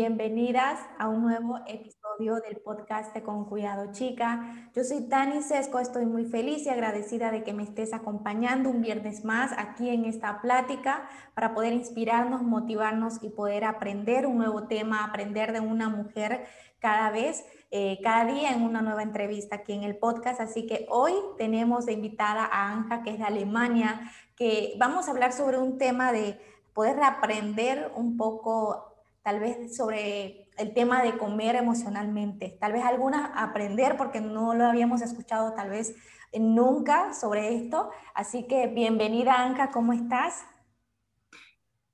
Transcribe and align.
Bienvenidas 0.00 0.78
a 0.96 1.08
un 1.08 1.22
nuevo 1.22 1.58
episodio 1.66 2.36
del 2.36 2.58
podcast 2.58 3.12
de 3.14 3.24
Con 3.24 3.46
Cuidado 3.46 3.90
Chica. 3.90 4.70
Yo 4.72 4.84
soy 4.84 5.08
Tani 5.08 5.42
Sesco, 5.42 5.80
estoy 5.80 6.06
muy 6.06 6.24
feliz 6.24 6.64
y 6.66 6.68
agradecida 6.68 7.32
de 7.32 7.42
que 7.42 7.52
me 7.52 7.64
estés 7.64 7.92
acompañando 7.92 8.70
un 8.70 8.80
viernes 8.80 9.24
más 9.24 9.50
aquí 9.58 9.88
en 9.88 10.04
esta 10.04 10.40
plática 10.40 11.08
para 11.34 11.52
poder 11.52 11.72
inspirarnos, 11.72 12.44
motivarnos 12.44 13.20
y 13.24 13.30
poder 13.30 13.64
aprender 13.64 14.28
un 14.28 14.38
nuevo 14.38 14.68
tema, 14.68 15.02
aprender 15.02 15.52
de 15.52 15.58
una 15.58 15.88
mujer 15.88 16.46
cada 16.78 17.10
vez, 17.10 17.44
eh, 17.72 17.98
cada 18.00 18.24
día 18.24 18.52
en 18.52 18.62
una 18.62 18.82
nueva 18.82 19.02
entrevista 19.02 19.56
aquí 19.56 19.72
en 19.72 19.82
el 19.82 19.96
podcast. 19.96 20.40
Así 20.40 20.64
que 20.64 20.86
hoy 20.90 21.12
tenemos 21.38 21.86
de 21.86 21.94
invitada 21.94 22.44
a 22.44 22.70
Anja, 22.70 23.02
que 23.02 23.10
es 23.10 23.18
de 23.18 23.24
Alemania, 23.24 24.12
que 24.36 24.76
vamos 24.78 25.08
a 25.08 25.10
hablar 25.10 25.32
sobre 25.32 25.58
un 25.58 25.76
tema 25.76 26.12
de 26.12 26.38
poder 26.72 27.02
aprender 27.02 27.90
un 27.96 28.16
poco 28.16 28.87
tal 29.22 29.40
vez 29.40 29.76
sobre 29.76 30.48
el 30.56 30.74
tema 30.74 31.02
de 31.02 31.16
comer 31.18 31.56
emocionalmente, 31.56 32.56
tal 32.60 32.72
vez 32.72 32.84
algunas 32.84 33.30
aprender 33.34 33.96
porque 33.96 34.20
no 34.20 34.54
lo 34.54 34.66
habíamos 34.66 35.02
escuchado 35.02 35.54
tal 35.54 35.70
vez 35.70 35.94
nunca 36.38 37.14
sobre 37.14 37.54
esto. 37.54 37.90
Así 38.14 38.46
que 38.46 38.66
bienvenida 38.66 39.42
Anka, 39.42 39.70
¿cómo 39.70 39.92
estás? 39.92 40.44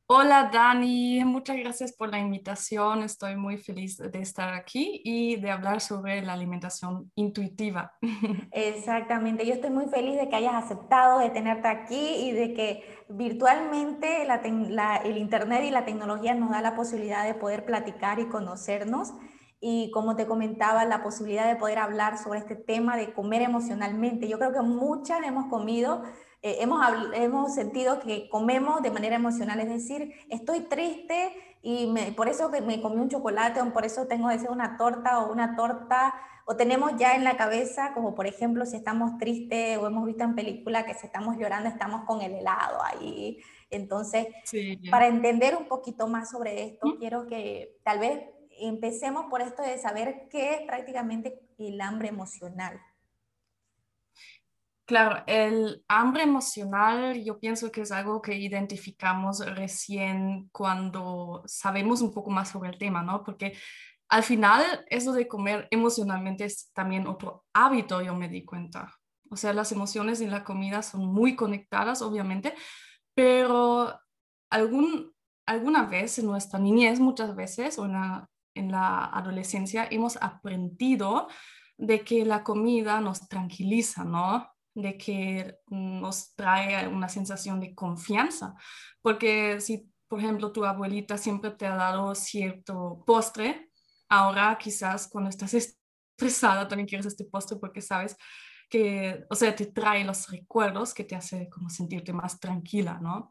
Hola 0.07 0.51
Dani, 0.53 1.25
muchas 1.25 1.57
gracias 1.57 1.95
por 1.95 2.11
la 2.11 2.19
invitación. 2.19 3.03
Estoy 3.03 3.37
muy 3.37 3.57
feliz 3.57 3.97
de 3.97 4.19
estar 4.19 4.53
aquí 4.53 5.01
y 5.03 5.37
de 5.37 5.51
hablar 5.51 5.81
sobre 5.81 6.21
la 6.21 6.35
alimentación 6.35 7.11
intuitiva. 7.15 7.95
Exactamente, 8.53 9.47
yo 9.47 9.55
estoy 9.55 9.71
muy 9.71 9.87
feliz 9.87 10.19
de 10.19 10.29
que 10.29 10.37
hayas 10.37 10.63
aceptado 10.63 11.21
de 11.21 11.31
tenerte 11.31 11.69
aquí 11.69 12.17
y 12.17 12.33
de 12.33 12.53
que 12.53 12.85
virtualmente 13.09 14.27
el 15.05 15.17
Internet 15.17 15.65
y 15.65 15.71
la 15.71 15.87
tecnología 15.87 16.35
nos 16.35 16.51
da 16.51 16.61
la 16.61 16.77
posibilidad 16.77 17.25
de 17.25 17.33
poder 17.33 17.65
platicar 17.65 18.21
y 18.21 18.29
conocernos. 18.29 19.15
Y 19.59 19.91
como 19.93 20.17
te 20.17 20.27
comentaba, 20.27 20.85
la 20.85 21.03
posibilidad 21.03 21.49
de 21.49 21.57
poder 21.57 21.79
hablar 21.79 22.19
sobre 22.19 22.41
este 22.41 22.57
tema 22.57 22.99
de 22.99 23.15
comer 23.15 23.41
emocionalmente. 23.41 24.29
Yo 24.29 24.37
creo 24.37 24.53
que 24.53 24.61
muchas 24.61 25.23
hemos 25.25 25.47
comido 25.47 26.03
eh, 26.45 26.59
hemos, 26.61 26.79
hemos 27.15 27.55
sentido 27.55 28.01
que 28.01 28.29
comemos 28.29 28.83
de 28.83 28.91
manera 28.91 29.17
emocional, 29.17 29.61
es 29.61 29.69
decir, 29.71 30.13
estoy 30.29 30.61
triste 30.61 31.33
y 31.63 31.91
por 32.15 32.29
eso 32.29 32.51
me 32.51 32.83
comí 32.83 33.01
un 33.01 33.09
chocolate 33.09 33.63
o 33.63 33.73
por 33.73 33.87
eso 33.87 34.07
tengo 34.07 34.29
que 34.29 34.37
una 34.51 34.77
torta 34.77 35.21
o 35.21 35.33
una 35.33 35.57
torta 35.57 36.13
o 36.45 36.55
tenemos 36.55 36.99
ya 36.99 37.15
en 37.15 37.25
la 37.25 37.39
cabeza, 37.39 37.95
como 37.95 38.15
por 38.15 38.27
ejemplo 38.27 38.67
si 38.67 38.77
estamos 38.77 39.17
tristes 39.17 39.79
o 39.79 39.87
hemos 39.87 40.05
visto 40.05 40.23
en 40.23 40.35
película 40.35 40.85
que 40.85 40.93
si 40.93 41.07
estamos 41.07 41.39
llorando 41.39 41.71
estamos 41.71 42.05
con 42.05 42.21
el 42.21 42.35
helado 42.35 42.83
ahí. 42.83 43.39
Entonces, 43.71 44.27
para 44.91 45.07
entender 45.07 45.57
un 45.57 45.65
poquito 45.65 46.09
más 46.09 46.29
sobre 46.29 46.63
esto, 46.63 46.99
quiero 46.99 47.27
que 47.27 47.79
tal 47.85 48.01
vez 48.01 48.21
empecemos 48.61 49.31
por 49.31 49.41
esto 49.41 49.63
de 49.63 49.79
saber 49.79 50.29
qué 50.31 50.57
es 50.57 50.61
prácticamente 50.67 51.41
el 51.57 51.81
hambre 51.81 52.09
emocional. 52.09 52.79
Claro, 54.87 55.25
el 55.27 55.83
hambre 55.89 56.25
emocional 56.25 57.25
yo 57.25 57.41
pienso 57.41 57.73
que 57.73 57.81
es 57.81 57.91
algo 57.91 58.21
que 58.21 58.35
identificamos 58.35 59.39
recién 59.57 60.51
cuando 60.53 61.43
sabemos 61.47 62.03
un 62.03 62.13
poco 62.13 62.31
más 62.31 62.51
sobre 62.51 62.69
el 62.69 62.79
tema, 62.79 63.03
¿no? 63.03 63.25
Porque 63.25 63.57
al 64.11 64.23
final 64.23 64.63
eso 64.91 65.15
de 65.15 65.27
comer 65.27 65.69
emocionalmente 65.71 66.45
es 66.45 66.71
también 66.75 67.07
otro 67.07 67.47
hábito, 67.55 68.03
yo 68.03 68.15
me 68.15 68.29
di 68.29 68.45
cuenta. 68.45 68.95
O 69.31 69.37
sea, 69.37 69.55
las 69.55 69.73
emociones 69.73 70.21
y 70.21 70.27
la 70.27 70.45
comida 70.45 70.83
son 70.83 71.07
muy 71.07 71.35
conectadas, 71.35 72.03
obviamente, 72.03 72.55
pero 73.15 73.99
algún, 74.51 75.15
alguna 75.47 75.87
vez 75.87 76.19
en 76.19 76.27
nuestra 76.27 76.59
niñez, 76.59 77.01
muchas 77.01 77.35
veces, 77.35 77.79
o 77.79 77.87
en 77.87 77.93
la, 77.93 78.29
en 78.55 78.71
la 78.71 79.07
adolescencia, 79.07 79.89
hemos 79.91 80.19
aprendido 80.21 81.29
de 81.79 82.05
que 82.05 82.25
la 82.27 82.45
comida 82.45 83.01
nos 83.01 83.29
tranquiliza, 83.29 84.05
¿no? 84.05 84.54
De 84.75 84.99
que 84.99 85.57
nos 85.69 86.35
trae 86.35 86.89
una 86.89 87.09
sensación 87.09 87.61
de 87.61 87.75
confianza, 87.75 88.55
porque 89.01 89.61
si, 89.61 89.91
por 90.09 90.19
ejemplo, 90.19 90.53
tu 90.53 90.65
abuelita 90.65 91.17
siempre 91.17 91.53
te 91.53 91.67
ha 91.67 91.77
dado 91.77 92.15
cierto 92.15 93.03
postre, 93.07 93.71
ahora 94.09 94.59
quizás 94.59 95.09
cuando 95.09 95.31
estás 95.31 95.55
estresada 95.55 96.69
también 96.69 96.89
quieres 96.89 97.07
este 97.07 97.25
postre 97.25 97.59
porque 97.59 97.81
sabes 97.81 98.17
que, 98.69 99.25
o 99.31 99.35
sea, 99.35 99.55
te 99.55 99.67
trae 99.67 100.05
los 100.05 100.29
recuerdos 100.29 100.95
que 100.95 101.05
te 101.05 101.15
hace 101.15 101.49
como 101.49 101.71
sentirte 101.71 102.13
más 102.13 102.41
tranquila, 102.41 102.99
¿no? 103.01 103.31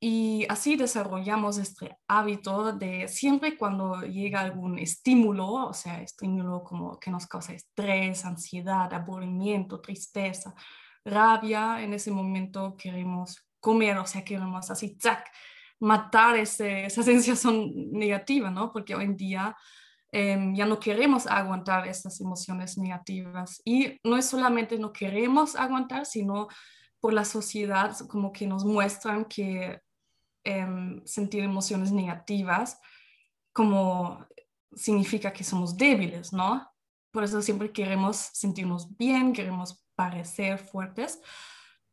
Y 0.00 0.46
así 0.48 0.76
desarrollamos 0.76 1.58
este 1.58 1.98
hábito 2.06 2.72
de 2.72 3.08
siempre 3.08 3.56
cuando 3.56 4.02
llega 4.02 4.40
algún 4.40 4.78
estímulo, 4.78 5.52
o 5.52 5.74
sea, 5.74 6.00
estímulo 6.02 6.62
como 6.62 7.00
que 7.00 7.10
nos 7.10 7.26
causa 7.26 7.52
estrés, 7.52 8.24
ansiedad, 8.24 8.92
aburrimiento, 8.94 9.80
tristeza, 9.80 10.54
rabia, 11.04 11.82
en 11.82 11.94
ese 11.94 12.12
momento 12.12 12.76
queremos 12.76 13.44
comer, 13.58 13.98
o 13.98 14.06
sea, 14.06 14.24
queremos 14.24 14.70
así, 14.70 14.96
¡zac! 15.02 15.28
matar 15.80 16.36
ese, 16.36 16.86
esa 16.86 17.02
sensación 17.02 17.90
negativa, 17.90 18.50
¿no? 18.50 18.72
Porque 18.72 18.94
hoy 18.94 19.04
en 19.04 19.16
día 19.16 19.56
em, 20.12 20.54
ya 20.54 20.66
no 20.66 20.78
queremos 20.78 21.26
aguantar 21.26 21.86
estas 21.86 22.20
emociones 22.20 22.78
negativas. 22.78 23.60
Y 23.64 23.98
no 24.04 24.16
es 24.16 24.26
solamente 24.26 24.78
no 24.78 24.92
queremos 24.92 25.56
aguantar, 25.56 26.06
sino 26.06 26.48
por 27.00 27.12
la 27.12 27.24
sociedad 27.24 27.96
como 28.08 28.32
que 28.32 28.46
nos 28.46 28.64
muestran 28.64 29.24
que 29.26 29.80
Em, 30.50 31.02
sentir 31.04 31.42
emociones 31.42 31.92
negativas 31.92 32.80
como 33.52 34.26
significa 34.74 35.30
que 35.30 35.44
somos 35.44 35.76
débiles, 35.76 36.32
¿no? 36.32 36.66
Por 37.10 37.22
eso 37.22 37.42
siempre 37.42 37.70
queremos 37.70 38.16
sentirnos 38.32 38.96
bien, 38.96 39.34
queremos 39.34 39.84
parecer 39.94 40.58
fuertes, 40.58 41.20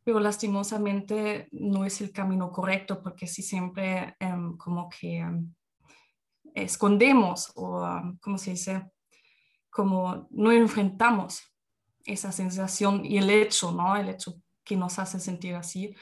pero 0.05 0.21
lastimosamente 0.21 1.49
no 1.51 1.83
es 1.83 1.99
el 1.99 2.13
camino 2.13 2.49
correcto 2.49 3.01
porque 3.03 3.27
si 3.27 3.41
siempre 3.41 4.15
em, 4.21 4.55
como 4.55 4.87
que 4.87 5.17
em, 5.17 5.53
escondemos 6.53 7.51
o, 7.55 7.85
¿cómo 8.21 8.37
se 8.37 8.51
dice? 8.51 8.89
Como 9.69 10.29
no 10.31 10.53
enfrentamos 10.53 11.43
esa 12.05 12.31
sensación 12.31 13.03
y 13.03 13.17
el 13.17 13.29
hecho, 13.29 13.73
¿no? 13.73 13.97
El 13.97 14.07
hecho 14.07 14.35
que 14.63 14.77
nos 14.77 14.97
hace 14.97 15.19
sentir 15.19 15.55
así, 15.55 15.93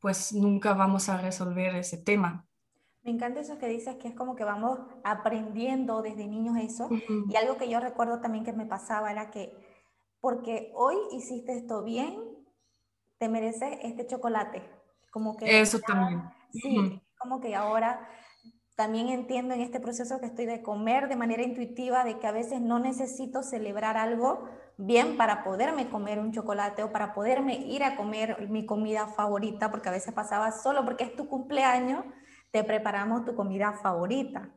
pues 0.00 0.32
nunca 0.32 0.74
vamos 0.74 1.08
a 1.08 1.18
resolver 1.18 1.74
ese 1.76 1.98
tema. 1.98 2.46
Me 3.02 3.12
encanta 3.12 3.40
eso 3.40 3.58
que 3.58 3.68
dices, 3.68 3.96
que 3.96 4.08
es 4.08 4.14
como 4.14 4.34
que 4.34 4.44
vamos 4.44 4.80
aprendiendo 5.04 6.02
desde 6.02 6.26
niños 6.26 6.56
eso. 6.58 6.88
Y 7.28 7.36
algo 7.36 7.56
que 7.56 7.68
yo 7.70 7.78
recuerdo 7.78 8.20
también 8.20 8.44
que 8.44 8.52
me 8.52 8.66
pasaba 8.66 9.12
era 9.12 9.30
que, 9.30 9.56
porque 10.20 10.72
hoy 10.74 10.96
hiciste 11.12 11.56
esto 11.56 11.84
bien, 11.84 12.16
te 13.18 13.28
mereces 13.28 13.78
este 13.82 14.06
chocolate. 14.06 14.68
Como 15.10 15.36
que 15.36 15.60
eso 15.60 15.78
también. 15.78 16.22
Sí, 16.50 17.00
como 17.18 17.40
que 17.40 17.54
ahora 17.54 18.08
también 18.76 19.08
entiendo 19.08 19.54
en 19.54 19.62
este 19.62 19.80
proceso 19.80 20.20
que 20.20 20.26
estoy 20.26 20.44
de 20.44 20.62
comer 20.62 21.08
de 21.08 21.16
manera 21.16 21.42
intuitiva, 21.42 22.04
de 22.04 22.18
que 22.18 22.26
a 22.26 22.32
veces 22.32 22.60
no 22.60 22.78
necesito 22.78 23.42
celebrar 23.42 23.96
algo 23.96 24.48
bien 24.76 25.16
para 25.16 25.42
poderme 25.42 25.88
comer 25.88 26.18
un 26.18 26.30
chocolate 26.30 26.82
o 26.82 26.92
para 26.92 27.14
poderme 27.14 27.54
ir 27.54 27.82
a 27.82 27.96
comer 27.96 28.48
mi 28.50 28.66
comida 28.66 29.08
favorita, 29.08 29.70
porque 29.70 29.88
a 29.88 29.92
veces 29.92 30.12
pasaba 30.12 30.52
solo 30.52 30.84
porque 30.84 31.04
es 31.04 31.16
tu 31.16 31.26
cumpleaños, 31.26 32.04
te 32.50 32.62
preparamos 32.64 33.24
tu 33.24 33.34
comida 33.34 33.72
favorita. 33.72 34.52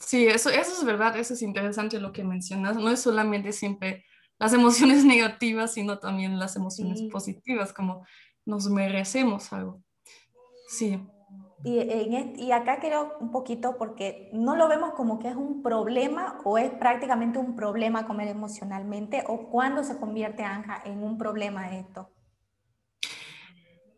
Sí, 0.00 0.26
eso, 0.26 0.48
eso 0.48 0.72
es 0.72 0.84
verdad, 0.84 1.18
eso 1.18 1.34
es 1.34 1.42
interesante 1.42 2.00
lo 2.00 2.12
que 2.12 2.24
mencionas. 2.24 2.76
No 2.76 2.90
es 2.90 3.00
solamente 3.00 3.52
siempre 3.52 4.06
las 4.38 4.54
emociones 4.54 5.04
negativas, 5.04 5.74
sino 5.74 5.98
también 5.98 6.38
las 6.38 6.56
emociones 6.56 7.02
positivas, 7.12 7.74
como 7.74 8.06
nos 8.46 8.70
merecemos 8.70 9.52
algo. 9.52 9.82
Sí. 10.68 10.98
Y, 11.64 11.78
y, 12.36 12.52
acá 12.52 12.78
quiero 12.78 13.16
un 13.20 13.30
poquito, 13.30 13.76
porque 13.78 14.28
no 14.34 14.54
lo 14.54 14.68
vemos 14.68 14.92
como 14.92 15.18
que 15.18 15.28
es 15.28 15.34
un 15.34 15.62
problema 15.62 16.38
o 16.44 16.58
es 16.58 16.70
prácticamente 16.70 17.38
un 17.38 17.56
problema 17.56 18.06
comer 18.06 18.28
emocionalmente, 18.28 19.24
o 19.26 19.48
cuándo 19.48 19.82
se 19.82 19.96
convierte, 19.96 20.44
Anja, 20.44 20.82
en 20.84 21.02
un 21.02 21.16
problema 21.16 21.74
esto. 21.74 22.10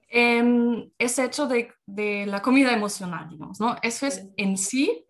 Eh, 0.08 0.88
ese 0.96 1.24
hecho 1.24 1.48
de, 1.48 1.72
de, 1.86 2.24
la 2.26 2.40
comida 2.40 2.72
emocional, 2.72 3.28
digamos, 3.28 3.58
¿no? 3.58 3.76
Eso 3.82 4.06
es 4.06 4.28
en 4.36 4.56
sí, 4.56 5.04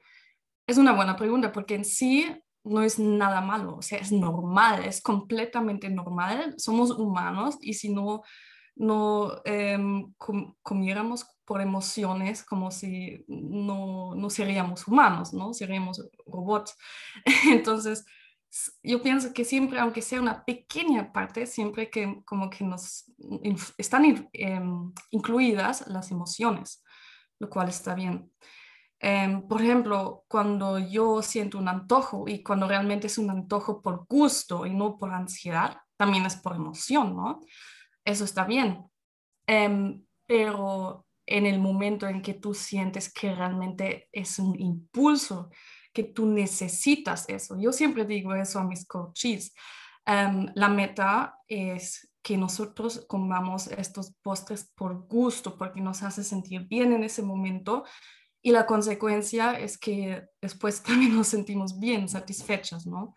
es 0.66 0.78
una 0.78 0.92
buena 0.92 1.14
pregunta, 1.14 1.52
porque 1.52 1.74
en 1.74 1.84
sí 1.84 2.26
no 2.64 2.82
es 2.82 2.98
nada 2.98 3.40
malo, 3.40 3.76
o 3.76 3.82
sea, 3.82 3.98
es 3.98 4.10
normal, 4.12 4.84
es 4.84 5.00
completamente 5.00 5.88
normal, 5.88 6.54
somos 6.58 6.90
humanos 6.90 7.58
y 7.60 7.74
si 7.74 7.92
no, 7.92 8.22
no 8.74 9.40
em, 9.44 10.12
comiéramos 10.62 11.35
por 11.46 11.60
emociones 11.60 12.42
como 12.42 12.70
si 12.70 13.24
no, 13.28 14.14
no 14.14 14.30
seríamos 14.30 14.86
humanos, 14.86 15.32
¿no? 15.32 15.54
Seríamos 15.54 16.06
robots. 16.26 16.76
Entonces, 17.50 18.04
yo 18.82 19.02
pienso 19.02 19.32
que 19.32 19.44
siempre, 19.44 19.78
aunque 19.78 20.02
sea 20.02 20.20
una 20.20 20.44
pequeña 20.44 21.12
parte, 21.12 21.46
siempre 21.46 21.90
que 21.90 22.22
como 22.24 22.50
que 22.50 22.64
nos 22.64 23.04
están 23.78 24.28
em, 24.32 24.92
incluidas 25.10 25.86
las 25.88 26.10
emociones, 26.10 26.82
lo 27.38 27.48
cual 27.48 27.68
está 27.68 27.94
bien. 27.94 28.30
Em, 28.98 29.46
por 29.46 29.60
ejemplo, 29.60 30.24
cuando 30.28 30.78
yo 30.78 31.22
siento 31.22 31.58
un 31.58 31.68
antojo 31.68 32.24
y 32.26 32.42
cuando 32.42 32.66
realmente 32.66 33.08
es 33.08 33.18
un 33.18 33.30
antojo 33.30 33.82
por 33.82 34.06
gusto 34.08 34.64
y 34.64 34.74
no 34.74 34.96
por 34.96 35.12
ansiedad, 35.12 35.78
también 35.96 36.24
es 36.26 36.36
por 36.36 36.56
emoción, 36.56 37.14
¿no? 37.14 37.40
Eso 38.04 38.24
está 38.24 38.44
bien. 38.44 38.84
Em, 39.46 40.02
pero 40.26 41.05
en 41.26 41.44
el 41.46 41.58
momento 41.58 42.06
en 42.06 42.22
que 42.22 42.34
tú 42.34 42.54
sientes 42.54 43.12
que 43.12 43.34
realmente 43.34 44.08
es 44.12 44.38
un 44.38 44.58
impulso, 44.60 45.50
que 45.92 46.04
tú 46.04 46.26
necesitas 46.26 47.28
eso, 47.28 47.58
yo 47.58 47.72
siempre 47.72 48.04
digo 48.04 48.34
eso 48.34 48.58
a 48.58 48.64
mis 48.64 48.86
coaches, 48.86 49.54
em, 50.04 50.46
la 50.54 50.68
meta 50.68 51.38
es 51.48 52.12
que 52.22 52.36
nosotros 52.36 53.04
comamos 53.08 53.68
estos 53.68 54.12
postres 54.22 54.72
por 54.74 55.06
gusto, 55.06 55.56
porque 55.56 55.80
nos 55.80 56.02
hace 56.02 56.24
sentir 56.24 56.66
bien 56.66 56.92
en 56.92 57.04
ese 57.04 57.22
momento 57.22 57.84
y 58.42 58.52
la 58.52 58.66
consecuencia 58.66 59.58
es 59.58 59.76
que 59.76 60.24
después 60.40 60.82
también 60.84 61.16
nos 61.16 61.28
sentimos 61.28 61.78
bien, 61.78 62.08
satisfechas, 62.08 62.86
¿no? 62.86 63.14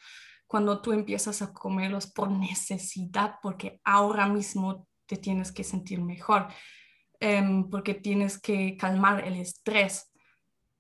Cuando 0.48 0.82
tú 0.82 0.92
empiezas 0.92 1.44
a 1.44 1.54
comerlos 1.54 2.08
por 2.08 2.32
necesidad, 2.32 3.36
porque 3.44 3.80
ahora 3.84 4.28
mismo 4.28 4.88
te 5.06 5.18
tienes 5.18 5.52
que 5.52 5.64
sentir 5.64 6.02
mejor, 6.02 6.48
em, 7.20 7.70
porque 7.70 7.94
tienes 7.94 8.40
que 8.40 8.78
calmar 8.78 9.26
el 9.26 9.36
estrés. 9.38 10.12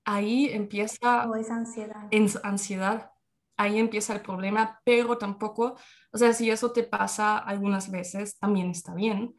Ahí 0.05 0.49
empieza... 0.51 1.29
O 1.29 1.35
esa 1.35 1.55
ansiedad. 1.55 2.07
En 2.11 2.27
ansiedad. 2.43 3.11
Ahí 3.57 3.77
empieza 3.77 4.13
el 4.13 4.21
problema, 4.21 4.79
pero 4.85 5.17
tampoco, 5.17 5.75
o 6.11 6.17
sea, 6.17 6.31
si 6.33 6.49
eso 6.49 6.71
te 6.71 6.83
pasa 6.83 7.37
algunas 7.37 7.91
veces, 7.91 8.39
también 8.39 8.69
está 8.69 8.93
bien, 8.93 9.35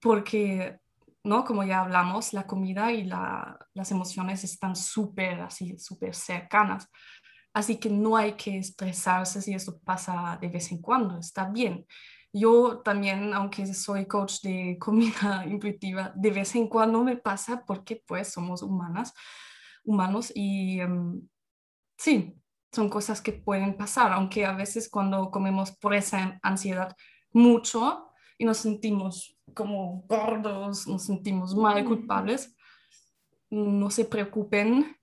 porque 0.00 0.80
¿no? 1.24 1.44
Como 1.44 1.62
ya 1.64 1.80
hablamos, 1.80 2.32
la 2.32 2.46
comida 2.46 2.92
y 2.92 3.04
las 3.04 3.90
emociones 3.90 4.44
están 4.44 4.74
súper, 4.74 5.40
así, 5.40 5.78
súper 5.78 6.14
cercanas. 6.14 6.88
Así 7.52 7.76
que 7.76 7.90
no 7.90 8.16
hay 8.16 8.32
que 8.32 8.58
estresarse 8.58 9.42
si 9.42 9.54
eso 9.54 9.78
pasa 9.80 10.38
de 10.40 10.48
vez 10.48 10.72
en 10.72 10.78
cuando, 10.78 11.18
está 11.18 11.48
bien. 11.48 11.86
Yo 12.32 12.78
también, 12.78 13.34
aunque 13.34 13.66
soy 13.74 14.06
coach 14.06 14.40
de 14.42 14.78
comida 14.80 15.44
intuitiva, 15.46 16.12
de 16.14 16.30
vez 16.30 16.54
en 16.54 16.68
cuando 16.68 17.04
me 17.04 17.16
pasa 17.16 17.64
porque 17.66 18.02
pues 18.06 18.28
somos 18.28 18.62
humanas, 18.62 19.12
humanos 19.84 20.32
y 20.34 20.80
em, 20.80 21.28
sí, 21.96 22.34
son 22.72 22.88
cosas 22.88 23.20
que 23.20 23.32
pueden 23.32 23.76
pasar, 23.76 24.12
aunque 24.12 24.46
a 24.46 24.52
veces 24.52 24.88
cuando 24.88 25.30
comemos 25.30 25.72
por 25.72 25.94
esa 25.94 26.38
ansiedad 26.42 26.96
mucho 27.32 28.12
y 28.38 28.44
nos 28.44 28.58
sentimos 28.58 29.36
como 29.54 30.04
gordos, 30.08 30.86
nos 30.86 31.04
sentimos 31.04 31.54
mal, 31.54 31.84
culpables, 31.84 32.56
no 33.50 33.90
se 33.90 34.06
preocupen 34.06 34.96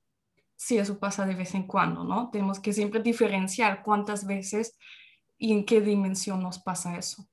si 0.55 0.77
eso 0.77 0.99
pasa 0.99 1.25
de 1.25 1.35
vez 1.35 1.53
en 1.53 1.67
cuando, 1.67 2.03
¿no? 2.03 2.31
Tenemos 2.31 2.59
que 2.59 2.73
siempre 2.73 3.01
diferenciar 3.01 3.83
cuántas 3.83 4.25
veces 4.25 4.77
y 5.39 5.53
en 5.53 5.65
qué 5.65 5.81
dimensión 5.81 6.43
nos 6.43 6.59
pasa 6.59 6.97
eso. 6.97 7.25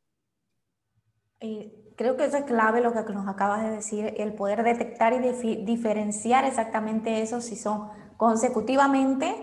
creo 1.96 2.16
que 2.16 2.24
eso 2.24 2.38
es 2.38 2.44
clave 2.44 2.80
lo 2.80 2.92
que 2.92 3.12
nos 3.12 3.28
acabas 3.28 3.62
de 3.62 3.70
decir, 3.70 4.14
el 4.16 4.32
poder 4.32 4.62
detectar 4.62 5.12
y 5.12 5.64
diferenciar 5.64 6.44
exactamente 6.44 7.20
eso, 7.20 7.40
si 7.40 7.56
son 7.56 7.88
consecutivamente 8.16 9.34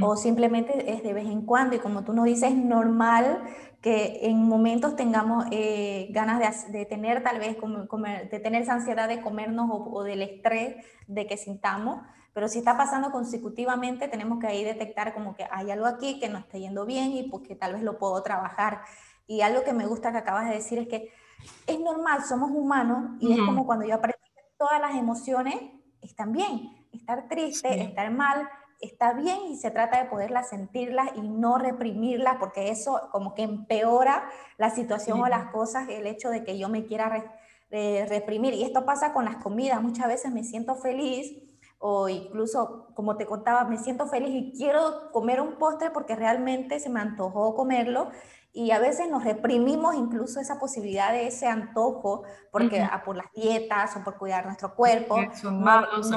o 0.00 0.16
simplemente 0.16 0.92
es 0.92 1.02
de 1.02 1.12
vez 1.12 1.26
en 1.26 1.42
cuando. 1.42 1.76
Y 1.76 1.78
como 1.78 2.04
tú 2.04 2.12
nos 2.12 2.24
dices, 2.24 2.50
es 2.50 2.56
normal 2.56 3.42
que 3.86 4.18
en 4.22 4.42
momentos 4.48 4.96
tengamos 4.96 5.46
eh, 5.52 6.08
ganas 6.10 6.72
de, 6.72 6.86
tener 6.86 7.22
tal 7.22 7.38
vez, 7.38 7.56
comer, 7.56 8.28
de 8.28 8.40
tener 8.40 8.62
esa 8.62 8.72
ansiedad 8.72 9.06
de 9.06 9.20
comernos 9.20 9.70
o, 9.70 10.02
del 10.02 10.22
estrés 10.22 10.84
de 11.06 11.28
que 11.28 11.36
sintamos, 11.36 12.00
pero 12.32 12.48
si 12.48 12.58
está 12.58 12.76
pasando 12.76 13.12
consecutivamente, 13.12 14.08
tenemos 14.08 14.40
que 14.40 14.48
ahí 14.48 14.64
detectar 14.64 15.14
como 15.14 15.36
que 15.36 15.46
hay 15.52 15.70
algo 15.70 15.86
aquí 15.86 16.18
que 16.18 16.28
no 16.28 16.38
está 16.38 16.58
yendo 16.58 16.84
bien 16.84 17.12
y 17.12 17.28
porque 17.30 17.54
tal 17.54 17.74
vez 17.74 17.84
lo 17.84 17.96
puedo 17.96 18.20
trabajar. 18.24 18.80
Y 19.28 19.42
algo 19.42 19.62
que 19.62 19.72
me 19.72 19.86
gusta 19.86 20.10
que 20.10 20.18
acabas 20.18 20.48
de 20.48 20.56
decir 20.56 20.80
es 20.80 20.88
que 20.88 21.12
es 21.68 21.78
normal, 21.78 22.24
somos 22.24 22.50
humanos 22.50 23.12
y 23.20 23.34
es 23.34 23.38
como 23.38 23.66
cuando 23.66 23.86
yo 23.86 23.94
aprendí 23.94 24.18
que 24.34 24.42
todas 24.58 24.80
las 24.80 24.96
emociones 24.96 25.54
están 26.02 26.32
bien. 26.32 26.88
Estar 26.90 27.28
triste, 27.28 27.84
estar 27.84 28.10
mal, 28.10 28.48
está 28.80 29.12
bien 29.14 29.38
y 29.48 29.56
se 29.56 29.70
trata 29.70 30.02
de 30.02 30.08
poderlas 30.08 30.50
sentirlas 30.50 31.08
y 31.16 31.22
no 31.22 31.58
reprimirlas 31.58 32.36
porque 32.36 32.70
eso 32.70 33.08
como 33.10 33.34
que 33.34 33.42
empeora 33.42 34.28
la 34.58 34.70
situación 34.70 35.20
o 35.20 35.28
las 35.28 35.50
cosas, 35.50 35.88
el 35.88 36.06
hecho 36.06 36.30
de 36.30 36.44
que 36.44 36.58
yo 36.58 36.68
me 36.68 36.84
quiera 36.84 37.36
reprimir. 37.70 38.54
Y 38.54 38.62
esto 38.62 38.84
pasa 38.84 39.12
con 39.12 39.24
las 39.24 39.36
comidas, 39.36 39.82
muchas 39.82 40.08
veces 40.08 40.32
me 40.32 40.44
siento 40.44 40.74
feliz 40.76 41.42
o 41.78 42.08
incluso, 42.08 42.88
como 42.94 43.16
te 43.16 43.26
contaba, 43.26 43.64
me 43.64 43.78
siento 43.78 44.06
feliz 44.06 44.30
y 44.30 44.52
quiero 44.56 45.10
comer 45.12 45.40
un 45.40 45.56
postre 45.56 45.90
porque 45.90 46.16
realmente 46.16 46.80
se 46.80 46.88
me 46.88 47.00
antojó 47.00 47.54
comerlo. 47.54 48.10
Y 48.52 48.70
a 48.70 48.78
veces 48.78 49.10
nos 49.10 49.22
reprimimos 49.22 49.94
incluso 49.94 50.40
esa 50.40 50.58
posibilidad 50.58 51.12
de 51.12 51.26
ese 51.26 51.46
antojo 51.46 52.22
porque 52.50 52.82
uh 52.82 53.04
por 53.04 53.16
las 53.16 53.30
dietas 53.34 53.94
o 53.96 54.02
por 54.02 54.16
cuidar 54.16 54.46
nuestro 54.46 54.74
cuerpo. 54.74 55.18
Son 55.34 55.60
malos, 55.60 56.10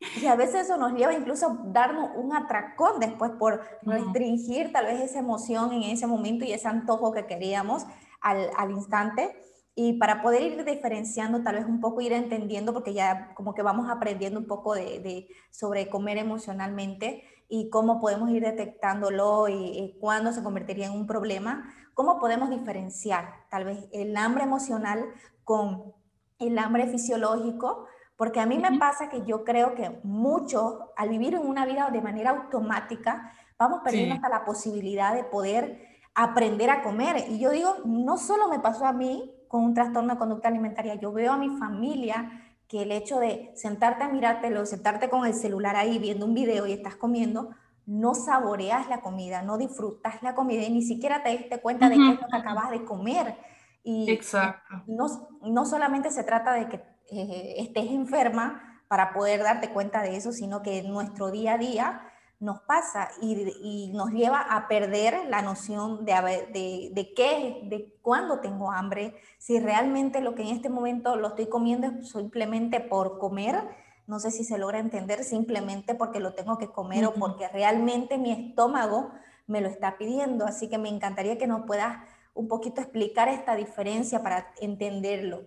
y 0.00 0.26
a 0.26 0.36
veces 0.36 0.62
eso 0.62 0.76
nos 0.76 0.92
lleva 0.92 1.12
incluso 1.12 1.46
a 1.46 1.58
darnos 1.72 2.10
un 2.14 2.32
atracón 2.32 3.00
después 3.00 3.32
por 3.32 3.62
restringir 3.82 4.72
tal 4.72 4.86
vez 4.86 5.00
esa 5.00 5.18
emoción 5.18 5.72
en 5.72 5.82
ese 5.84 6.06
momento 6.06 6.44
y 6.44 6.52
ese 6.52 6.68
antojo 6.68 7.12
que 7.12 7.26
queríamos 7.26 7.84
al, 8.20 8.48
al 8.56 8.70
instante. 8.70 9.36
Y 9.74 9.94
para 9.94 10.22
poder 10.22 10.42
ir 10.42 10.64
diferenciando, 10.64 11.42
tal 11.42 11.56
vez 11.56 11.66
un 11.66 11.80
poco 11.80 12.00
ir 12.00 12.12
entendiendo, 12.12 12.72
porque 12.72 12.94
ya 12.94 13.32
como 13.34 13.54
que 13.54 13.62
vamos 13.62 13.88
aprendiendo 13.90 14.38
un 14.40 14.46
poco 14.46 14.74
de, 14.74 15.00
de 15.00 15.28
sobre 15.50 15.88
comer 15.88 16.18
emocionalmente 16.18 17.24
y 17.48 17.70
cómo 17.70 18.00
podemos 18.00 18.30
ir 18.30 18.42
detectándolo 18.42 19.48
y, 19.48 19.54
y 19.54 19.98
cuándo 20.00 20.32
se 20.32 20.42
convertiría 20.42 20.86
en 20.86 20.92
un 20.92 21.06
problema, 21.06 21.72
cómo 21.94 22.18
podemos 22.20 22.50
diferenciar 22.50 23.46
tal 23.50 23.64
vez 23.64 23.88
el 23.92 24.16
hambre 24.16 24.44
emocional 24.44 25.06
con 25.44 25.94
el 26.38 26.58
hambre 26.58 26.86
fisiológico 26.86 27.86
porque 28.18 28.40
a 28.40 28.46
mí 28.46 28.58
me 28.58 28.76
pasa 28.78 29.08
que 29.08 29.24
yo 29.24 29.44
creo 29.44 29.76
que 29.76 30.00
muchos, 30.02 30.74
al 30.96 31.08
vivir 31.08 31.34
en 31.34 31.46
una 31.46 31.64
vida 31.64 31.88
de 31.90 32.02
manera 32.02 32.30
automática, 32.30 33.32
vamos 33.56 33.80
perdiendo 33.84 34.16
hasta 34.16 34.28
la 34.28 34.44
posibilidad 34.44 35.14
de 35.14 35.22
poder 35.22 35.86
aprender 36.16 36.68
a 36.68 36.82
comer. 36.82 37.26
Y 37.28 37.38
yo 37.38 37.52
digo, 37.52 37.76
no 37.84 38.18
solo 38.18 38.48
me 38.48 38.58
pasó 38.58 38.86
a 38.86 38.92
mí 38.92 39.32
con 39.46 39.62
un 39.62 39.72
trastorno 39.72 40.14
de 40.14 40.18
conducta 40.18 40.48
alimentaria, 40.48 40.96
yo 40.96 41.12
veo 41.12 41.32
a 41.32 41.38
mi 41.38 41.48
familia 41.58 42.42
que 42.66 42.82
el 42.82 42.90
hecho 42.90 43.20
de 43.20 43.52
sentarte 43.54 44.02
a 44.02 44.08
mirártelo, 44.08 44.66
sentarte 44.66 45.08
con 45.08 45.24
el 45.24 45.32
celular 45.32 45.76
ahí 45.76 46.00
viendo 46.00 46.26
un 46.26 46.34
video 46.34 46.66
y 46.66 46.72
estás 46.72 46.96
comiendo, 46.96 47.50
no 47.86 48.14
saboreas 48.14 48.88
la 48.88 49.00
comida, 49.00 49.42
no 49.42 49.58
disfrutas 49.58 50.24
la 50.24 50.34
comida 50.34 50.64
y 50.64 50.72
ni 50.72 50.82
siquiera 50.82 51.22
te 51.22 51.30
diste 51.30 51.60
cuenta 51.60 51.88
de 51.88 51.94
qué 51.94 52.10
es 52.14 52.20
lo 52.20 52.26
que 52.26 52.36
acabas 52.36 52.72
de 52.72 52.84
comer. 52.84 53.36
Y 53.84 54.10
Exacto. 54.10 54.82
No, 54.88 55.06
no 55.42 55.64
solamente 55.64 56.10
se 56.10 56.24
trata 56.24 56.52
de 56.52 56.68
que 56.68 56.97
eh, 57.10 57.54
estés 57.58 57.90
enferma 57.90 58.82
para 58.88 59.12
poder 59.12 59.42
darte 59.42 59.70
cuenta 59.70 60.02
de 60.02 60.16
eso, 60.16 60.32
sino 60.32 60.62
que 60.62 60.82
nuestro 60.82 61.30
día 61.30 61.54
a 61.54 61.58
día 61.58 62.02
nos 62.40 62.60
pasa 62.60 63.10
y, 63.20 63.90
nos 63.92 64.10
lleva 64.10 64.40
a 64.40 64.68
perder 64.68 65.26
la 65.28 65.42
noción 65.42 66.04
de, 66.04 66.12
de, 66.52 66.90
de 66.92 67.14
qué, 67.14 67.60
de 67.64 67.98
cuándo 68.00 68.40
tengo 68.40 68.70
hambre, 68.70 69.16
si 69.38 69.58
realmente 69.58 70.20
lo 70.20 70.34
que 70.34 70.42
en 70.42 70.48
este 70.48 70.68
momento 70.68 71.16
lo 71.16 71.28
estoy 71.28 71.48
comiendo 71.48 71.88
es 71.88 72.10
simplemente 72.10 72.80
por 72.80 73.18
comer, 73.18 73.64
no 74.06 74.20
sé 74.20 74.30
si 74.30 74.44
se 74.44 74.56
logra 74.56 74.78
entender, 74.78 75.22
simplemente 75.24 75.94
porque 75.94 76.20
lo 76.20 76.32
tengo 76.32 76.56
que 76.56 76.68
comer 76.68 77.04
o 77.04 77.14
porque 77.14 77.46
realmente 77.48 78.16
mi 78.16 78.32
estómago 78.32 79.10
me 79.46 79.60
lo 79.60 79.68
está 79.68 79.98
pidiendo. 79.98 80.46
Así 80.46 80.68
que 80.68 80.78
me 80.78 80.88
encantaría 80.88 81.36
que 81.36 81.46
nos 81.46 81.66
puedas 81.66 81.98
un 82.32 82.48
poquito 82.48 82.80
explicar 82.80 83.28
esta 83.28 83.54
diferencia 83.54 84.22
para 84.22 84.54
entenderlo. 84.60 85.42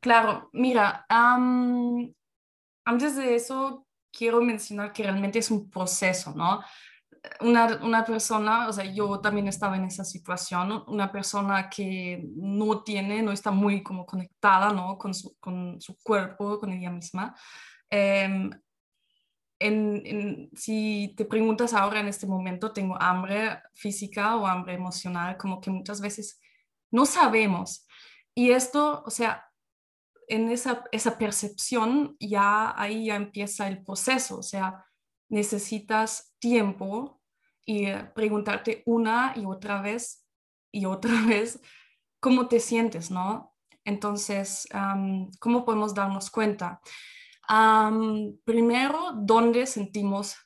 Claro, 0.00 0.50
mira, 0.52 1.06
antes 2.84 3.16
de 3.16 3.34
eso 3.34 3.86
quiero 4.10 4.40
mencionar 4.42 4.92
que 4.92 5.04
realmente 5.04 5.38
es 5.38 5.50
un 5.50 5.70
proceso, 5.70 6.34
¿no? 6.34 6.60
una, 7.40 7.78
una, 7.82 8.04
persona, 8.04 8.68
o 8.68 8.72
sea, 8.72 8.84
yo 8.84 9.20
también 9.20 9.48
estaba 9.48 9.76
en 9.76 9.84
esa 9.84 10.04
situación, 10.04 10.84
una 10.88 11.12
persona 11.12 11.70
que 11.70 12.24
no 12.34 12.82
tiene, 12.82 13.22
no 13.22 13.32
está 13.32 13.50
muy 13.50 13.82
como 13.82 14.04
conectada, 14.06 14.72
¿no? 14.72 14.98
Con 14.98 15.14
su, 15.14 15.36
con 15.38 15.80
su 15.80 15.96
cuerpo, 16.02 16.58
con 16.58 16.72
ella 16.72 16.90
misma. 16.90 17.34
En, 17.90 18.60
si 20.56 21.14
te 21.16 21.24
preguntas 21.24 21.72
ahora 21.72 22.00
en 22.00 22.08
este 22.08 22.26
momento, 22.26 22.72
¿tengo 22.72 23.00
hambre 23.00 23.60
física 23.74 24.34
o 24.36 24.46
hambre 24.46 24.74
emocional? 24.74 25.36
Como 25.36 25.60
que 25.60 25.70
muchas 25.70 26.00
veces 26.00 26.40
no 26.90 27.06
sabemos. 27.06 27.86
Y 28.34 28.50
esto, 28.50 29.02
o 29.04 29.10
sea, 29.10 29.46
en 30.28 30.50
esa, 30.50 30.84
esa 30.92 31.18
percepción 31.18 32.16
ya 32.18 32.72
ahí 32.80 33.06
ya 33.06 33.16
empieza 33.16 33.68
el 33.68 33.82
proceso, 33.82 34.38
o 34.38 34.42
sea, 34.42 34.84
necesitas 35.28 36.34
tiempo 36.38 37.20
y 37.64 37.92
preguntarte 38.14 38.82
una 38.86 39.32
y 39.36 39.44
otra 39.44 39.80
vez 39.80 40.26
y 40.72 40.86
otra 40.86 41.12
vez 41.26 41.60
cómo 42.20 42.48
te 42.48 42.60
sientes, 42.60 43.10
¿no? 43.10 43.54
Entonces, 43.84 44.68
¿cómo 45.40 45.64
podemos 45.64 45.94
darnos 45.94 46.30
cuenta? 46.30 46.80
primero, 48.44 49.12
¿dónde 49.14 49.66
sentimos 49.66 50.36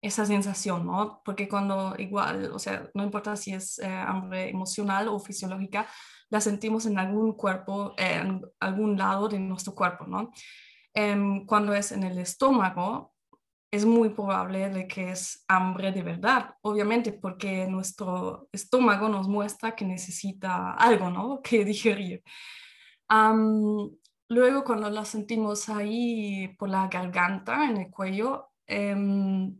esa 0.00 0.24
sensación, 0.24 0.86
¿no? 0.86 1.20
Porque 1.24 1.48
cuando 1.48 1.96
igual, 1.98 2.52
o 2.52 2.58
sea, 2.58 2.88
no 2.94 3.02
importa 3.02 3.34
si 3.34 3.52
es 3.54 3.80
eh, 3.80 3.86
hambre 3.86 4.50
emocional 4.50 5.08
o 5.08 5.18
fisiológica, 5.18 5.88
la 6.30 6.40
sentimos 6.40 6.86
en 6.86 6.98
algún 6.98 7.32
cuerpo, 7.32 7.94
en 7.96 8.42
algún 8.60 8.98
lado 8.98 9.28
de 9.28 9.38
nuestro 9.38 9.74
cuerpo, 9.74 10.06
¿no? 10.06 10.32
Em, 10.94 11.44
cuando 11.46 11.74
es 11.74 11.92
en 11.92 12.02
el 12.02 12.18
estómago, 12.18 13.14
es 13.70 13.84
muy 13.84 14.10
probable 14.10 14.70
de 14.70 14.86
que 14.86 15.10
es 15.10 15.44
hambre 15.48 15.92
de 15.92 16.02
verdad, 16.02 16.54
obviamente 16.62 17.12
porque 17.12 17.66
nuestro 17.66 18.48
estómago 18.52 19.08
nos 19.08 19.28
muestra 19.28 19.74
que 19.74 19.84
necesita 19.84 20.72
algo, 20.72 21.10
¿no? 21.10 21.40
Que 21.42 21.64
digerir. 21.64 22.22
luego, 24.28 24.64
cuando 24.64 24.90
la 24.90 25.04
sentimos 25.04 25.68
ahí 25.68 26.48
por 26.58 26.68
la 26.68 26.88
garganta, 26.88 27.68
en 27.68 27.76
el 27.76 27.90
cuello, 27.90 28.48
em, 28.66 29.58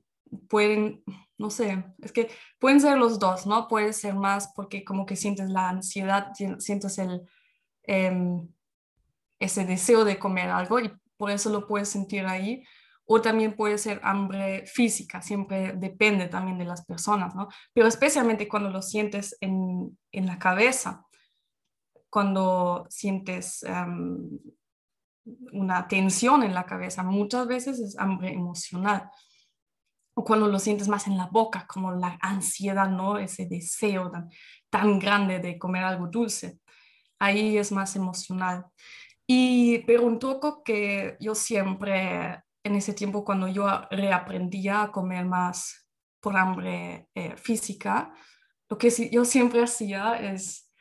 pueden, 0.49 1.05
no 1.39 1.51
sé, 1.51 1.85
es 2.03 2.13
que 2.13 2.31
pueden 2.59 2.81
ser 2.81 2.99
los 2.99 3.19
dos, 3.19 3.47
¿no? 3.47 3.69
Puede 3.69 3.93
ser 3.93 4.15
más 4.15 4.53
porque 4.55 4.85
como 4.85 5.07
que 5.07 5.17
sientes 5.17 5.51
la 5.51 5.69
ansiedad, 5.69 6.33
sientes 6.59 6.99
el, 6.99 7.23
em, 7.85 8.49
ese 9.39 9.65
deseo 9.65 10.05
de 10.05 10.19
comer 10.19 10.51
algo 10.51 10.81
y 10.81 10.93
por 11.17 11.31
eso 11.31 11.51
lo 11.51 11.67
puedes 11.67 11.89
sentir 11.89 12.27
ahí. 12.27 12.65
O 13.09 13.23
también 13.23 13.55
puede 13.55 13.79
ser 13.79 14.01
hambre 14.03 14.67
física, 14.67 15.23
siempre 15.23 15.75
depende 15.75 16.27
también 16.27 16.59
de 16.59 16.65
las 16.65 16.85
personas, 16.85 17.37
¿no? 17.37 17.49
Pero 17.73 17.87
especialmente 17.87 18.49
cuando 18.49 18.69
lo 18.69 18.83
sientes 18.83 19.37
en, 19.41 19.97
en 20.11 20.27
la 20.27 20.41
cabeza, 20.41 21.07
cuando 22.11 22.85
sientes 22.91 23.63
em, 23.63 24.29
una 25.53 25.87
tensión 25.87 26.43
en 26.43 26.53
la 26.55 26.67
cabeza, 26.67 27.05
muchas 27.05 27.47
veces 27.47 27.79
es 27.79 27.97
hambre 27.97 28.33
emocional 28.33 29.09
o 30.19 30.25
cuando 30.25 30.49
lo 30.49 30.59
sientes 30.59 30.89
más 30.89 31.07
en 31.07 31.19
la 31.19 31.27
boca, 31.27 31.67
como 31.67 31.93
la 31.93 32.19
ansiedad, 32.23 32.89
¿no? 32.89 33.19
Ese 33.19 33.45
deseo 33.45 34.11
tan, 34.11 34.31
tan 34.71 34.99
grande 34.99 35.41
de 35.41 35.59
comer 35.59 35.85
algo 35.85 36.07
dulce. 36.07 36.59
Ahí 37.19 37.59
es 37.59 37.71
más 37.71 37.97
emocional. 37.97 38.65
Y, 39.27 39.81
pero 39.81 40.07
un 40.07 40.19
poco 40.19 40.63
que 40.63 41.19
yo 41.21 41.35
siempre, 41.35 42.43
en 42.65 42.77
ese 42.77 42.95
tiempo 42.95 43.27
cuando 43.27 43.47
yo 43.47 43.67
reaprendía 43.91 44.85
a 44.85 44.91
comer 44.91 45.27
más 45.27 45.87
por 46.19 46.35
hambre 46.39 47.09
eh, 47.15 47.37
física, 47.37 48.15
lo 48.71 48.79
que 48.79 48.91
yo 49.13 49.23
siempre 49.27 49.63
hacía 49.63 50.15
es, 50.15 50.73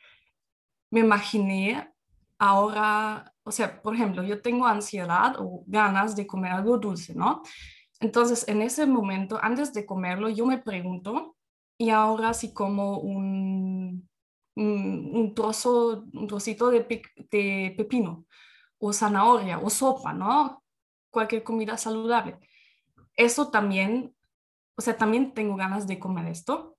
me 0.90 1.00
imaginé 1.00 1.92
ahora, 2.38 3.34
o 3.42 3.52
sea, 3.52 3.82
por 3.82 3.94
ejemplo, 3.94 4.22
yo 4.22 4.40
tengo 4.40 4.66
ansiedad 4.66 5.36
o 5.38 5.62
ganas 5.66 6.16
de 6.16 6.26
comer 6.26 6.52
algo 6.52 6.78
dulce, 6.78 7.14
¿no? 7.14 7.42
Entonces, 8.00 8.46
en 8.48 8.62
ese 8.62 8.86
momento, 8.86 9.38
antes 9.42 9.72
de 9.72 9.86
comerlo, 9.86 10.28
yo 10.28 10.46
me 10.46 10.58
pregunto, 10.58 11.36
y 11.78 11.90
ahora 11.90 12.34
si 12.34 12.52
como 12.52 12.98
un, 12.98 14.08
un, 14.54 15.34
trozo, 15.34 16.04
un 16.12 16.26
trocito 16.26 16.70
de, 16.70 16.80
de 17.30 17.74
pepino, 17.76 18.26
o 18.78 18.92
zanahoria, 18.92 19.58
o 19.58 19.70
sopa, 19.70 20.12
¿no? 20.12 20.62
Cualquier 21.10 21.42
comida 21.42 21.78
saludable. 21.78 22.38
Eso 23.16 23.50
también, 23.50 24.14
o 24.76 24.82
sea, 24.82 24.96
también 24.96 25.32
tengo 25.32 25.56
ganas 25.56 25.86
de 25.86 25.98
comer 25.98 26.26
esto, 26.26 26.76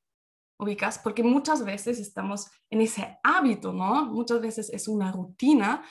ubicas, 0.60 1.00
porque 1.00 1.24
muchas 1.24 1.66
veces 1.66 2.00
estamos 2.00 2.52
en 2.70 2.82
ese 2.82 3.18
hábito, 3.24 3.74
¿no? 3.74 4.06
Muchas 4.06 4.42
veces 4.42 4.70
es 4.72 4.88
una 4.88 5.12
rutina 5.12 5.84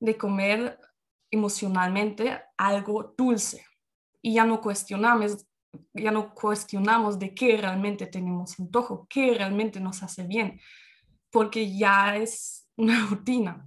de 0.00 0.18
comer 0.18 0.78
emocionalmente 1.30 2.42
algo 2.58 3.14
dulce 3.16 3.64
y 4.22 4.34
ya 4.34 4.44
no 4.44 4.60
cuestionamos, 4.60 5.46
ya 5.94 6.10
no 6.10 6.34
cuestionamos 6.34 7.18
de 7.18 7.34
qué 7.34 7.56
realmente 7.56 8.06
tenemos 8.06 8.58
antojo, 8.58 9.06
qué 9.08 9.34
realmente 9.34 9.80
nos 9.80 10.02
hace 10.02 10.24
bien, 10.24 10.60
porque 11.30 11.76
ya 11.76 12.16
es 12.16 12.68
una 12.76 13.06
rutina. 13.10 13.66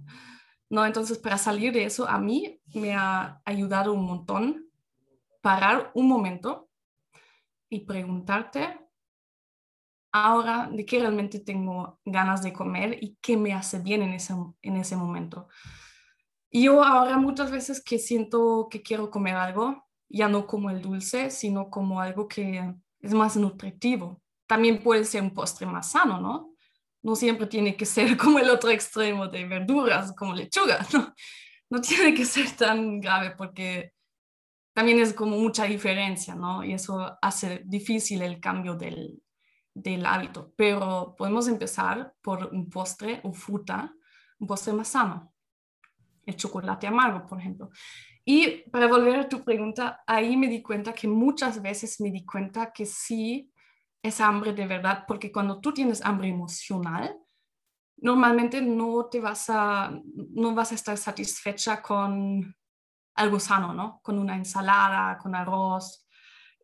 ¿no? 0.70 0.86
Entonces, 0.86 1.18
para 1.18 1.36
salir 1.36 1.72
de 1.72 1.84
eso, 1.84 2.08
a 2.08 2.18
mí 2.18 2.60
me 2.74 2.94
ha 2.94 3.42
ayudado 3.44 3.92
un 3.92 4.04
montón 4.04 4.70
parar 5.40 5.90
un 5.94 6.08
momento 6.08 6.68
y 7.68 7.80
preguntarte 7.80 8.78
ahora 10.12 10.68
de 10.70 10.84
qué 10.84 11.00
realmente 11.00 11.38
tengo 11.38 12.00
ganas 12.04 12.42
de 12.42 12.52
comer 12.52 12.98
y 13.00 13.16
qué 13.20 13.36
me 13.36 13.52
hace 13.52 13.78
bien 13.78 14.02
en 14.02 14.12
ese, 14.12 14.34
en 14.62 14.76
ese 14.76 14.96
momento. 14.96 15.48
Y 16.50 16.64
yo 16.64 16.82
ahora 16.82 17.16
muchas 17.16 17.50
veces 17.50 17.82
que 17.82 17.98
siento 17.98 18.68
que 18.70 18.82
quiero 18.82 19.10
comer 19.10 19.36
algo, 19.36 19.86
ya 20.10 20.28
no 20.28 20.46
como 20.46 20.70
el 20.70 20.82
dulce, 20.82 21.30
sino 21.30 21.70
como 21.70 22.00
algo 22.00 22.26
que 22.28 22.74
es 23.00 23.14
más 23.14 23.36
nutritivo. 23.36 24.20
También 24.46 24.82
puede 24.82 25.04
ser 25.04 25.22
un 25.22 25.32
postre 25.32 25.66
más 25.66 25.92
sano, 25.92 26.20
¿no? 26.20 26.54
No 27.02 27.14
siempre 27.14 27.46
tiene 27.46 27.76
que 27.76 27.86
ser 27.86 28.16
como 28.18 28.38
el 28.38 28.50
otro 28.50 28.70
extremo 28.70 29.28
de 29.28 29.46
verduras, 29.46 30.12
como 30.14 30.34
lechuga, 30.34 30.84
¿no? 30.92 31.14
No 31.70 31.80
tiene 31.80 32.12
que 32.14 32.24
ser 32.24 32.50
tan 32.50 33.00
grave 33.00 33.30
porque 33.36 33.92
también 34.74 34.98
es 34.98 35.14
como 35.14 35.36
mucha 35.38 35.64
diferencia, 35.64 36.34
¿no? 36.34 36.64
Y 36.64 36.72
eso 36.72 37.16
hace 37.22 37.62
difícil 37.64 38.22
el 38.22 38.40
cambio 38.40 38.74
del, 38.74 39.22
del 39.72 40.04
hábito. 40.04 40.52
Pero 40.56 41.14
podemos 41.16 41.46
empezar 41.46 42.14
por 42.20 42.46
un 42.52 42.68
postre 42.68 43.20
o 43.22 43.32
fruta, 43.32 43.94
un 44.40 44.48
postre 44.48 44.72
más 44.72 44.88
sano. 44.88 45.32
El 46.30 46.36
chocolate 46.36 46.86
amargo, 46.86 47.26
por 47.26 47.40
ejemplo. 47.40 47.70
Y 48.24 48.70
para 48.70 48.86
volver 48.86 49.18
a 49.18 49.28
tu 49.28 49.42
pregunta, 49.42 50.02
ahí 50.06 50.36
me 50.36 50.46
di 50.46 50.62
cuenta 50.62 50.92
que 50.92 51.08
muchas 51.08 51.60
veces 51.60 52.00
me 52.00 52.12
di 52.12 52.24
cuenta 52.24 52.72
que 52.72 52.86
sí 52.86 53.52
es 54.00 54.20
hambre 54.20 54.52
de 54.52 54.66
verdad, 54.66 55.04
porque 55.08 55.32
cuando 55.32 55.60
tú 55.60 55.74
tienes 55.74 56.04
hambre 56.04 56.28
emocional, 56.28 57.18
normalmente 57.96 58.62
no 58.62 59.06
te 59.06 59.20
vas 59.20 59.46
a, 59.48 59.90
no 60.14 60.54
vas 60.54 60.70
a 60.70 60.76
estar 60.76 60.96
satisfecha 60.96 61.82
con 61.82 62.54
algo 63.16 63.40
sano, 63.40 63.74
¿no? 63.74 64.00
Con 64.04 64.18
una 64.20 64.36
ensalada, 64.36 65.18
con 65.18 65.34
arroz, 65.34 66.06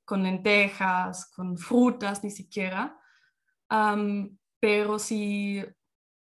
con 0.05 0.23
lentejas, 0.23 1.29
con 1.35 1.59
frutas, 1.59 2.23
ni 2.23 2.31
siquiera. 2.31 2.97
pero 4.61 4.99
si, 5.01 5.63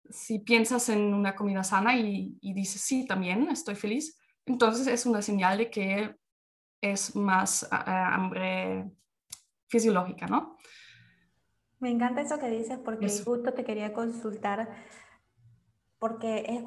si 0.10 0.40
piensas 0.40 0.90
en 0.90 1.14
una 1.14 1.36
comida 1.36 1.64
sana 1.64 1.96
y, 1.98 2.38
y 2.42 2.54
dices, 2.54 2.82
sí, 2.82 3.06
también 3.06 3.50
estoy 3.50 3.76
feliz, 3.76 4.20
entonces 4.46 4.88
es 4.88 5.06
una 5.06 5.22
señal 5.22 5.58
de 5.58 5.70
que 5.70 6.16
es 6.82 7.16
más 7.16 7.68
ah, 7.72 8.16
hambre 8.16 8.90
fisiológica, 9.68 10.28
¿no? 10.28 10.58
Me 11.80 11.92
encanta 11.92 12.22
eso 12.22 12.40
que 12.40 12.50
dices 12.50 12.80
porque 12.84 13.08
justo 13.08 13.54
te 13.54 13.64
quería 13.64 13.94
consultar, 13.94 14.70
porque 16.00 16.64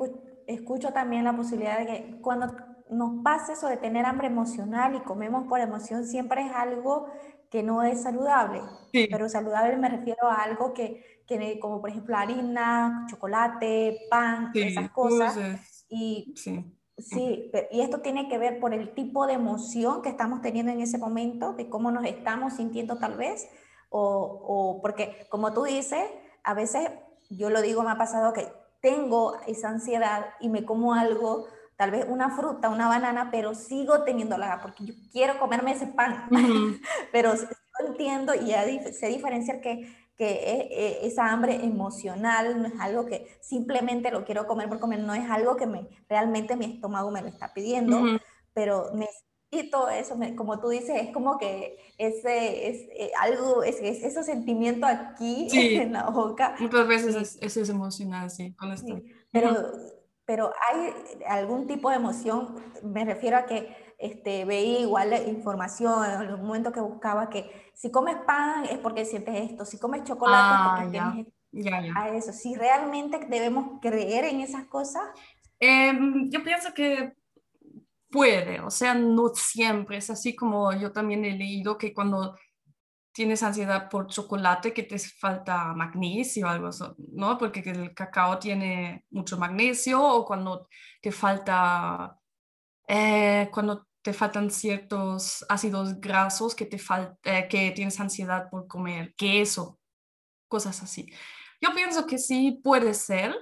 escucho 0.47 0.93
también 0.93 1.25
la 1.25 1.35
posibilidad 1.35 1.79
de 1.79 1.87
que 1.87 2.21
cuando 2.21 2.55
nos 2.91 3.23
pasa 3.23 3.55
eso 3.55 3.69
de 3.69 3.77
tener 3.77 4.05
hambre 4.05 4.29
emocional 4.29 4.95
y 4.95 5.01
comemos 5.01 5.47
por 5.49 5.61
emoción, 5.61 6.05
siempre 6.05 6.47
es 6.47 6.53
algo 6.53 7.07
que 7.51 7.63
no 7.63 7.83
es 7.83 8.03
saludable. 8.03 8.61
Pero 8.93 9.29
saludable 9.29 9.77
me 9.77 9.89
refiero 9.89 10.29
a 10.29 10.43
algo 10.43 10.73
que, 10.73 11.20
que 11.39 11.61
como 11.61 11.81
por 11.81 11.91
ejemplo 11.91 12.17
harina, 12.17 13.07
chocolate, 13.09 14.07
pan, 14.11 14.51
esas 14.53 14.91
cosas. 14.91 15.87
y 15.89 16.35
sí. 16.37 16.77
Sí, 16.99 17.51
y 17.71 17.81
esto 17.81 18.01
tiene 18.03 18.29
que 18.29 18.37
ver 18.37 18.61
por 18.61 18.75
el 18.75 18.93
tipo 18.93 19.27
de 19.27 19.33
emoción 19.33 20.03
que 20.03 20.11
estamos 20.11 20.43
teniendo 20.43 20.71
en 20.71 20.83
ese 20.83 20.99
momento, 20.99 21.55
de 21.55 21.71
cómo 21.71 21.91
nos 21.91 22.05
estamos 22.05 22.57
sintiendo 22.57 22.99
tal 22.99 23.17
vez, 23.17 23.49
o, 23.89 24.03
o, 24.03 24.83
porque 24.83 25.27
como 25.31 25.55
tú 25.55 25.63
dices, 25.63 26.05
a 26.45 26.53
veces 26.53 26.91
yo 27.31 27.49
lo 27.49 27.63
digo, 27.63 27.83
me 27.83 27.91
ha 27.91 27.97
pasado 27.97 28.35
que 28.35 28.49
tengo 28.83 29.41
esa 29.47 29.71
ansiedad 29.71 30.27
y 30.41 30.51
me 30.51 30.67
como 30.67 30.93
algo, 30.93 31.47
tal 31.77 31.91
vez 31.91 32.05
una 32.07 32.37
fruta, 32.37 32.69
una 32.69 32.89
banana, 32.89 33.31
pero 33.31 33.55
sigo 33.55 34.03
teniendo 34.03 34.37
la 34.37 34.61
porque 34.61 34.85
yo 34.85 34.95
quiero 35.11 35.39
comerme 35.39 35.73
ese 35.73 35.87
pan, 35.87 36.29
pero 37.13 37.35
sigo 37.35 37.49
entiendo 37.87 38.35
y 38.35 38.47
ya 38.47 38.65
sé 38.93 39.09
diferenciar 39.09 39.61
que, 39.61 40.00
que 40.21 40.29
e, 40.29 40.69
e, 40.71 41.07
esa 41.07 41.33
hambre 41.33 41.65
emocional 41.65 42.61
no 42.61 42.69
es 42.69 42.75
algo 42.79 43.07
que 43.07 43.27
simplemente 43.41 44.11
lo 44.11 44.27
quiero 44.27 44.47
comer 44.47 44.69
por 44.69 44.79
comer, 44.79 45.01
no 45.01 45.15
es 45.15 45.31
algo 45.31 45.57
que 45.57 45.67
me, 45.67 45.89
realmente 46.11 46.57
mi 46.57 46.67
estómago 46.67 47.11
me 47.11 47.23
lo 47.23 47.29
está 47.29 47.55
pidiendo, 47.55 48.03
pero 48.53 48.91
necesito 48.93 49.89
eso, 49.89 50.19
como 50.37 50.61
tú 50.61 50.69
dices, 50.69 50.91
es 51.01 51.15
como 51.15 51.39
que 51.39 51.79
ese 51.97 52.69
es 52.69 52.77
eh, 52.99 53.13
algo, 53.19 53.63
es, 53.63 53.81
ese 53.81 54.23
sentimiento 54.23 54.87
aquí 54.87 55.49
en 55.81 55.95
la 55.95 56.11
boca. 56.11 56.55
Muchas 56.61 56.87
veces 56.87 57.39
es, 57.41 57.57
es, 57.57 57.69
emocional, 57.71 58.31
sí, 58.31 58.53
con 58.57 58.73
esto. 58.73 59.01
pero, 59.33 59.57
pero 60.27 60.53
hay 60.71 60.93
algún 61.29 61.67
tipo 61.67 61.89
de 61.89 61.97
emoción, 61.97 62.57
me 62.83 63.07
refiero 63.07 63.39
a 63.39 63.47
que 63.47 63.75
este, 64.01 64.45
veía 64.45 64.81
igual 64.81 65.13
información 65.29 66.05
en 66.05 66.23
el 66.23 66.39
momento 66.39 66.73
que 66.73 66.81
buscaba 66.81 67.29
que 67.29 67.71
si 67.75 67.91
comes 67.91 68.17
pan 68.27 68.65
es 68.65 68.79
porque 68.79 69.05
sientes 69.05 69.51
esto, 69.51 69.65
si 69.65 69.79
comes 69.79 70.05
chocolate 70.05 70.55
es 70.55 70.87
porque 70.87 70.99
ah, 70.99 71.13
tienes 71.13 71.27
ya, 71.53 71.81
ya. 71.83 71.93
a 71.97 72.09
eso. 72.17 72.33
Si 72.33 72.55
realmente 72.55 73.19
debemos 73.29 73.81
creer 73.81 74.25
en 74.25 74.41
esas 74.41 74.67
cosas. 74.67 75.03
Em, 75.59 76.31
yo 76.31 76.43
pienso 76.43 76.73
que 76.73 77.15
puede, 78.11 78.61
o 78.61 78.71
sea, 78.71 78.95
no 78.95 79.29
siempre. 79.35 79.99
Es 79.99 80.11
así 80.11 80.35
como 80.35 80.73
yo 80.73 80.93
también 80.93 81.25
he 81.25 81.37
leído 81.37 81.77
que 81.77 81.93
cuando 81.93 82.37
tienes 83.13 83.43
ansiedad 83.43 83.89
por 83.91 84.07
chocolate, 84.07 84.73
que 84.73 84.85
te 84.85 84.99
falta 84.99 85.75
magnesio 85.75 86.47
o 86.47 86.49
algo 86.49 86.69
así, 86.69 86.85
¿no? 87.13 87.37
Porque 87.37 87.61
el 87.61 87.93
cacao 87.93 88.39
tiene 88.39 89.05
mucho 89.11 89.37
magnesio 89.37 90.03
o 90.03 90.25
cuando 90.25 90.69
te 91.03 91.13
falta, 91.13 92.19
eh, 92.89 93.51
cuando 93.53 93.90
te 94.03 94.13
faltan 94.13 94.51
ciertos 94.51 95.45
ácidos 95.49 96.01
grasos 96.01 96.55
que, 96.55 96.67
te 96.67 96.79
eh, 97.25 97.49
que 97.49 97.71
tienes 97.73 98.01
ansiedad 98.01 98.49
por 98.51 98.67
comer 98.67 99.15
queso, 99.15 99.79
cosas 100.49 100.83
así. 100.83 101.13
Yo 101.61 101.75
pienso 101.75 102.07
que 102.07 102.19
sí 102.19 102.61
puede 102.63 102.95
ser, 102.95 103.35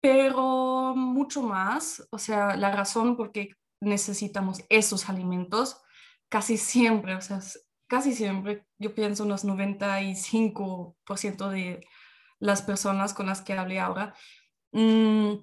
pero 0.00 0.94
mucho 0.96 1.42
más, 1.42 2.06
o 2.10 2.18
sea, 2.18 2.56
la 2.56 2.70
razón 2.70 3.16
por 3.16 3.32
qué 3.32 3.50
necesitamos 3.80 4.62
esos 4.68 5.08
alimentos 5.08 5.80
casi 6.28 6.56
siempre, 6.56 7.14
o 7.14 7.20
sea, 7.20 7.40
casi 7.86 8.14
siempre, 8.14 8.66
yo 8.78 8.94
pienso 8.94 9.24
unos 9.24 9.44
95% 9.44 11.50
de 11.50 11.86
las 12.38 12.62
personas 12.62 13.14
con 13.14 13.26
las 13.26 13.42
que 13.42 13.54
hablé 13.54 13.80
ahora, 13.80 14.14
mm, 14.72 15.34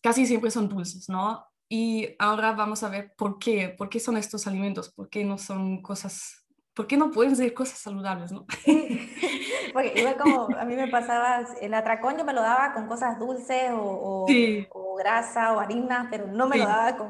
casi 0.00 0.26
siempre 0.26 0.50
son 0.50 0.68
dulces, 0.68 1.08
¿no? 1.08 1.51
Y 1.74 2.16
ahora 2.18 2.52
vamos 2.52 2.82
a 2.82 2.90
ver 2.90 3.14
por 3.16 3.38
qué, 3.38 3.70
por 3.70 3.88
qué 3.88 3.98
son 3.98 4.18
estos 4.18 4.46
alimentos, 4.46 4.92
por 4.92 5.08
qué 5.08 5.24
no 5.24 5.38
son 5.38 5.80
cosas, 5.80 6.44
por 6.74 6.86
qué 6.86 6.98
no 6.98 7.10
pueden 7.10 7.34
ser 7.34 7.54
cosas 7.54 7.78
saludables, 7.78 8.30
¿no? 8.30 8.44
Porque 9.72 9.94
iba 9.96 10.14
como, 10.18 10.54
a 10.54 10.66
mí 10.66 10.76
me 10.76 10.88
pasaba, 10.88 11.46
el 11.62 11.72
atracón 11.72 12.18
yo 12.18 12.26
me 12.26 12.34
lo 12.34 12.42
daba 12.42 12.74
con 12.74 12.88
cosas 12.88 13.18
dulces 13.18 13.70
o, 13.70 14.26
o, 14.70 14.96
grasa 14.96 15.54
o 15.54 15.60
harina, 15.60 16.08
pero 16.10 16.26
no 16.26 16.46
me 16.46 16.58
lo 16.58 16.66
daba 16.66 16.94
con 16.94 17.08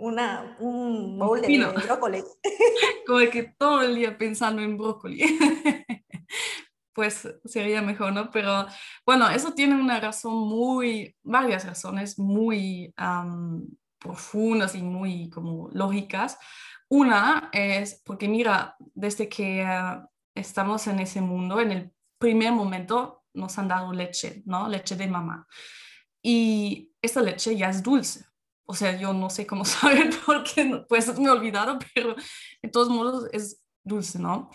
una, 0.00 0.56
un 0.58 1.16
bowl 1.16 1.40
de, 1.40 1.64
brócoli. 1.86 2.24
Como 3.06 3.20
que 3.30 3.44
todo 3.58 3.82
el 3.82 3.94
día 3.94 4.18
pensando 4.18 4.60
en 4.60 4.76
brócoli. 4.76 5.38
pues 6.92 7.28
sería 7.44 7.80
mejor, 7.80 8.12
¿no? 8.12 8.28
Pero 8.32 8.66
bueno, 9.06 9.30
eso 9.30 9.54
tiene 9.54 9.80
una 9.80 10.00
razón 10.00 10.34
muy, 10.48 11.14
varias 11.22 11.64
razones 11.64 12.18
muy 12.18 12.92
profundas 14.00 14.74
y 14.74 14.82
muy 14.82 15.30
como 15.30 15.68
lógicas. 15.72 16.38
Una 16.88 17.50
es 17.52 18.02
porque 18.04 18.26
mira, 18.26 18.76
desde 18.94 19.28
que 19.28 19.62
ah, 19.62 20.08
estamos 20.34 20.86
en 20.88 20.98
ese 20.98 21.20
mundo, 21.20 21.60
en 21.60 21.70
el 21.70 21.92
primer 22.18 22.52
momento 22.52 23.24
nos 23.32 23.56
han 23.58 23.68
dado 23.68 23.92
leche, 23.92 24.42
¿no? 24.46 24.68
Leche 24.68 24.96
de 24.96 25.06
mamá. 25.06 25.46
Y 26.22 26.92
esta 27.00 27.22
leche 27.22 27.56
ya 27.56 27.70
es 27.70 27.82
dulce. 27.82 28.24
O 28.66 28.74
sea, 28.74 28.96
yo 28.96 29.12
no 29.12 29.30
sé 29.30 29.46
cómo 29.46 29.64
saber 29.64 30.10
porque 30.26 30.84
pues 30.88 31.18
me 31.18 31.26
he 31.26 31.30
olvidado, 31.30 31.78
pero 31.94 32.16
de 32.62 32.68
todos 32.68 32.88
modos 32.88 33.28
es 33.32 33.62
dulce, 33.84 34.18
¿no? 34.18 34.50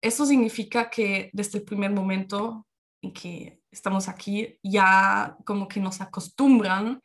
Eso 0.00 0.26
significa 0.26 0.90
que 0.90 1.30
desde 1.32 1.58
el 1.58 1.64
primer 1.64 1.90
momento 1.90 2.66
en 3.00 3.12
que 3.12 3.60
estamos 3.70 4.08
aquí, 4.08 4.58
ya 4.62 5.36
como 5.44 5.66
que 5.66 5.80
nos 5.80 6.00
acostumbran 6.00 7.00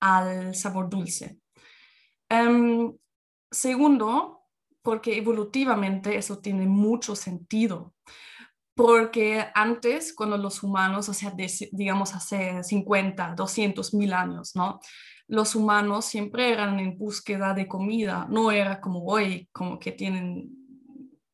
al 0.00 0.54
sabor 0.54 0.88
dulce. 0.88 1.38
Em, 2.28 2.92
segundo, 3.50 4.46
porque 4.82 5.16
evolutivamente 5.18 6.16
eso 6.16 6.38
tiene 6.38 6.66
mucho 6.66 7.14
sentido. 7.14 7.94
Porque 8.74 9.46
antes, 9.54 10.14
cuando 10.14 10.38
los 10.38 10.62
humanos, 10.62 11.08
o 11.08 11.14
sea, 11.14 11.34
digamos 11.72 12.14
hace 12.14 12.62
50, 12.62 13.34
200 13.36 13.92
mil 13.94 14.12
años, 14.12 14.52
¿no? 14.54 14.80
los 15.30 15.54
humanos 15.54 16.06
siempre 16.06 16.50
eran 16.50 16.80
en 16.80 16.98
búsqueda 16.98 17.54
de 17.54 17.68
comida, 17.68 18.26
no 18.28 18.50
era 18.50 18.80
como 18.80 19.04
hoy, 19.04 19.48
como 19.52 19.78
que 19.78 19.92
tienen 19.92 20.50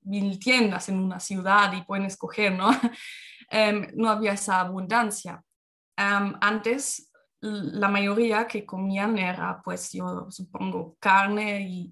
mil 0.03 0.39
tiendas 0.39 0.91
en 0.91 0.99
una 0.99 1.19
ciudad 1.19 1.73
y 1.73 1.83
pueden 1.83 2.05
escoger, 2.05 2.53
¿no? 2.53 2.69
Em, 3.49 3.87
no 3.95 4.11
había 4.11 4.33
esa 4.33 4.61
abundancia. 4.61 5.41
Em, 5.97 6.35
antes, 6.41 7.06
la 7.47 7.89
mayoría 7.89 8.47
que 8.47 8.67
comían 8.67 9.19
era, 9.19 9.61
pues 9.63 9.93
yo 9.93 10.31
supongo, 10.31 10.97
carne 11.01 11.61
y 11.63 11.91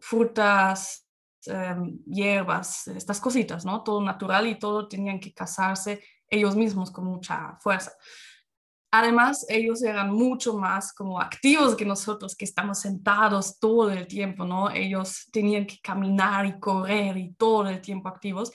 frutas, 0.00 1.06
em, 1.46 1.98
hierbas, 2.04 2.88
estas 2.88 3.20
cositas, 3.20 3.64
¿no? 3.64 3.82
Todo 3.82 4.00
natural 4.02 4.46
y 4.46 4.58
todo 4.58 4.88
tenían 4.88 5.20
que 5.20 5.32
casarse 5.32 6.02
ellos 6.28 6.56
mismos 6.56 6.90
con 6.90 7.04
mucha 7.04 7.56
fuerza. 7.60 7.92
Además, 8.90 9.44
ellos 9.50 9.82
eran 9.82 10.10
mucho 10.10 10.54
más 10.56 10.94
como 10.94 11.20
activos 11.20 11.76
que 11.76 11.84
nosotros, 11.84 12.34
que 12.34 12.46
estamos 12.46 12.80
sentados 12.80 13.58
todo 13.58 13.90
el 13.90 14.06
tiempo, 14.06 14.46
¿no? 14.46 14.70
Ellos 14.70 15.28
tenían 15.30 15.66
que 15.66 15.78
caminar 15.82 16.46
y 16.46 16.58
correr 16.58 17.18
y 17.18 17.34
todo 17.34 17.68
el 17.68 17.82
tiempo 17.82 18.08
activos. 18.08 18.50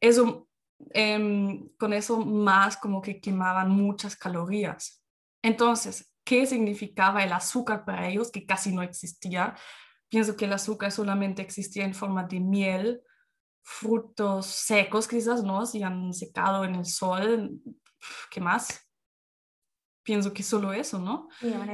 Eso, 0.00 0.48
em, 0.90 1.68
con 1.76 1.92
eso 1.92 2.18
más 2.18 2.76
como 2.76 3.02
que 3.02 3.20
quemaban 3.20 3.70
muchas 3.70 4.14
calorías. 4.16 4.97
Entonces, 5.42 6.12
¿qué 6.24 6.46
significaba 6.46 7.22
el 7.22 7.32
azúcar 7.32 7.84
para 7.84 8.08
ellos? 8.08 8.30
Que 8.30 8.46
casi 8.46 8.72
no 8.72 8.82
existía. 8.82 9.56
Pienso 10.08 10.36
que 10.36 10.46
el 10.46 10.52
azúcar 10.52 10.92
solamente 10.92 11.42
existía 11.42 11.84
en 11.84 11.94
forma 11.94 12.24
de 12.24 12.40
miel, 12.40 13.02
frutos 13.62 14.46
secos 14.46 15.06
quizás, 15.06 15.42
¿no? 15.42 15.66
Si 15.66 15.82
han 15.82 16.12
secado 16.12 16.64
en 16.64 16.74
el 16.74 16.86
sol, 16.86 17.60
¿qué 18.30 18.40
más? 18.40 18.88
pienso 20.08 20.32
que 20.32 20.42
solo 20.42 20.72
eso, 20.72 20.98
¿no? 20.98 21.28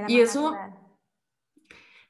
y 0.08 0.18
eso, 0.18 0.52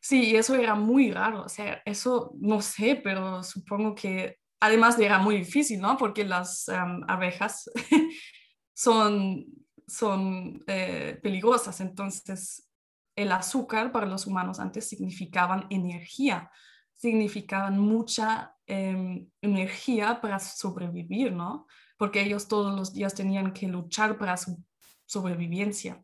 sí, 0.00 0.34
eso 0.34 0.54
era 0.54 0.74
muy 0.74 1.12
raro, 1.12 1.42
o 1.42 1.50
sea, 1.50 1.82
eso 1.84 2.32
no 2.40 2.62
sé, 2.62 2.98
pero 3.04 3.42
supongo 3.42 3.94
que 3.94 4.38
además 4.58 4.98
era 4.98 5.18
muy 5.18 5.36
difícil, 5.36 5.82
¿no? 5.82 5.98
Porque 5.98 6.24
las 6.24 6.66
abejas 7.06 7.70
son, 8.72 9.44
son 9.86 10.62
eh, 10.66 11.18
peligrosas, 11.22 11.80
entonces 11.80 12.68
el 13.16 13.32
azúcar 13.32 13.92
para 13.92 14.06
los 14.06 14.26
humanos 14.26 14.58
antes 14.58 14.88
significaban 14.88 15.66
energía, 15.70 16.50
significaban 16.94 17.78
mucha 17.78 18.56
em, 18.66 19.28
energía 19.40 20.20
para 20.20 20.38
sobrevivir, 20.38 21.32
¿no? 21.32 21.66
Porque 21.96 22.22
ellos 22.22 22.48
todos 22.48 22.74
los 22.74 22.92
días 22.92 23.14
tenían 23.14 23.52
que 23.52 23.68
luchar 23.68 24.18
para 24.18 24.36
su 24.36 24.62
sobrevivencia. 25.06 26.02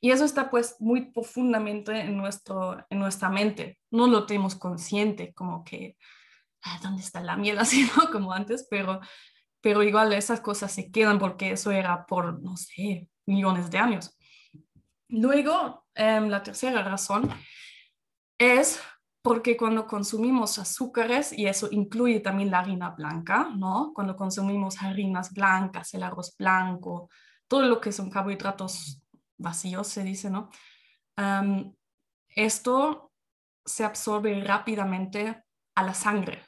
Y 0.00 0.10
eso 0.10 0.24
está 0.24 0.50
pues 0.50 0.76
muy 0.80 1.12
profundamente 1.12 2.00
en, 2.00 2.16
nuestro, 2.16 2.84
en 2.90 2.98
nuestra 2.98 3.28
mente. 3.28 3.78
No 3.90 4.08
lo 4.08 4.26
tenemos 4.26 4.56
consciente, 4.56 5.32
como 5.32 5.62
que, 5.62 5.96
ah, 6.62 6.80
¿dónde 6.82 7.02
está 7.02 7.20
la 7.20 7.36
miel? 7.36 7.58
Así, 7.60 7.88
¿no? 7.96 8.10
Como 8.10 8.32
antes, 8.32 8.66
pero, 8.68 9.00
pero 9.60 9.82
igual 9.82 10.12
esas 10.12 10.40
cosas 10.40 10.72
se 10.72 10.90
quedan 10.90 11.18
porque 11.18 11.52
eso 11.52 11.70
era 11.70 12.04
por, 12.04 12.42
no 12.42 12.56
sé, 12.56 13.08
millones 13.26 13.70
de 13.70 13.78
años. 13.78 14.16
Luego, 15.08 15.86
em, 15.94 16.28
la 16.28 16.42
tercera 16.42 16.82
razón 16.82 17.30
es 18.38 18.80
porque 19.22 19.56
cuando 19.56 19.86
consumimos 19.86 20.58
azúcares, 20.58 21.32
y 21.32 21.46
eso 21.46 21.68
incluye 21.70 22.20
también 22.20 22.50
la 22.50 22.58
harina 22.58 22.90
blanca, 22.90 23.50
¿no? 23.56 23.92
Cuando 23.94 24.16
consumimos 24.16 24.82
harinas 24.82 25.32
blancas, 25.32 25.94
el 25.94 26.02
arroz 26.02 26.34
blanco, 26.36 27.08
todo 27.46 27.62
lo 27.62 27.80
que 27.80 27.92
son 27.92 28.10
carbohidratos 28.10 29.00
vacíos, 29.38 29.86
se 29.88 30.02
dice, 30.02 30.30
¿no? 30.30 30.50
esto 32.34 33.12
se 33.66 33.84
absorbe 33.84 34.42
rápidamente 34.42 35.44
a 35.74 35.82
la 35.82 35.92
sangre. 35.92 36.42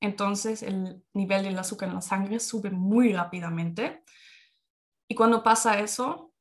Entonces 0.00 0.62
el 0.62 1.02
nivel 1.14 1.44
del 1.44 1.58
azúcar 1.58 1.88
en 1.88 1.94
la 1.96 2.00
sangre 2.00 2.40
sube 2.40 2.70
muy 2.70 3.12
rápidamente. 3.12 4.02
Y 5.08 5.14
cuando 5.14 5.42
pasa 5.42 5.80
eso, 5.80 6.32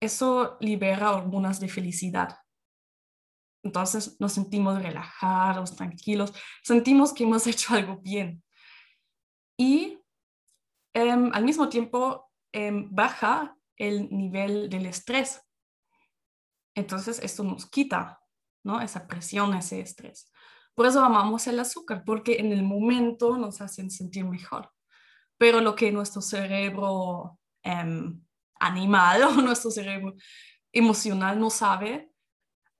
eso 0.00 0.56
libera 0.60 1.12
hormonas 1.12 1.60
de 1.60 1.68
felicidad. 1.68 2.38
Entonces 3.62 4.16
nos 4.20 4.32
sentimos 4.32 4.82
relajados, 4.82 5.74
tranquilos, 5.74 6.32
sentimos 6.62 7.12
que 7.12 7.24
hemos 7.24 7.46
hecho 7.46 7.74
algo 7.74 7.98
bien. 7.98 8.42
Y 9.58 9.98
em, 10.94 11.30
al 11.32 11.44
mismo 11.44 11.68
tiempo 11.68 12.30
em, 12.52 12.88
baja 12.90 13.56
el 13.76 14.08
nivel 14.10 14.68
del 14.68 14.86
estrés. 14.86 15.42
Entonces 16.74 17.20
esto 17.22 17.44
nos 17.44 17.66
quita 17.66 18.20
¿no? 18.64 18.80
esa 18.80 19.06
presión, 19.06 19.54
ese 19.54 19.80
estrés. 19.80 20.30
Por 20.74 20.86
eso 20.86 21.00
amamos 21.04 21.46
el 21.46 21.60
azúcar, 21.60 22.02
porque 22.04 22.40
en 22.40 22.52
el 22.52 22.64
momento 22.64 23.36
nos 23.38 23.60
hacen 23.60 23.90
sentir 23.90 24.24
mejor. 24.24 24.72
Pero 25.38 25.60
lo 25.60 25.76
que 25.76 25.92
nuestro 25.92 26.20
cerebro 26.20 27.38
em, 27.64 28.20
animal 28.60 29.36
nuestro 29.44 29.70
cerebro 29.70 30.14
emocional 30.72 31.38
no 31.38 31.50
sabe 31.50 32.10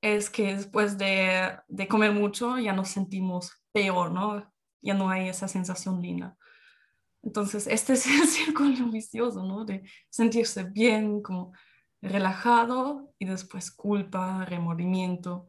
es 0.00 0.28
que 0.30 0.54
después 0.54 0.98
de, 0.98 1.56
de, 1.68 1.88
comer 1.88 2.12
mucho 2.12 2.58
ya 2.58 2.72
nos 2.74 2.88
sentimos 2.88 3.52
peor, 3.72 4.12
¿no? 4.12 4.52
Ya 4.82 4.92
no 4.92 5.08
hay 5.08 5.28
esa 5.28 5.48
sensación 5.48 6.02
linda. 6.02 6.36
Entonces, 7.22 7.66
este 7.66 7.94
es 7.94 8.06
el 8.06 8.26
círculo 8.28 8.90
vicioso, 8.90 9.42
¿no? 9.42 9.64
De 9.64 9.82
sentirse 10.10 10.64
bien, 10.64 11.22
como 11.22 11.54
relajado 12.02 13.14
y 13.18 13.24
después 13.24 13.70
culpa, 13.70 14.44
remordimiento. 14.44 15.48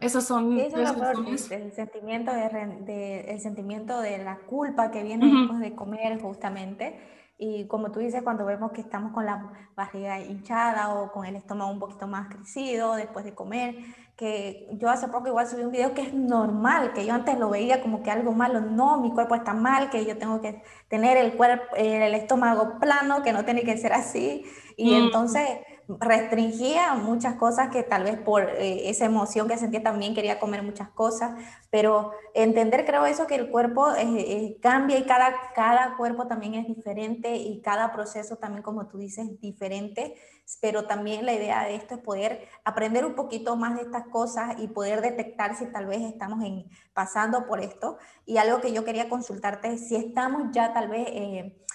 Esas 0.00 0.26
son 0.26 0.58
Eso 0.58 0.78
es 0.80 1.50
el 1.50 1.72
sentimiento 1.72 2.32
de, 2.32 3.20
el 3.28 3.40
sentimiento 3.40 4.00
de 4.00 4.18
la 4.18 4.38
culpa 4.38 4.90
que 4.90 5.02
viene 5.02 5.26
después 5.26 5.60
de 5.60 5.74
comer 5.74 6.20
justamente 6.20 6.98
y 7.36 7.66
como 7.66 7.90
tú 7.90 7.98
dices, 7.98 8.22
cuando 8.22 8.44
vemos 8.44 8.70
que 8.70 8.80
estamos 8.80 9.12
con 9.12 9.26
la 9.26 9.50
barriga 9.74 10.20
hinchada 10.20 10.94
o 10.94 11.10
con 11.10 11.26
el 11.26 11.34
estómago 11.34 11.72
un 11.72 11.80
poquito 11.80 12.06
más 12.06 12.28
crecido 12.28 12.94
después 12.94 13.24
de 13.24 13.34
comer, 13.34 13.74
que 14.16 14.68
yo 14.74 14.88
hace 14.88 15.08
poco 15.08 15.26
igual 15.26 15.48
subí 15.48 15.64
un 15.64 15.72
video 15.72 15.94
que 15.94 16.02
es 16.02 16.14
normal, 16.14 16.92
que 16.92 17.04
yo 17.04 17.12
antes 17.12 17.36
lo 17.36 17.50
veía 17.50 17.82
como 17.82 18.04
que 18.04 18.12
algo 18.12 18.30
malo, 18.30 18.60
no, 18.60 18.98
mi 19.00 19.10
cuerpo 19.10 19.34
está 19.34 19.52
mal, 19.52 19.90
que 19.90 20.06
yo 20.06 20.16
tengo 20.16 20.40
que 20.40 20.62
tener 20.88 21.16
el, 21.16 21.34
cuerpo, 21.34 21.74
el 21.76 22.14
estómago 22.14 22.78
plano, 22.78 23.24
que 23.24 23.32
no 23.32 23.44
tiene 23.44 23.64
que 23.64 23.76
ser 23.76 23.92
así. 23.92 24.44
Y 24.76 24.92
mm. 24.92 25.04
entonces 25.04 25.48
restringía 25.88 26.94
muchas 26.94 27.34
cosas 27.34 27.68
que 27.68 27.82
tal 27.82 28.04
vez 28.04 28.18
por 28.18 28.48
eh, 28.48 28.88
esa 28.88 29.04
emoción 29.04 29.48
que 29.48 29.58
sentía 29.58 29.82
también 29.82 30.14
quería 30.14 30.38
comer 30.38 30.62
muchas 30.62 30.88
cosas, 30.90 31.32
pero 31.70 32.12
entender 32.34 32.86
creo 32.86 33.04
eso 33.04 33.26
que 33.26 33.34
el 33.34 33.50
cuerpo 33.50 33.92
eh, 33.94 34.02
eh, 34.02 34.58
cambia 34.62 34.98
y 34.98 35.04
cada, 35.04 35.34
cada 35.54 35.96
cuerpo 35.96 36.26
también 36.26 36.54
es 36.54 36.66
diferente 36.66 37.36
y 37.36 37.60
cada 37.60 37.92
proceso 37.92 38.36
también 38.36 38.62
como 38.62 38.86
tú 38.86 38.98
dices 38.98 39.28
es 39.28 39.40
diferente, 39.40 40.14
pero 40.60 40.86
también 40.86 41.26
la 41.26 41.34
idea 41.34 41.64
de 41.64 41.74
esto 41.74 41.94
es 41.94 42.00
poder 42.00 42.48
aprender 42.64 43.04
un 43.04 43.14
poquito 43.14 43.56
más 43.56 43.76
de 43.76 43.82
estas 43.82 44.06
cosas 44.08 44.56
y 44.58 44.68
poder 44.68 45.02
detectar 45.02 45.54
si 45.56 45.66
tal 45.66 45.86
vez 45.86 46.00
estamos 46.02 46.42
en, 46.44 46.68
pasando 46.92 47.46
por 47.46 47.60
esto. 47.60 47.98
Y 48.26 48.36
algo 48.36 48.60
que 48.60 48.72
yo 48.72 48.84
quería 48.84 49.08
consultarte 49.08 49.78
si 49.78 49.96
estamos 49.96 50.50
ya 50.52 50.72
tal 50.74 50.88
vez 50.88 51.08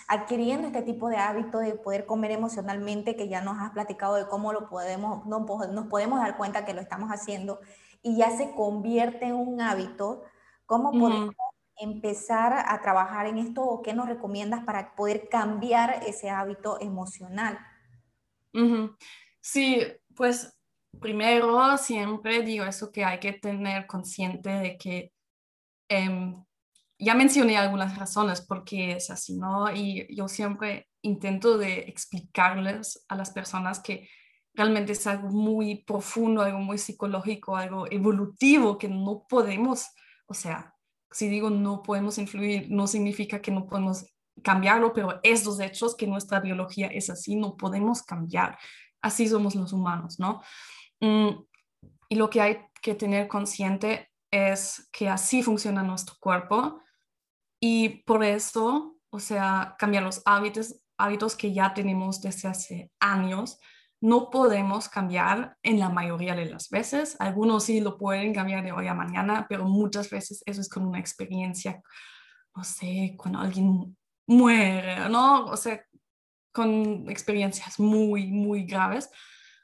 adquiriendo 0.09 0.67
este 0.67 0.81
tipo 0.81 1.07
de 1.07 1.17
hábito 1.17 1.59
de 1.59 1.75
poder 1.75 2.07
comer 2.07 2.31
emocionalmente, 2.31 3.15
que 3.15 3.29
ya 3.29 3.41
nos 3.41 3.59
has 3.59 3.71
platicado 3.71 4.15
de 4.15 4.27
cómo 4.27 4.51
lo 4.51 4.67
podemos, 4.67 5.23
no, 5.27 5.45
nos 5.71 5.85
podemos 5.85 6.19
dar 6.19 6.35
cuenta 6.35 6.65
que 6.65 6.73
lo 6.73 6.81
estamos 6.81 7.11
haciendo 7.11 7.59
y 8.01 8.17
ya 8.17 8.31
se 8.35 8.51
convierte 8.55 9.25
en 9.25 9.35
un 9.35 9.61
hábito, 9.61 10.23
¿cómo 10.65 10.91
podemos 10.91 11.35
empezar 11.77 12.65
a 12.67 12.81
trabajar 12.81 13.27
en 13.27 13.37
esto 13.37 13.61
o 13.61 13.83
qué 13.83 13.93
nos 13.93 14.07
recomiendas 14.07 14.63
para 14.65 14.95
poder 14.95 15.29
cambiar 15.29 16.01
ese 16.07 16.31
hábito 16.31 16.81
emocional? 16.81 17.59
Sí, 19.41 19.83
pues 20.15 20.57
primero 20.99 21.77
siempre 21.77 22.41
digo 22.41 22.65
eso 22.65 22.91
que 22.91 23.05
hay 23.05 23.19
que 23.19 23.33
tener 23.33 23.85
consciente 23.85 24.49
de 24.49 24.75
que 24.75 25.13
em, 25.87 26.33
ya 26.99 27.15
mencioné 27.15 27.57
algunas 27.57 27.97
razones 27.97 28.41
por 28.41 28.65
qué 28.65 28.93
es 28.93 29.09
así, 29.09 29.37
¿no? 29.37 29.73
Y 29.73 30.13
yo 30.13 30.27
siempre 30.27 30.89
intento 31.01 31.57
de 31.57 31.79
explicarles 31.87 33.05
a 33.07 33.15
las 33.15 33.31
personas 33.31 33.79
que 33.79 34.09
realmente 34.53 34.91
es 34.91 35.07
algo 35.07 35.29
muy 35.29 35.83
profundo, 35.85 36.41
algo 36.41 36.59
muy 36.59 36.77
psicológico, 36.77 37.55
algo 37.55 37.89
evolutivo 37.89 38.77
que 38.77 38.89
no 38.89 39.25
podemos, 39.29 39.87
o 40.27 40.33
sea, 40.33 40.75
si 41.09 41.29
digo 41.29 41.49
no 41.49 41.81
podemos 41.81 42.17
influir, 42.17 42.67
no 42.69 42.85
significa 42.85 43.41
que 43.41 43.51
no 43.51 43.65
podemos 43.65 44.05
cambiarlo, 44.43 44.91
pero 44.91 45.21
estos 45.23 45.59
hechos 45.61 45.95
que 45.95 46.05
nuestra 46.05 46.41
biología 46.41 46.87
es 46.87 47.09
así, 47.09 47.37
no 47.37 47.55
podemos 47.55 48.03
cambiar. 48.03 48.57
Así 49.01 49.27
somos 49.27 49.55
los 49.55 49.71
humanos, 49.71 50.19
¿no? 50.19 50.41
Mm, 50.99 51.29
y 52.09 52.15
lo 52.15 52.29
que 52.29 52.41
hay 52.41 52.57
que 52.81 52.95
tener 52.95 53.29
consciente 53.29 54.09
es 54.31 54.89
que 54.91 55.07
así 55.07 55.43
funciona 55.43 55.81
nuestro 55.81 56.15
cuerpo 56.19 56.81
y 57.59 58.03
por 58.03 58.23
eso, 58.23 58.97
o 59.09 59.19
sea, 59.19 59.75
cambiar 59.77 60.03
los 60.03 60.21
hábitos, 60.25 60.81
hábitos 60.97 61.35
que 61.35 61.53
ya 61.53 61.73
tenemos 61.73 62.21
desde 62.21 62.47
hace 62.47 62.91
años, 62.99 63.59
no 64.01 64.29
podemos 64.29 64.87
cambiar 64.87 65.57
en 65.61 65.79
la 65.79 65.89
mayoría 65.89 66.35
de 66.35 66.45
las 66.45 66.69
veces. 66.69 67.17
Algunos 67.19 67.65
sí 67.65 67.81
lo 67.81 67.97
pueden 67.97 68.33
cambiar 68.33 68.63
de 68.63 68.71
hoy 68.71 68.87
a 68.87 68.93
mañana, 68.93 69.45
pero 69.49 69.65
muchas 69.65 70.09
veces 70.09 70.41
eso 70.45 70.61
es 70.61 70.69
con 70.69 70.85
una 70.85 70.99
experiencia, 70.99 71.81
no 72.55 72.63
sé, 72.63 73.15
cuando 73.17 73.39
alguien 73.39 73.97
muere, 74.25 75.09
¿no? 75.09 75.45
O 75.45 75.57
sea, 75.57 75.83
con 76.53 77.09
experiencias 77.09 77.79
muy, 77.79 78.27
muy 78.27 78.63
graves 78.63 79.09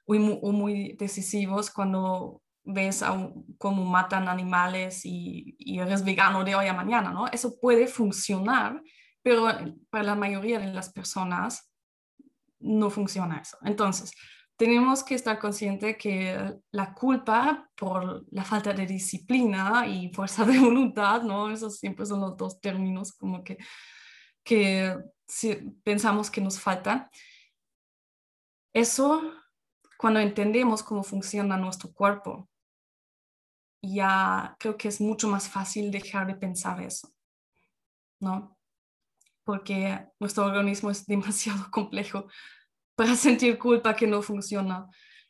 o 0.06 0.14
muy, 0.16 0.52
muy 0.52 0.94
decisivos 0.94 1.72
cuando 1.72 2.42
ves 2.66 3.04
cómo 3.58 3.86
matan 3.86 4.28
animales 4.28 5.02
y, 5.06 5.56
eres 5.80 6.04
vegano 6.04 6.44
de 6.44 6.56
hoy 6.56 6.68
a 6.68 6.74
mañana, 6.74 7.12
¿no? 7.12 7.28
Eso 7.28 7.60
puede 7.60 7.88
funcionar, 7.88 8.82
pero 9.22 9.48
para 9.90 10.04
la 10.04 10.16
mayoría 10.16 10.60
de 10.60 10.74
las 10.74 10.92
personas 10.92 11.72
no 12.60 12.90
funciona 12.90 13.38
eso. 13.38 13.58
Entonces, 13.64 14.12
tenemos 14.58 15.04
que 15.04 15.16
estar 15.16 15.38
conscientes 15.38 15.98
que 15.98 16.56
la 16.72 16.94
culpa 16.94 17.70
por 17.76 18.26
la 18.32 18.44
falta 18.44 18.74
de 18.74 18.86
disciplina 18.86 19.86
y 19.86 20.12
fuerza 20.14 20.46
de 20.46 20.60
voluntad, 20.60 21.22
¿no? 21.22 21.50
Esos 21.50 21.78
siempre 21.78 22.06
son 22.06 22.22
los 22.22 22.36
dos 22.36 22.60
términos 22.60 23.14
como 23.14 23.44
que, 23.44 23.58
que 24.44 24.98
si 25.28 25.56
pensamos 25.84 26.32
que 26.32 26.42
nos 26.42 26.60
falta. 26.60 27.10
Eso, 28.74 29.22
cuando 29.98 30.20
entendemos 30.20 30.84
cómo 30.84 31.04
funciona 31.04 31.58
nuestro 31.58 31.94
cuerpo, 31.94 32.50
ya 33.94 34.56
creo 34.60 34.78
que 34.78 34.88
es 34.88 35.02
mucho 35.02 35.28
más 35.28 35.50
fácil 35.50 35.92
dejar 35.92 36.28
de 36.28 36.36
pensar 36.36 36.82
eso, 36.82 37.14
¿no? 38.20 38.58
Porque 39.44 40.08
nuestro 40.20 40.46
organismo 40.46 40.90
es 40.90 41.06
demasiado 41.08 41.70
complejo 41.72 42.28
para 42.96 43.16
sentir 43.16 43.60
culpa 43.60 43.96
que 43.96 44.08
no 44.08 44.22
funciona. 44.22 44.88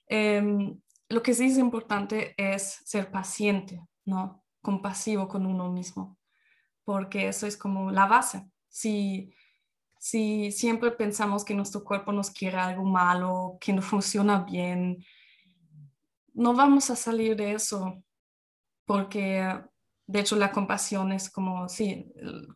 Em, 0.07 0.79
lo 1.09 1.21
que 1.21 1.33
sí 1.33 1.45
es 1.45 1.57
importante 1.57 2.33
es 2.37 2.81
ser 2.85 3.11
paciente, 3.11 3.81
¿no? 4.05 4.43
Compasivo 4.61 5.27
con 5.27 5.45
uno 5.45 5.71
mismo, 5.71 6.17
porque 6.83 7.27
eso 7.27 7.47
es 7.47 7.57
como 7.57 7.91
la 7.91 8.05
base. 8.05 8.47
Si, 8.69 9.33
si 9.99 10.51
siempre 10.51 10.91
pensamos 10.91 11.43
que 11.43 11.55
nuestro 11.55 11.83
cuerpo 11.83 12.11
nos 12.11 12.29
quiere 12.29 12.57
algo 12.57 12.83
malo, 12.83 13.57
que 13.59 13.73
no 13.73 13.81
funciona 13.81 14.43
bien, 14.43 15.03
no 16.33 16.53
vamos 16.53 16.89
a 16.89 16.95
salir 16.95 17.35
de 17.35 17.53
eso 17.53 18.03
porque 18.85 19.61
de 20.07 20.19
hecho 20.19 20.35
la 20.35 20.51
compasión 20.51 21.11
es 21.11 21.29
como, 21.29 21.67
sí, 21.67 22.11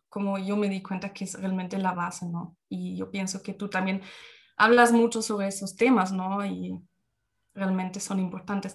como 0.08 0.38
yo 0.38 0.56
me 0.56 0.68
di 0.68 0.82
cuenta 0.82 1.12
que 1.12 1.24
es 1.24 1.34
realmente 1.34 1.78
la 1.78 1.92
base, 1.92 2.26
¿no? 2.26 2.56
Y 2.68 2.96
yo 2.96 3.10
pienso 3.10 3.42
que 3.42 3.54
tú 3.54 3.68
también 3.68 4.02
hablas 4.56 4.92
mucho 4.92 5.22
sobre 5.22 5.48
esos 5.48 5.74
temas, 5.76 6.12
¿no? 6.12 6.44
Y 6.44 6.80
realmente 7.54 7.98
son 8.00 8.20
importantes. 8.20 8.74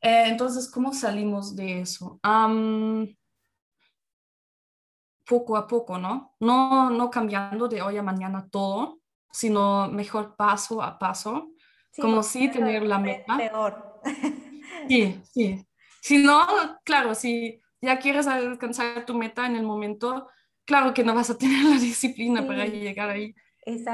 Eh, 0.00 0.24
entonces, 0.26 0.70
¿cómo 0.70 0.92
salimos 0.92 1.56
de 1.56 1.80
eso? 1.80 2.20
poco 5.26 5.56
a 5.56 5.66
poco, 5.66 5.98
¿no? 5.98 6.34
¿no? 6.40 6.90
No 6.90 7.10
cambiando 7.10 7.66
de 7.66 7.80
hoy 7.80 7.96
a 7.96 8.02
mañana 8.02 8.46
todo, 8.50 8.98
sino 9.32 9.88
mejor 9.88 10.36
paso 10.36 10.82
a 10.82 10.98
paso, 10.98 11.50
como 11.98 12.22
si 12.22 12.50
tener 12.50 12.82
la 12.82 12.98
meta. 12.98 13.36
Peor. 13.36 14.00
Sí, 14.88 15.22
sí, 15.32 15.66
si 16.04 16.18
no, 16.18 16.46
claro, 16.84 17.14
si 17.14 17.62
ya 17.80 17.98
quieres 17.98 18.26
alcanzar 18.26 19.06
tu 19.06 19.14
meta 19.14 19.46
en 19.46 19.56
el 19.56 19.62
momento, 19.62 20.28
claro 20.66 20.92
que 20.92 21.02
no 21.02 21.14
vas 21.14 21.30
a 21.30 21.38
tener 21.38 21.64
la 21.64 21.78
disciplina 21.80 22.46
para 22.46 22.66
llegar 22.66 23.08
ahí. 23.08 23.34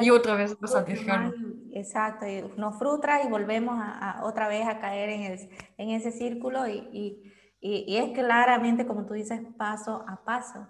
Y 0.00 0.10
otra 0.10 0.34
vez 0.34 0.58
vas 0.58 0.74
a 0.74 0.82
dejar. 0.82 1.32
Exacto, 1.72 2.26
y 2.26 2.42
nos 2.56 2.76
frustra 2.80 3.22
y 3.22 3.28
volvemos 3.28 3.78
a, 3.80 4.22
otra 4.24 4.48
vez 4.48 4.66
a 4.66 4.80
caer 4.80 5.10
en, 5.10 5.50
en 5.78 5.90
ese 5.90 6.10
círculo 6.10 6.66
y, 6.66 6.78
y, 6.92 7.22
y, 7.60 7.96
es 7.96 8.10
claramente, 8.10 8.88
como 8.88 9.06
tú 9.06 9.14
dices, 9.14 9.40
paso 9.56 10.04
a 10.08 10.24
paso. 10.24 10.66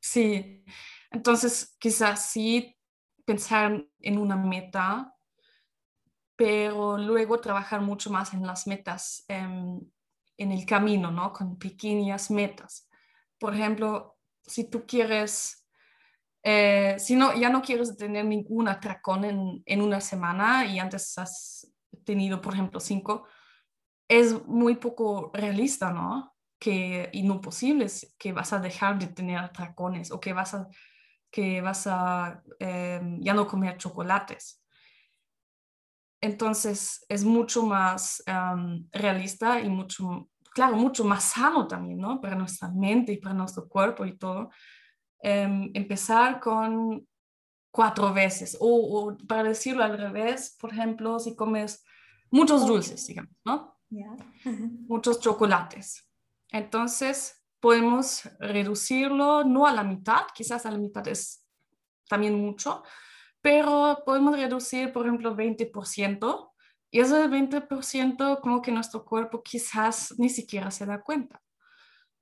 Sí, 0.00 0.64
entonces 1.10 1.76
quizás 1.78 2.30
sí 2.30 2.74
pensar 3.26 3.84
en 4.00 4.16
una 4.16 4.36
meta 4.36 5.12
pero 6.36 6.98
luego 6.98 7.40
trabajar 7.40 7.80
mucho 7.80 8.10
más 8.10 8.34
en 8.34 8.46
las 8.46 8.66
metas, 8.66 9.24
em, 9.26 9.80
en 10.38 10.52
el 10.52 10.66
camino, 10.66 11.10
¿no? 11.10 11.32
Con 11.32 11.58
pequeñas 11.58 12.30
metas. 12.30 12.88
Por 13.38 13.54
ejemplo, 13.54 14.16
si 14.42 14.70
tú 14.70 14.86
quieres, 14.86 15.66
eh, 16.42 16.96
si 16.98 17.16
no, 17.16 17.34
ya 17.34 17.50
no 17.50 17.62
quieres 17.62 17.96
tener 17.96 18.24
ningún 18.24 18.68
atracón 18.68 19.24
en, 19.24 19.62
en 19.66 19.82
una 19.82 20.00
semana 20.00 20.66
y 20.66 20.78
antes 20.78 21.16
has 21.18 21.72
tenido, 22.04 22.40
por 22.40 22.54
ejemplo, 22.54 22.80
cinco, 22.80 23.26
es 24.08 24.46
muy 24.46 24.76
poco 24.76 25.30
realista, 25.34 25.90
¿no? 25.90 26.34
Que, 26.58 27.10
posible 27.42 27.86
que 28.18 28.32
vas 28.32 28.52
a 28.52 28.58
dejar 28.58 28.98
de 28.98 29.08
tener 29.08 29.38
atracones 29.38 30.10
o 30.10 30.20
que 30.20 30.32
vas 30.32 30.54
a, 30.54 30.68
que 31.30 31.60
vas 31.60 31.86
a 31.86 32.42
em, 32.58 33.20
ya 33.20 33.34
no 33.34 33.46
comer 33.46 33.76
chocolates. 33.76 34.62
Entonces 36.26 37.04
es 37.08 37.24
mucho 37.24 37.62
más 37.64 38.22
realista 38.90 39.60
y 39.60 39.68
mucho, 39.68 40.28
claro, 40.52 40.76
mucho 40.76 41.04
más 41.04 41.22
sano 41.22 41.68
también, 41.68 42.00
¿no? 42.00 42.20
Para 42.20 42.34
nuestra 42.34 42.68
mente 42.68 43.12
y 43.12 43.18
para 43.18 43.34
nuestro 43.34 43.68
cuerpo 43.68 44.04
y 44.04 44.18
todo. 44.18 44.50
Em, 45.20 45.70
empezar 45.72 46.40
con 46.40 47.06
cuatro 47.70 48.12
veces 48.12 48.56
o, 48.60 48.66
o, 48.66 49.16
para 49.28 49.44
decirlo 49.44 49.84
al 49.84 49.96
revés, 49.96 50.56
por 50.60 50.72
ejemplo, 50.72 51.20
si 51.20 51.36
comes 51.36 51.84
muchos 52.30 52.66
dulces, 52.66 53.06
digamos, 53.06 53.32
¿no? 53.44 53.76
muchos 54.88 55.20
chocolates. 55.20 56.10
Entonces 56.50 57.44
podemos 57.60 58.28
reducirlo 58.40 59.44
no 59.44 59.64
a 59.66 59.72
la 59.72 59.84
mitad, 59.84 60.22
quizás 60.34 60.66
a 60.66 60.72
la 60.72 60.78
mitad 60.78 61.06
es 61.06 61.46
también 62.08 62.34
mucho, 62.34 62.82
pero 63.46 64.02
podemos 64.04 64.36
reducir, 64.36 64.92
por 64.92 65.06
ejemplo, 65.06 65.36
20%, 65.36 66.50
y 66.90 66.98
ese 66.98 67.28
20% 67.28 68.40
como 68.40 68.60
que 68.60 68.72
nuestro 68.72 69.04
cuerpo 69.04 69.40
quizás 69.40 70.12
ni 70.18 70.28
siquiera 70.28 70.72
se 70.72 70.84
da 70.84 71.00
cuenta. 71.00 71.40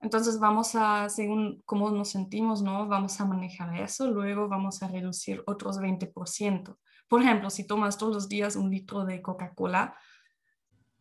Entonces 0.02 0.38
vamos 0.38 0.74
a, 0.74 1.08
según 1.08 1.62
cómo 1.64 1.90
nos 1.90 2.10
sentimos, 2.10 2.60
¿no? 2.60 2.86
Vamos 2.88 3.18
a 3.22 3.24
manejar 3.24 3.74
eso, 3.80 4.10
luego 4.10 4.48
vamos 4.48 4.82
a 4.82 4.88
reducir 4.88 5.42
otros 5.46 5.78
20%. 5.78 6.76
Por 7.08 7.22
ejemplo, 7.22 7.48
si 7.48 7.66
tomas 7.66 7.96
todos 7.96 8.12
los 8.12 8.28
días 8.28 8.54
un 8.54 8.70
litro 8.70 9.06
de 9.06 9.22
Coca-Cola, 9.22 9.96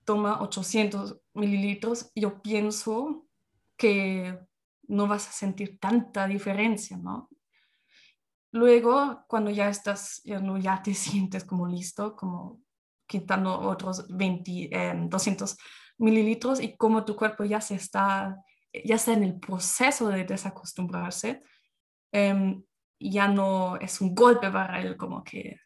toma 0.06 0.42
800 0.42 1.20
mililitros, 1.34 2.14
yo 2.16 2.42
pienso 2.42 3.26
que 3.76 4.40
no 4.84 5.06
vas 5.06 5.28
a 5.28 5.34
sentir 5.34 5.80
tanta 5.82 6.28
diferencia, 6.28 6.96
¿no? 6.96 7.28
Luego, 8.54 9.26
cuando 9.28 9.50
ya 9.50 9.68
estás, 9.68 10.22
ya, 10.24 10.40
no, 10.40 10.58
ya 10.60 10.82
te 10.84 10.94
sientes 10.94 11.44
como 11.44 11.68
listo, 11.68 12.16
como 12.16 12.62
quitando 13.08 13.60
otros 13.60 14.08
20, 14.10 14.70
200 15.10 15.52
em, 15.52 15.58
mililitros 15.98 16.62
y 16.62 16.78
como 16.78 17.04
tu 17.04 17.16
cuerpo 17.16 17.44
ya 17.44 17.60
se 17.60 17.76
está, 17.76 18.38
ya 18.86 18.96
está 18.96 19.14
en 19.14 19.24
el 19.24 19.40
proceso 19.40 20.08
de 20.10 20.24
desacostumbrarse, 20.24 21.42
em, 22.12 22.64
ya 23.00 23.28
no 23.28 23.78
es 23.78 24.00
un 24.02 24.14
golpe 24.14 24.52
para 24.52 24.80
él, 24.82 24.98
como 24.98 25.24
que, 25.24 25.60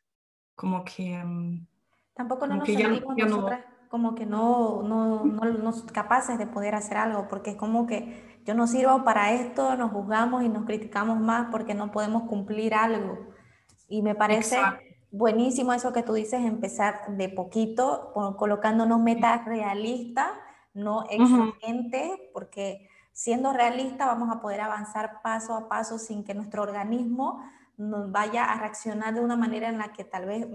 como 0.56 0.86
que... 0.86 1.14
Em, 1.16 1.68
Tampoco 2.16 2.48
no 2.48 2.56
nos 2.56 2.68
sentimos 2.68 3.04
nosotras 3.18 3.66
como 3.90 4.16
que 4.16 4.26
no, 4.26 4.82
no, 4.84 5.26
no, 5.26 5.46
no 5.46 5.86
capaces 5.88 6.38
de 6.38 6.48
poder 6.48 6.76
hacer 6.76 6.98
algo, 6.98 7.28
porque 7.28 7.52
es 7.52 7.56
como 7.56 7.88
que 7.88 8.37
yo 8.48 8.54
no 8.54 8.66
sirvo 8.66 9.04
para 9.04 9.34
esto, 9.34 9.76
nos 9.76 9.92
juzgamos 9.92 10.42
y 10.42 10.48
nos 10.48 10.64
criticamos 10.64 11.20
más 11.20 11.50
porque 11.52 11.74
no 11.74 11.92
podemos 11.92 12.24
cumplir 12.24 12.74
algo. 12.74 13.28
Y 13.90 14.02
me 14.02 14.16
parece 14.16 14.58
buenísimo 15.12 15.74
eso 15.74 15.92
que 15.92 16.02
tú 16.02 16.14
dices, 16.14 16.46
empezar 16.46 17.18
de 17.18 17.28
poquito, 17.28 18.14
colocándonos 18.38 19.02
metas 19.02 19.44
realistas, 19.44 20.30
no 20.74 21.04
exigentes, 21.10 22.10
porque 22.34 22.88
siendo 23.12 23.52
realistas 23.52 24.08
vamos 24.08 24.34
a 24.34 24.40
poder 24.40 24.62
avanzar 24.62 25.22
paso 25.22 25.54
a 25.54 25.68
paso 25.68 26.00
sin 26.00 26.24
que 26.24 26.34
nuestro 26.34 26.64
organismo 26.64 27.44
nos 27.76 28.10
vaya 28.14 28.46
a 28.46 28.60
reaccionar 28.62 29.14
de 29.14 29.20
una 29.20 29.36
manera 29.36 29.68
en 29.68 29.78
la 29.78 29.92
que 29.92 30.06
tal 30.06 30.26
vez 30.26 30.48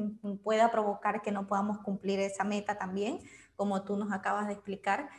pueda 0.42 0.70
provocar 0.70 1.20
que 1.20 1.30
no 1.30 1.46
podamos 1.46 1.76
cumplir 1.80 2.20
esa 2.20 2.42
meta 2.42 2.78
también, 2.78 3.18
como 3.54 3.82
tú 3.82 3.98
nos 3.98 4.12
acabas 4.12 4.46
de 4.46 4.54
explicar. 4.54 5.10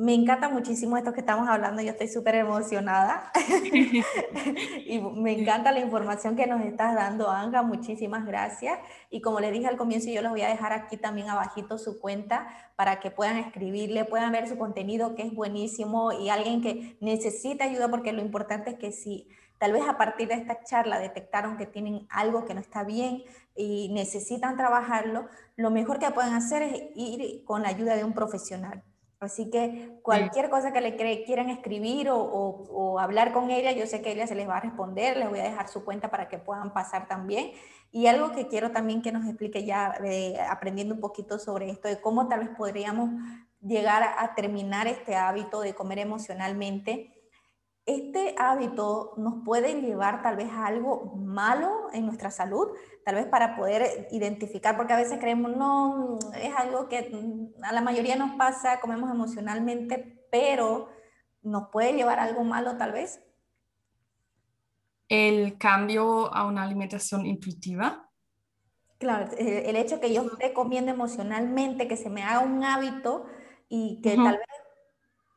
Me 0.00 0.14
encanta 0.14 0.48
muchísimo 0.48 0.96
esto 0.96 1.12
que 1.12 1.20
estamos 1.20 1.46
hablando, 1.46 1.82
yo 1.82 1.90
estoy 1.90 2.08
súper 2.08 2.36
emocionada 2.36 3.30
y 4.86 4.98
me 4.98 5.38
encanta 5.38 5.72
la 5.72 5.80
información 5.80 6.36
que 6.36 6.46
nos 6.46 6.62
estás 6.62 6.94
dando, 6.94 7.28
Anga, 7.28 7.62
muchísimas 7.62 8.24
gracias. 8.24 8.78
Y 9.10 9.20
como 9.20 9.40
le 9.40 9.50
dije 9.50 9.66
al 9.66 9.76
comienzo, 9.76 10.08
yo 10.08 10.22
les 10.22 10.30
voy 10.30 10.40
a 10.40 10.48
dejar 10.48 10.72
aquí 10.72 10.96
también 10.96 11.28
abajito 11.28 11.76
su 11.76 12.00
cuenta 12.00 12.48
para 12.76 12.98
que 12.98 13.10
puedan 13.10 13.36
escribirle, 13.36 14.06
puedan 14.06 14.32
ver 14.32 14.48
su 14.48 14.56
contenido 14.56 15.14
que 15.14 15.24
es 15.24 15.34
buenísimo 15.34 16.12
y 16.12 16.30
alguien 16.30 16.62
que 16.62 16.96
necesita 17.02 17.64
ayuda, 17.64 17.90
porque 17.90 18.14
lo 18.14 18.22
importante 18.22 18.70
es 18.70 18.78
que 18.78 18.92
si 18.92 19.28
tal 19.58 19.74
vez 19.74 19.82
a 19.86 19.98
partir 19.98 20.28
de 20.28 20.34
esta 20.34 20.64
charla 20.64 20.98
detectaron 20.98 21.58
que 21.58 21.66
tienen 21.66 22.06
algo 22.08 22.46
que 22.46 22.54
no 22.54 22.60
está 22.60 22.84
bien 22.84 23.22
y 23.54 23.90
necesitan 23.92 24.56
trabajarlo, 24.56 25.28
lo 25.56 25.70
mejor 25.70 25.98
que 25.98 26.10
pueden 26.10 26.32
hacer 26.32 26.62
es 26.62 26.84
ir 26.94 27.44
con 27.44 27.62
la 27.62 27.68
ayuda 27.68 27.96
de 27.96 28.04
un 28.04 28.14
profesional 28.14 28.82
Así 29.20 29.50
que 29.50 29.98
cualquier 30.02 30.48
cosa 30.48 30.72
que 30.72 30.80
le 30.80 30.96
quieran 30.96 31.50
escribir 31.50 32.08
o, 32.10 32.98
hablar 32.98 33.32
con 33.32 33.50
ella, 33.50 33.70
yo 33.72 33.86
sé 33.86 34.00
que 34.00 34.12
ella 34.12 34.26
se 34.26 34.34
les 34.34 34.48
va 34.48 34.56
a 34.56 34.60
responder, 34.60 35.18
les 35.18 35.28
voy 35.28 35.40
a 35.40 35.44
dejar 35.44 35.68
su 35.68 35.84
cuenta 35.84 36.10
para 36.10 36.28
que 36.28 36.38
puedan 36.38 36.72
pasar 36.72 37.06
también. 37.06 37.52
Y 37.92 38.06
algo 38.06 38.32
que 38.32 38.46
quiero 38.46 38.70
también 38.70 39.02
que 39.02 39.12
nos 39.12 39.26
explique 39.26 39.64
ya, 39.64 39.94
aprendiendo 40.48 40.94
un 40.94 41.00
poquito 41.00 41.38
sobre 41.38 41.68
esto, 41.68 41.88
de 41.88 42.00
cómo 42.00 42.28
tal 42.28 42.40
vez 42.40 42.48
podríamos 42.56 43.10
llegar 43.60 44.02
a 44.02 44.34
terminar 44.34 44.86
este 44.86 45.14
hábito 45.16 45.60
de 45.60 45.74
comer 45.74 45.98
emocionalmente 45.98 47.19
este 47.96 48.34
hábito 48.38 49.14
nos 49.16 49.44
puede 49.44 49.80
llevar 49.80 50.22
tal 50.22 50.36
vez 50.36 50.48
a 50.50 50.66
algo 50.66 51.14
malo 51.16 51.88
en 51.92 52.06
nuestra 52.06 52.30
salud, 52.30 52.68
tal 53.04 53.16
vez 53.16 53.26
para 53.26 53.56
poder 53.56 54.08
identificar, 54.10 54.76
porque 54.76 54.92
a 54.92 54.96
veces 54.96 55.18
creemos, 55.18 55.56
no, 55.56 56.18
es 56.40 56.54
algo 56.56 56.88
que 56.88 57.10
a 57.62 57.72
la 57.72 57.80
mayoría 57.80 58.16
nos 58.16 58.36
pasa, 58.36 58.80
comemos 58.80 59.10
emocionalmente, 59.10 60.24
pero 60.30 60.88
nos 61.42 61.68
puede 61.70 61.94
llevar 61.94 62.18
a 62.18 62.24
algo 62.24 62.44
malo 62.44 62.76
tal 62.76 62.92
vez. 62.92 63.22
El 65.08 65.58
cambio 65.58 66.32
a 66.32 66.46
una 66.46 66.62
alimentación 66.62 67.26
intuitiva. 67.26 68.08
Claro, 68.98 69.30
el 69.38 69.76
hecho 69.76 69.98
que 69.98 70.12
yo 70.12 70.22
esté 70.22 70.52
comiendo 70.52 70.92
emocionalmente, 70.92 71.88
que 71.88 71.96
se 71.96 72.10
me 72.10 72.22
haga 72.22 72.40
un 72.40 72.62
hábito 72.62 73.26
y 73.68 74.00
que 74.02 74.14
tal 74.16 74.36
vez 74.36 74.59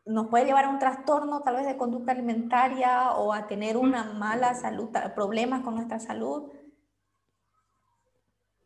nos 0.05 0.27
puede 0.27 0.45
llevar 0.45 0.65
a 0.65 0.69
un 0.69 0.79
trastorno 0.79 1.41
tal 1.41 1.55
vez 1.55 1.65
de 1.65 1.77
conducta 1.77 2.11
alimentaria 2.11 3.11
o 3.13 3.33
a 3.33 3.47
tener 3.47 3.77
una 3.77 4.13
mala 4.13 4.53
salud, 4.53 4.89
problemas 5.15 5.61
con 5.61 5.75
nuestra 5.75 5.99
salud. 5.99 6.51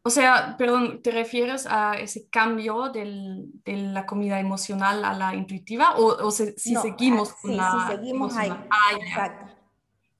O 0.02 0.10
sea, 0.10 0.56
perdón, 0.58 1.02
¿te 1.02 1.12
refieres 1.12 1.68
a 1.70 1.96
ese 1.96 2.30
cambio 2.30 2.90
del, 2.90 3.52
de 3.66 3.74
la 3.74 4.06
comida 4.06 4.40
emocional 4.40 5.04
a 5.04 5.14
la 5.14 5.36
intuitiva 5.36 5.98
o, 5.98 6.28
o 6.28 6.32
si 6.32 6.54
seguimos 6.56 7.34
con 7.34 7.52
sí, 7.52 7.58
la 7.58 7.72
si 7.72 7.96
seguimos 7.96 8.36
ahí. 8.38 8.50
Ah. 8.50 9.54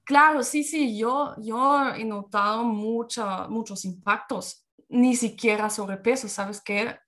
Claro, 0.04 0.42
sí, 0.42 0.62
sí, 0.62 0.96
yo, 0.96 1.34
yo 1.38 1.90
he 1.94 2.04
notado 2.04 2.64
muchos 2.64 3.84
impactos, 3.84 4.64
ni 4.88 5.14
siquiera 5.14 5.68
sobrepeso, 5.68 6.28
¿sabes 6.28 6.62
qué? 6.62 6.98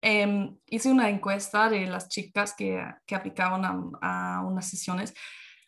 Em, 0.00 0.56
hice 0.66 0.90
una 0.90 1.10
encuesta 1.10 1.68
de 1.68 1.86
las 1.86 2.08
chicas 2.08 2.54
que, 2.56 2.80
que 3.04 3.14
aplicaban 3.16 3.64
a, 4.00 4.42
unas 4.46 4.68
sesiones. 4.68 5.14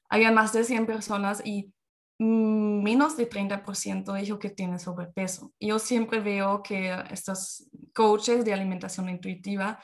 Había 0.09 0.31
más 0.31 0.53
de 0.53 0.65
100 0.65 0.87
personas 0.87 1.43
y 1.45 1.73
menos 2.19 3.17
de 3.17 3.29
30% 3.29 4.13
dijo 4.15 4.39
que 4.39 4.51
tiene 4.51 4.79
sobrepeso. 4.79 5.53
Yo 5.59 5.79
siempre 5.79 6.21
veo 6.21 6.63
que 6.63 6.95
estos 7.11 7.69
coaches 7.95 8.45
de 8.45 8.53
alimentación 8.53 9.09
intuitiva 9.09 9.83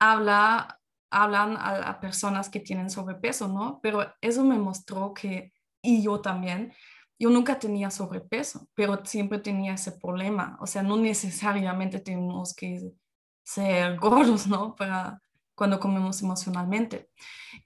habla, 0.00 0.80
hablan 1.10 1.56
a, 1.56 1.88
a 1.88 2.00
personas 2.00 2.50
que 2.50 2.60
tienen 2.60 2.90
sobrepeso, 2.90 3.48
¿no? 3.48 3.80
Pero 3.80 4.12
eso 4.20 4.44
me 4.44 4.58
mostró 4.58 5.14
que, 5.14 5.52
y 5.80 6.02
yo 6.02 6.20
también, 6.20 6.74
yo 7.18 7.30
nunca 7.30 7.58
tenía 7.58 7.90
sobrepeso, 7.90 8.68
pero 8.74 9.04
siempre 9.04 9.38
tenía 9.38 9.74
ese 9.74 9.92
problema. 9.92 10.58
O 10.60 10.66
sea, 10.66 10.82
no 10.82 10.96
necesariamente 10.96 12.00
tenemos 12.00 12.54
que 12.54 12.92
ser 13.48 13.96
gordos, 14.00 14.46
¿no? 14.46 14.74
Para 14.74 15.20
cuando 15.54 15.80
comemos 15.80 16.22
emocionalmente. 16.22 17.10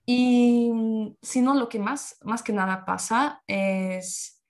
Y 0.06 0.70
mm, 0.72 1.16
si 1.20 1.40
no, 1.42 1.54
lo 1.54 1.68
que 1.68 1.78
más, 1.78 2.16
más 2.22 2.42
que 2.42 2.52
nada 2.52 2.84
pasa 2.84 3.42
es, 3.46 4.42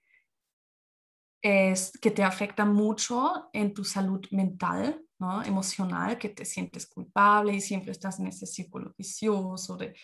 es 1.42 1.92
que 2.00 2.10
te 2.10 2.22
afecta 2.22 2.64
mucho 2.64 3.50
en 3.52 3.74
tu 3.74 3.84
salud 3.84 4.24
mental, 4.30 5.02
¿no? 5.18 5.42
emocional, 5.42 6.18
que 6.18 6.28
te 6.28 6.44
sientes 6.44 6.86
culpable 6.86 7.54
y 7.54 7.60
siempre 7.60 7.92
estás 7.92 8.20
en 8.20 8.28
ese 8.28 8.46
círculo 8.46 8.94
vicioso 8.96 9.76
de, 9.76 9.94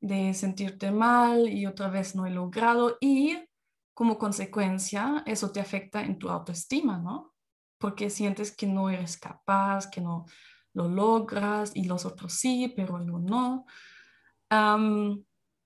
de 0.00 0.34
sentirte 0.34 0.90
mal 0.90 1.48
y 1.48 1.66
otra 1.66 1.88
vez 1.88 2.16
no 2.16 2.26
he 2.26 2.30
logrado 2.30 2.96
y 3.00 3.38
como 3.94 4.18
consecuencia 4.18 5.22
eso 5.26 5.52
te 5.52 5.60
afecta 5.60 6.02
en 6.02 6.18
tu 6.18 6.30
autoestima, 6.30 6.98
¿no? 6.98 7.34
Porque 7.78 8.10
sientes 8.10 8.50
que 8.56 8.66
no 8.66 8.88
eres 8.90 9.16
capaz, 9.16 9.88
que 9.88 10.00
no, 10.00 10.26
lo 10.74 10.88
logras 10.88 11.72
y 11.74 11.84
los 11.84 12.04
otros 12.04 12.34
sí, 12.34 12.72
pero 12.74 13.04
yo 13.04 13.18
no. 13.18 13.66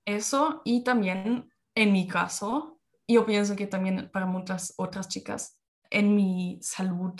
eso 0.05 0.61
y 0.65 0.83
también 0.83 1.49
en 1.75 1.91
mi 1.91 2.07
caso, 2.07 2.79
yo 3.07 3.25
pienso 3.25 3.55
que 3.55 3.67
también 3.67 4.09
para 4.11 4.25
muchas 4.25 4.73
otras 4.77 5.07
chicas, 5.07 5.59
en 5.89 6.15
mi 6.15 6.59
salud 6.61 7.13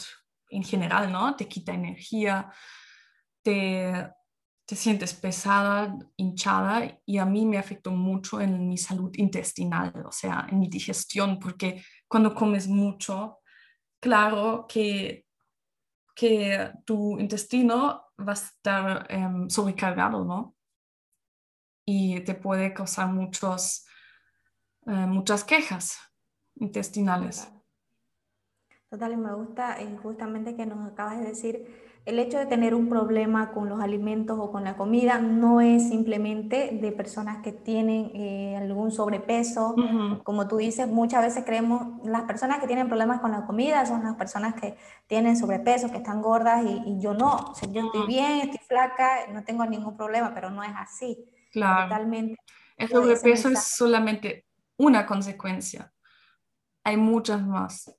en 0.50 0.63
general, 0.63 1.12
¿no? 1.12 1.36
Te 1.36 1.47
quita 1.47 1.73
energía, 1.73 2.52
te, 3.43 4.10
te 4.65 4.76
sientes 4.76 5.13
pesada, 5.13 5.97
hinchada 6.15 7.00
y 7.06 7.17
a 7.17 7.26
mí 7.26 7.45
me 7.45 7.58
afectó 7.58 7.91
mucho 7.91 8.41
en 8.41 8.67
mi 8.67 8.78
salud 8.78 9.12
intestinal, 9.15 9.93
o 10.06 10.12
sea, 10.12 10.47
en 10.50 10.60
mi 10.60 10.67
digestión, 10.67 11.39
porque 11.39 11.84
cuando 12.08 12.34
comes 12.34 12.67
mucho, 12.67 13.39
claro 14.02 14.65
que, 14.67 15.26
que 16.17 16.71
tu 16.84 17.19
intestino 17.19 18.08
va 18.19 18.32
a 18.32 18.34
estar 18.34 19.06
em, 19.10 19.47
sobrecargado, 19.49 20.25
¿no? 20.25 20.56
Y 21.86 22.21
te 22.21 22.34
puede 22.34 22.73
causar 22.73 23.08
muchos, 23.08 23.86
eh, 24.88 24.91
muchas 24.91 25.43
quejas 25.43 25.99
intestinales. 26.56 27.47
Total, 28.89 29.13
y 29.13 29.17
me 29.17 29.34
gusta 29.36 29.77
justamente 30.01 30.56
que 30.56 30.65
nos 30.65 30.91
acabas 30.91 31.19
de 31.19 31.25
decir 31.25 31.87
el 32.07 32.19
hecho 32.19 32.39
de 32.39 32.45
tener 32.45 32.73
un 32.73 32.87
problema 32.87 33.51
con 33.51 33.67
los 33.67 33.81
alimentos 33.81 34.39
o 34.39 34.49
con 34.49 34.63
la 34.63 34.77
comida 34.77 35.19
no 35.19 35.59
es 35.59 35.89
simplemente 35.89 36.69
de 36.71 36.93
personas 36.93 37.43
que 37.43 37.51
tienen 37.51 38.11
eh, 38.15 38.55
algún 38.55 38.91
sobrepeso. 38.91 39.75
Como 40.23 40.47
tú 40.47 40.55
dices, 40.55 40.87
muchas 40.87 41.21
veces 41.21 41.43
creemos, 41.43 42.01
las 42.05 42.23
personas 42.23 42.59
que 42.59 42.67
tienen 42.67 42.87
problemas 42.87 43.19
con 43.19 43.31
la 43.31 43.45
comida 43.45 43.85
son 43.85 44.05
las 44.05 44.15
personas 44.15 44.53
que 44.55 44.77
tienen 45.07 45.35
sobrepeso, 45.35 45.91
que 45.91 45.97
están 45.97 46.21
gordas 46.21 46.63
y, 46.65 46.97
yo 46.97 47.13
no. 47.13 47.35
O 47.35 47.55
sea, 47.55 47.69
yo 47.69 47.85
estoy 47.85 48.07
bien, 48.07 48.39
estoy 48.39 48.59
flaca, 48.65 49.27
no 49.33 49.43
tengo 49.43 49.65
ningún 49.65 49.97
problema, 49.97 50.33
pero 50.33 50.49
no 50.49 50.63
es 50.63 50.71
así. 50.77 51.25
Claro. 51.51 51.89
Totalmente. 51.89 52.37
El 52.77 52.87
sobrepeso 52.87 53.49
es 53.49 53.61
solamente 53.63 54.45
una 54.77 55.05
consecuencia. 55.05 55.91
Hay 56.85 56.95
muchas 56.95 57.45
más. 57.45 57.93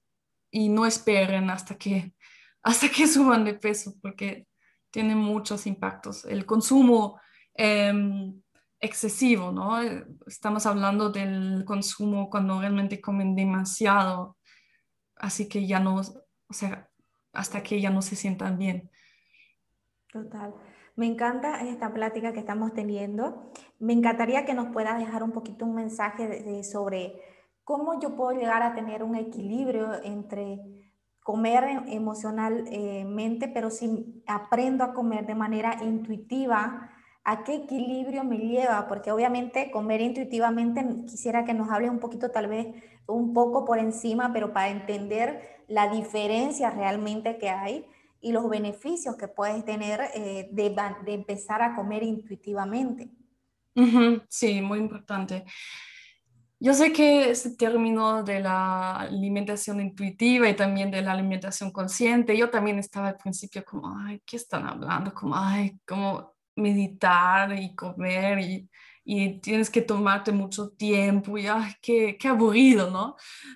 Y 0.51 0.71
no 0.71 0.87
esperen 0.87 1.51
hasta 1.51 1.75
que 1.75 2.15
hasta 2.63 2.89
que 2.89 3.07
suban 3.07 3.45
de 3.45 3.55
peso, 3.55 3.95
porque 4.03 4.47
tiene 4.91 5.15
muchos 5.15 5.67
impactos. 5.67 6.25
El 6.25 6.47
consumo 6.47 7.21
em, 7.55 8.41
excesivo, 8.81 9.53
¿no? 9.53 9.81
Estamos 10.27 10.67
hablando 10.67 11.11
del 11.11 11.65
consumo 11.65 12.31
cuando 12.31 12.61
realmente 12.61 13.01
comen 13.01 13.35
demasiado, 13.35 14.37
así 15.17 15.49
que 15.49 15.67
ya 15.67 15.81
no, 15.81 15.97
o 15.97 16.53
sea, 16.53 16.89
hasta 17.33 17.63
que 17.63 17.81
ya 17.81 17.91
no 17.91 18.03
se 18.03 18.17
sientan 18.17 18.59
bien. 18.59 18.91
Total. 20.13 20.55
Me 20.97 21.07
encanta 21.07 21.61
esta 21.61 21.93
plática 21.93 22.33
que 22.33 22.41
estamos 22.41 22.73
teniendo. 22.73 23.53
Me 23.79 23.93
encantaría 23.93 24.45
que 24.45 24.55
nos 24.55 24.73
puedas 24.73 24.99
dejar 24.99 25.23
un 25.23 25.31
poquito 25.31 25.65
un 25.65 25.77
mensaje 25.77 26.65
sobre 26.65 27.23
cómo 27.63 28.01
yo 28.01 28.17
puedo 28.17 28.33
llegar 28.33 28.63
a 28.63 28.75
tener 28.75 29.05
un 29.05 29.15
equilibrio 29.15 30.03
entre 30.03 30.61
comer 31.29 31.83
emocionalmente, 31.89 33.49
pero 33.49 33.69
si 33.69 34.23
aprendo 34.27 34.83
a 34.83 34.95
comer 34.95 35.27
de 35.27 35.35
manera 35.35 35.77
intuitiva, 35.83 36.91
¿a 37.23 37.45
qué 37.45 37.57
equilibrio 37.57 38.25
me 38.25 38.39
lleva? 38.39 38.89
Porque 38.89 39.13
obviamente 39.13 39.71
comer 39.71 40.01
intuitivamente, 40.01 40.83
quisiera 41.07 41.45
que 41.45 41.53
nos 41.53 41.69
hable 41.71 41.91
un 41.91 41.99
poquito, 41.99 42.31
tal 42.31 42.47
vez 42.47 42.69
un 43.07 43.35
poco 43.35 43.67
por 43.67 43.79
encima, 43.79 44.33
pero 44.33 44.55
para 44.55 44.71
entender 44.71 45.65
la 45.69 45.91
diferencia 45.91 46.71
realmente 46.71 47.37
que 47.37 47.51
hay 47.51 47.85
y 48.23 48.33
los 48.33 48.49
beneficios 48.49 49.17
que 49.17 49.29
puedes 49.29 49.63
tener 49.67 50.01
eh, 50.15 50.49
de, 50.51 50.75
de, 51.05 51.13
empezar 51.13 51.61
a 51.61 51.77
comer 51.77 52.05
intuitivamente. 52.05 53.11
Sí, 54.29 54.63
muy 54.63 54.79
importante. 54.79 55.45
Yo 56.61 56.75
sé 56.75 56.93
que 56.93 57.31
ese 57.31 57.55
término 57.57 58.25
de 58.25 58.41
la 58.41 58.97
alimentación 58.97 59.81
intuitiva 59.81 60.49
y 60.49 60.57
también 60.57 60.91
de 60.91 61.03
la 61.03 61.13
alimentación 61.13 61.71
consciente, 61.71 62.37
yo 62.37 62.51
también 62.51 62.81
estaba 62.81 63.09
al 63.09 63.17
principio 63.17 63.65
como, 63.65 63.97
ay, 63.97 64.21
¿qué 64.27 64.37
están 64.37 64.67
hablando? 64.67 65.15
Como, 65.15 65.37
ay, 65.37 65.79
como 65.87 66.35
meditar 66.57 67.57
y 67.57 67.75
comer 67.77 68.41
y, 68.41 68.69
y 69.05 69.41
tienes 69.41 69.71
que 69.71 69.83
tomarte 69.83 70.33
mucho 70.33 70.71
tiempo 70.71 71.39
y, 71.39 71.47
ay, 71.47 71.75
qué, 71.81 72.17
qué 72.19 72.27
aburrido, 72.29 72.91
¿no? 72.91 73.15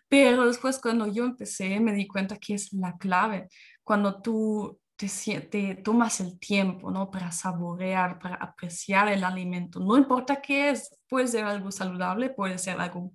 Pero 0.09 0.47
después 0.47 0.79
cuando 0.79 1.09
yo 1.09 1.25
empecé 1.25 1.81
me 1.81 1.93
di 1.95 2.07
cuenta 2.07 2.37
que 2.37 2.55
es 2.55 2.73
la 2.73 2.97
clave. 2.99 3.49
Cuando 3.83 4.23
tú 4.23 4.79
te, 4.97 5.75
tomas 5.77 6.21
el 6.21 6.39
tiempo, 6.39 6.91
¿no? 6.91 7.11
Para 7.11 7.33
saborear, 7.33 8.19
para 8.19 8.37
apreciar 8.37 9.09
el 9.09 9.25
alimento. 9.25 9.81
No 9.81 9.97
importa 9.97 10.41
qué 10.41 10.71
es, 10.71 10.97
puede 11.09 11.29
ser 11.29 11.45
algo 11.45 11.71
saludable, 11.71 12.31
puede 12.31 12.59
ser 12.59 12.81
algo 12.81 13.13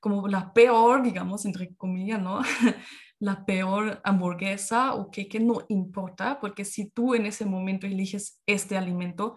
como 0.00 0.28
la 0.28 0.52
peor, 0.52 1.02
digamos, 1.02 1.44
entre 1.46 1.74
comillas, 1.76 2.20
¿no? 2.20 2.40
la 3.20 3.44
peor 3.46 4.00
hamburguesa 4.04 4.94
o 4.94 5.10
que, 5.10 5.28
que 5.28 5.40
no 5.40 5.64
importa, 5.68 6.38
porque 6.40 6.64
si 6.64 6.90
tú 6.90 7.14
en 7.14 7.26
ese 7.26 7.46
momento 7.46 7.86
eliges 7.86 8.40
este 8.46 8.76
alimento, 8.76 9.36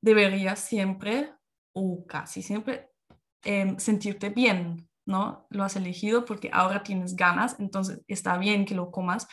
deberías 0.00 0.60
siempre 0.60 1.32
o 1.74 2.06
casi 2.06 2.42
siempre 2.42 2.88
em, 3.44 3.78
sentirte 3.78 4.30
bien, 4.30 4.88
¿no? 5.04 5.46
Lo 5.50 5.64
has 5.64 5.76
elegido 5.76 6.24
porque 6.24 6.48
ahora 6.52 6.82
tienes 6.82 7.14
ganas, 7.14 7.56
entonces 7.58 8.00
está 8.08 8.38
bien 8.38 8.64
que 8.64 8.74
lo 8.74 8.90
comas 8.90 9.28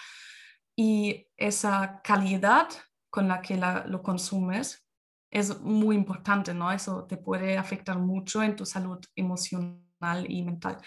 y 0.76 1.28
esa 1.38 2.02
calidad 2.04 2.70
con 3.10 3.28
la 3.28 3.42
que 3.42 3.58
lo 3.58 4.02
consumes 4.02 4.88
es 5.30 5.60
muy 5.62 5.96
importante, 5.96 6.54
¿no? 6.54 6.72
Eso 6.72 7.06
te 7.06 7.18
puede 7.18 7.58
afectar 7.58 7.98
mucho 7.98 8.44
en 8.44 8.56
tu 8.56 8.66
salud 8.66 9.00
emocional 9.16 10.26
y 10.30 10.44
mental. 10.44 10.78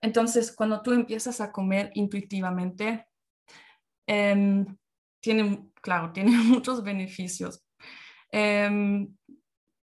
Entonces, 0.00 0.54
cuando 0.54 0.82
tú 0.82 0.92
empiezas 0.92 1.40
a 1.40 1.50
comer 1.50 1.90
intuitivamente, 1.94 3.06
em, 4.06 4.76
tiene, 5.20 5.70
claro, 5.80 6.12
tiene 6.12 6.36
muchos 6.36 6.82
beneficios. 6.82 7.64
Em, 8.30 9.16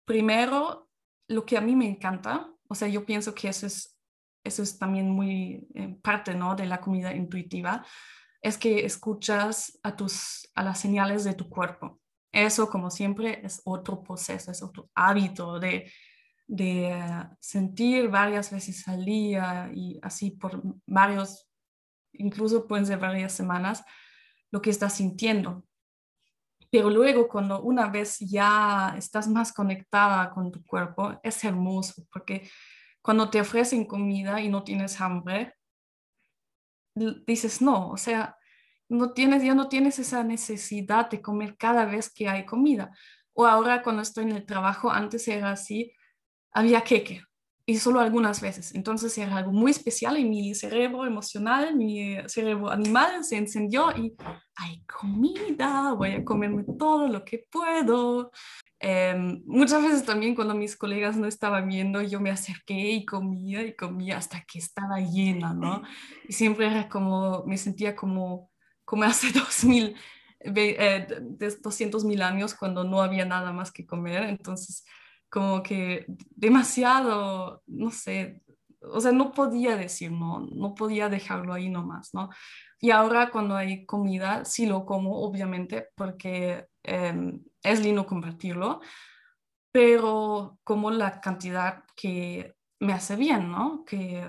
primero, 0.04 0.90
lo 1.28 1.46
que 1.46 1.56
a 1.56 1.60
mí 1.60 1.76
me 1.76 1.88
encanta, 1.88 2.52
o 2.68 2.74
sea, 2.74 2.88
yo 2.88 3.04
pienso 3.04 3.34
que 3.34 3.48
eso 3.48 3.66
es, 3.66 3.98
eso 4.44 4.62
es 4.62 4.78
también 4.78 5.08
muy 5.10 5.66
eh, 5.74 5.96
parte, 6.02 6.34
¿no? 6.34 6.56
De 6.56 6.66
la 6.66 6.80
comida 6.80 7.14
intuitiva, 7.14 7.86
es 8.42 8.58
que 8.58 8.84
escuchas 8.84 9.78
a, 9.82 9.96
tus, 9.96 10.50
a 10.54 10.64
las 10.64 10.80
señales 10.80 11.24
de 11.24 11.34
tu 11.34 11.48
cuerpo. 11.48 12.00
Eso, 12.32 12.68
como 12.68 12.90
siempre, 12.90 13.40
es 13.44 13.62
otro 13.64 14.02
proceso, 14.02 14.50
es 14.50 14.62
otro 14.62 14.90
hábito 14.94 15.60
de, 15.60 15.90
de 16.48 17.26
sentir 17.40 18.08
varias 18.08 18.50
veces 18.50 18.86
al 18.88 19.04
día 19.04 19.70
y 19.72 19.98
así 20.02 20.32
por 20.32 20.60
varios, 20.86 21.48
incluso 22.12 22.66
pueden 22.66 22.86
ser 22.86 22.98
varias 22.98 23.32
semanas, 23.32 23.84
lo 24.50 24.60
que 24.60 24.70
estás 24.70 24.94
sintiendo. 24.94 25.64
Pero 26.70 26.90
luego, 26.90 27.28
cuando 27.28 27.62
una 27.62 27.88
vez 27.88 28.18
ya 28.18 28.94
estás 28.96 29.28
más 29.28 29.52
conectada 29.52 30.30
con 30.30 30.50
tu 30.50 30.64
cuerpo, 30.64 31.20
es 31.22 31.44
hermoso, 31.44 32.06
porque 32.10 32.50
cuando 33.02 33.28
te 33.28 33.40
ofrecen 33.40 33.84
comida 33.84 34.40
y 34.40 34.48
no 34.48 34.64
tienes 34.64 35.00
hambre, 35.00 35.54
dices, 36.94 37.62
no, 37.62 37.90
o 37.90 37.96
sea, 37.96 38.36
no 38.88 39.12
tienes, 39.12 39.42
ya 39.42 39.54
no 39.54 39.68
tienes 39.68 39.98
esa 39.98 40.22
necesidad 40.22 41.08
de 41.10 41.22
comer 41.22 41.56
cada 41.56 41.84
vez 41.86 42.12
que 42.12 42.28
hay 42.28 42.44
comida. 42.44 42.90
O 43.34 43.46
ahora 43.46 43.82
cuando 43.82 44.02
estoy 44.02 44.24
en 44.24 44.32
el 44.32 44.46
trabajo, 44.46 44.90
antes 44.90 45.26
era 45.28 45.50
así, 45.50 45.92
había 46.52 46.82
queque 46.82 47.22
y 47.64 47.76
solo 47.78 48.00
algunas 48.00 48.40
veces. 48.40 48.74
Entonces 48.74 49.16
era 49.16 49.36
algo 49.36 49.52
muy 49.52 49.70
especial 49.70 50.18
y 50.18 50.24
mi 50.24 50.54
cerebro 50.54 51.06
emocional, 51.06 51.76
mi 51.76 52.16
cerebro 52.26 52.70
animal 52.70 53.24
se 53.24 53.36
encendió 53.36 53.90
y 53.96 54.14
hay 54.56 54.82
comida, 54.84 55.92
voy 55.94 56.10
a 56.10 56.24
comerme 56.24 56.64
todo 56.78 57.08
lo 57.08 57.24
que 57.24 57.46
puedo. 57.50 58.32
Em, 58.84 59.44
muchas 59.46 59.80
veces 59.80 60.04
también 60.04 60.34
cuando 60.34 60.56
mis 60.56 60.76
colegas 60.76 61.16
no 61.16 61.28
estaban 61.28 61.68
viendo, 61.68 62.02
yo 62.02 62.18
me 62.20 62.30
acerqué 62.32 62.74
y 62.90 63.06
comía 63.06 63.62
y 63.62 63.76
comía 63.76 64.18
hasta 64.18 64.42
que 64.42 64.58
estaba 64.58 64.98
llena, 64.98 65.54
¿no? 65.54 65.82
Y 66.28 66.32
siempre 66.32 66.66
era 66.66 66.88
como, 66.88 67.44
me 67.46 67.56
sentía 67.58 67.94
como, 67.94 68.50
como 68.84 69.04
hace 69.04 69.28
2000, 69.38 69.94
eh, 70.40 71.06
200 71.62 72.04
mil 72.04 72.22
años 72.22 72.54
cuando 72.54 72.82
no 72.82 73.00
había 73.00 73.24
nada 73.24 73.52
más 73.52 73.70
que 73.70 73.86
comer. 73.86 74.24
Entonces, 74.24 74.84
como 75.30 75.62
que 75.62 76.04
demasiado, 76.34 77.62
no 77.68 77.92
sé, 77.92 78.42
o 78.80 79.00
sea, 79.00 79.12
no 79.12 79.30
podía 79.30 79.76
decir 79.76 80.10
no, 80.10 80.40
no 80.40 80.74
podía 80.74 81.08
dejarlo 81.08 81.54
ahí 81.54 81.68
nomás, 81.68 82.12
¿no? 82.14 82.30
Y 82.80 82.90
ahora 82.90 83.30
cuando 83.30 83.54
hay 83.54 83.86
comida, 83.86 84.44
sí 84.44 84.66
lo 84.66 84.84
como, 84.86 85.20
obviamente, 85.22 85.86
porque 85.94 86.66
em, 86.82 87.40
es 87.62 87.80
lindo 87.80 88.06
compartirlo, 88.06 88.80
pero 89.70 90.58
como 90.64 90.90
la 90.90 91.20
cantidad 91.20 91.84
que 91.96 92.56
me 92.80 92.92
hace 92.92 93.16
bien, 93.16 93.50
¿no? 93.50 93.84
Que 93.84 94.28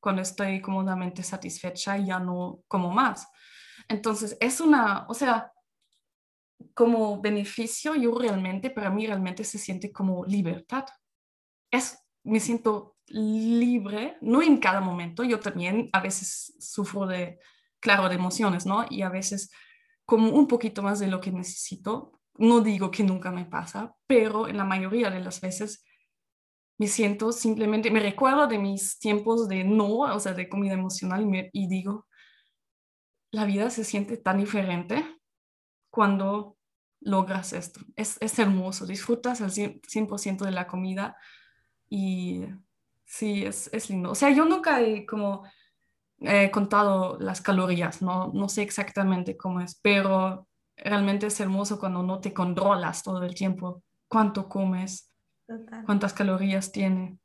cuando 0.00 0.22
estoy 0.22 0.60
cómodamente 0.60 1.22
satisfecha 1.22 1.96
ya 1.96 2.18
no 2.18 2.62
como 2.68 2.90
más. 2.90 3.26
Entonces, 3.88 4.36
es 4.40 4.60
una, 4.60 5.06
o 5.08 5.14
sea, 5.14 5.52
como 6.74 7.20
beneficio, 7.20 7.94
yo 7.94 8.18
realmente, 8.18 8.70
para 8.70 8.90
mí 8.90 9.06
realmente 9.06 9.44
se 9.44 9.58
siente 9.58 9.92
como 9.92 10.24
libertad. 10.24 10.84
Es, 11.70 11.98
me 12.22 12.40
siento 12.40 12.96
libre, 13.06 14.16
no 14.20 14.42
en 14.42 14.58
cada 14.58 14.80
momento, 14.80 15.24
yo 15.24 15.40
también 15.40 15.90
a 15.92 16.00
veces 16.00 16.54
sufro 16.58 17.06
de, 17.06 17.38
claro, 17.80 18.08
de 18.08 18.14
emociones, 18.14 18.66
¿no? 18.66 18.86
Y 18.88 19.02
a 19.02 19.08
veces 19.08 19.50
como 20.06 20.30
un 20.30 20.46
poquito 20.48 20.82
más 20.82 21.00
de 21.00 21.08
lo 21.08 21.20
que 21.20 21.30
necesito. 21.30 22.20
No 22.36 22.60
digo 22.60 22.90
que 22.90 23.04
nunca 23.04 23.30
me 23.30 23.44
pasa, 23.44 23.94
pero 24.06 24.48
en 24.48 24.56
la 24.56 24.64
mayoría 24.64 25.10
de 25.10 25.20
las 25.20 25.40
veces 25.40 25.84
me 26.78 26.88
siento 26.88 27.32
simplemente, 27.32 27.90
me 27.90 28.00
recuerdo 28.00 28.46
de 28.48 28.58
mis 28.58 28.98
tiempos 28.98 29.48
de 29.48 29.62
no, 29.64 29.98
o 29.98 30.20
sea, 30.20 30.34
de 30.34 30.48
comida 30.48 30.74
emocional 30.74 31.24
y, 31.52 31.68
digo, 31.68 32.06
la 33.30 33.44
vida 33.44 33.70
se 33.70 33.84
siente 33.84 34.16
tan 34.16 34.38
diferente 34.38 35.04
cuando 35.90 36.56
logras 37.00 37.52
esto. 37.52 37.80
Es, 37.94 38.16
es 38.20 38.38
hermoso, 38.38 38.86
disfrutas 38.86 39.40
al 39.40 39.52
100%, 39.52 40.44
de 40.44 40.50
la 40.50 40.66
comida 40.66 41.16
y 41.88 42.44
sí, 43.04 43.44
es, 43.44 43.70
es, 43.72 43.90
lindo. 43.90 44.10
O 44.10 44.14
sea, 44.16 44.30
yo 44.30 44.44
nunca 44.44 44.80
he 44.80 45.06
como 45.06 45.44
contado 46.52 47.18
las 47.20 47.40
calorías, 47.42 48.00
no, 48.00 48.32
no 48.32 48.48
sé 48.48 48.62
exactamente 48.62 49.36
cómo 49.36 49.60
es, 49.60 49.78
pero 49.82 50.48
realmente 50.76 51.26
es 51.26 51.40
hermoso 51.40 51.78
cuando 51.78 52.02
no 52.02 52.20
te 52.20 52.32
controlas 52.32 53.02
todo 53.02 53.22
el 53.22 53.34
tiempo 53.34 53.82
cuánto 54.08 54.48
comes, 54.48 55.10
cuántas 55.86 56.12
calorías 56.12 56.72
tiene. 56.72 57.18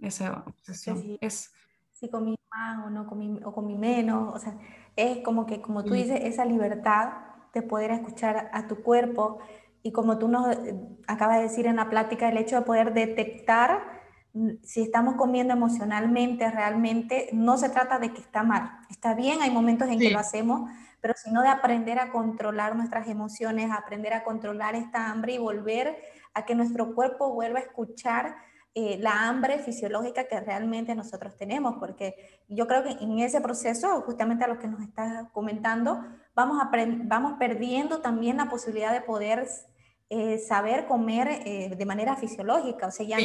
Esa 0.00 0.44
obsesión. 0.46 1.16
es, 1.20 1.50
si 1.92 2.10
comí 2.10 2.36
más 2.50 2.86
o 2.86 2.90
no 2.90 3.06
comí, 3.06 3.40
o 3.42 3.52
comí 3.52 3.74
menos, 3.74 4.34
o 4.34 4.38
sea, 4.38 4.58
es 4.94 5.18
como 5.24 5.46
que, 5.46 5.62
como 5.62 5.84
tú 5.84 5.94
dices, 5.94 6.20
esa 6.22 6.44
libertad 6.44 7.14
de 7.54 7.62
poder 7.62 7.90
escuchar 7.90 8.50
a 8.52 8.66
tu 8.66 8.82
cuerpo 8.82 9.38
y 9.82 9.92
como 9.92 10.18
tú 10.18 10.28
nos 10.28 10.54
eh, 10.54 10.76
acabas 11.06 11.38
de 11.38 11.44
decir 11.44 11.66
en 11.66 11.76
la 11.76 11.88
plática, 11.88 12.28
el 12.28 12.36
hecho 12.36 12.56
de 12.56 12.62
poder 12.62 12.92
detectar 12.92 13.96
si 14.62 14.82
estamos 14.82 15.14
comiendo 15.14 15.54
emocionalmente, 15.54 16.50
realmente, 16.50 17.30
no 17.32 17.56
se 17.56 17.70
trata 17.70 17.98
de 17.98 18.12
que 18.12 18.20
está 18.20 18.42
mal, 18.42 18.80
está 18.90 19.14
bien, 19.14 19.40
hay 19.40 19.50
momentos 19.50 19.88
en 19.88 19.98
que 19.98 20.10
lo 20.10 20.18
hacemos, 20.18 20.70
pero 21.06 21.16
sino 21.22 21.40
de 21.42 21.48
aprender 21.48 22.00
a 22.00 22.10
controlar 22.10 22.74
nuestras 22.74 23.06
emociones, 23.06 23.70
aprender 23.70 24.12
a 24.12 24.24
controlar 24.24 24.74
esta 24.74 25.08
hambre 25.08 25.34
y 25.34 25.38
volver 25.38 25.96
a 26.34 26.44
que 26.44 26.56
nuestro 26.56 26.96
cuerpo 26.96 27.32
vuelva 27.32 27.60
a 27.60 27.62
escuchar 27.62 28.34
eh, 28.74 28.98
la 28.98 29.28
hambre 29.28 29.60
fisiológica 29.60 30.24
que 30.24 30.40
realmente 30.40 30.96
nosotros 30.96 31.36
tenemos, 31.36 31.76
porque 31.78 32.42
yo 32.48 32.66
creo 32.66 32.82
que 32.82 32.90
en 33.04 33.20
ese 33.20 33.40
proceso, 33.40 34.00
justamente 34.00 34.44
a 34.44 34.48
lo 34.48 34.58
que 34.58 34.66
nos 34.66 34.82
estás 34.82 35.28
comentando, 35.32 36.04
vamos, 36.34 36.60
a 36.60 36.72
vamos 37.04 37.34
perdiendo 37.38 38.00
también 38.00 38.38
la 38.38 38.48
posibilidad 38.48 38.92
de 38.92 39.02
poder 39.02 39.46
eh, 40.10 40.38
saber 40.38 40.86
comer 40.86 41.28
eh, 41.28 41.76
de 41.78 41.86
manera 41.86 42.16
fisiológica, 42.16 42.88
o 42.88 42.90
sea, 42.90 43.06
ya 43.06 43.18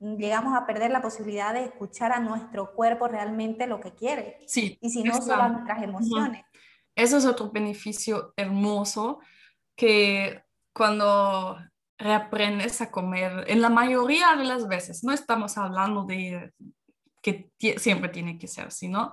llegamos 0.00 0.56
a 0.56 0.64
perder 0.64 0.90
la 0.92 1.02
posibilidad 1.02 1.52
de 1.52 1.64
escuchar 1.64 2.10
a 2.10 2.20
nuestro 2.20 2.74
cuerpo 2.74 3.06
realmente 3.06 3.66
lo 3.66 3.80
que 3.80 3.92
quiere, 3.92 4.38
sí, 4.46 4.78
y 4.80 4.88
si 4.88 5.02
no 5.02 5.20
solo 5.20 5.42
a 5.42 5.48
nuestras 5.50 5.82
emociones. 5.82 6.47
Eso 6.98 7.16
es 7.16 7.24
otro 7.26 7.52
beneficio 7.52 8.34
hermoso 8.36 9.20
que 9.76 10.42
cuando 10.72 11.56
reaprendes 11.96 12.80
a 12.80 12.90
comer 12.90 13.44
en 13.46 13.60
la 13.60 13.68
mayoría 13.68 14.34
de 14.34 14.44
las 14.44 14.66
veces. 14.66 15.04
No 15.04 15.12
estamos 15.12 15.56
hablando 15.56 16.04
de 16.04 16.52
que 17.22 17.52
siempre 17.76 18.08
tiene 18.08 18.36
que 18.36 18.48
ser, 18.48 18.72
sino 18.72 19.12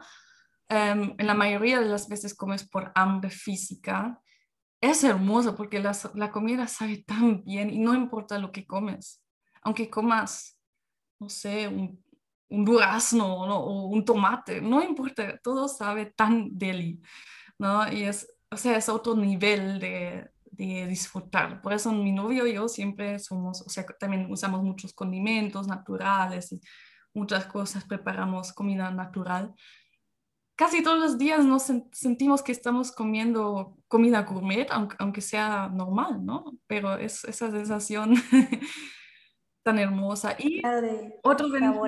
em, 0.68 1.14
en 1.16 1.28
la 1.28 1.36
mayoría 1.36 1.80
de 1.80 1.86
las 1.86 2.10
veces 2.10 2.34
comes 2.34 2.68
por 2.68 2.92
hambre 2.96 3.30
física. 3.30 4.20
Es 4.82 5.04
hermoso 5.04 5.56
porque 5.56 5.80
la, 5.80 6.32
comida 6.32 6.68
sabe 6.68 7.04
tan 7.06 7.44
bien 7.44 7.70
y 7.70 7.78
no 7.78 7.94
importa 7.94 8.40
lo 8.40 8.52
que 8.52 8.66
comes. 8.66 9.24
Aunque 9.62 9.92
comas, 9.92 10.60
no 11.20 11.30
sé, 11.30 11.68
un, 11.68 12.04
un 12.50 12.66
durazno 12.66 13.32
o 13.32 13.88
un 13.90 14.04
tomate, 14.04 14.60
no 14.60 14.82
importa, 14.82 15.38
todo 15.38 15.68
sabe 15.68 16.08
tan 16.16 16.50
deli, 16.52 17.00
¿no? 17.60 17.92
Y 17.92 18.04
es, 18.04 18.28
o 18.52 18.58
sea, 18.58 18.78
es 18.78 18.90
otro 18.90 19.16
nivel 19.16 19.80
de, 19.80 20.30
de 20.58 20.88
disfrutar. 20.88 21.62
Por 21.62 21.74
eso 21.74 21.92
mi 21.92 22.12
novio 22.12 22.48
y 22.48 22.54
yo 22.54 22.68
siempre 22.68 23.20
somos, 23.20 23.62
o 23.62 23.70
sea, 23.70 23.86
también 24.00 24.28
usamos 24.32 24.64
muchos 24.64 24.94
condimentos 24.94 25.68
naturales 25.68 26.52
y 26.52 26.62
muchas 27.14 27.46
cosas, 27.46 27.86
preparamos 27.86 28.54
comida 28.54 28.92
natural. 28.92 29.54
Casi 30.56 30.82
todos 30.82 31.00
los 31.00 31.18
días 31.18 31.44
nos 31.44 31.64
sentimos 31.92 32.42
que 32.42 32.54
estamos 32.54 32.92
comiendo 32.92 33.78
comida 33.88 34.22
gourmet, 34.24 34.68
aunque, 34.72 34.96
aunque 35.00 35.22
sea 35.22 35.68
normal, 35.68 36.26
¿no? 36.26 36.58
Pero 36.68 36.98
es 36.98 37.26
esa 37.26 37.52
sensación 37.52 38.14
tan 39.64 39.80
hermosa. 39.80 40.36
Y 40.40 40.62
otro 41.24 41.50
beneficio, 41.50 41.82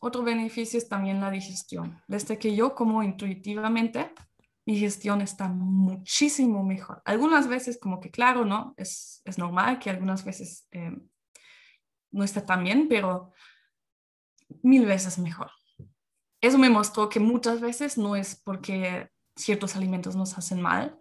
otro 0.00 0.22
beneficio 0.22 0.78
es 0.78 0.88
también 0.88 1.20
la 1.20 1.30
digestión. 1.30 2.00
Desde 2.06 2.38
que 2.38 2.54
yo 2.54 2.74
como 2.74 3.02
intuitivamente, 3.02 4.12
mi 4.66 4.78
gestión 4.78 5.20
está 5.20 5.48
muchísimo 5.48 6.62
mejor. 6.62 7.02
Algunas 7.04 7.48
veces 7.48 7.78
como 7.80 8.00
que 8.00 8.10
claro, 8.10 8.44
¿no? 8.44 8.74
Es, 8.76 9.22
es 9.24 9.38
normal 9.38 9.78
que 9.78 9.90
algunas 9.90 10.24
veces 10.24 10.68
eh, 10.72 10.96
no 12.10 12.24
está 12.24 12.44
tan 12.44 12.64
bien, 12.64 12.86
pero 12.88 13.32
mil 14.62 14.86
veces 14.86 15.18
mejor. 15.18 15.50
Eso 16.40 16.58
me 16.58 16.70
mostró 16.70 17.08
que 17.08 17.18
muchas 17.18 17.60
veces 17.60 17.98
no 17.98 18.14
es 18.14 18.36
porque 18.36 19.10
ciertos 19.34 19.74
alimentos 19.74 20.16
nos 20.16 20.36
hacen 20.38 20.60
mal, 20.60 20.98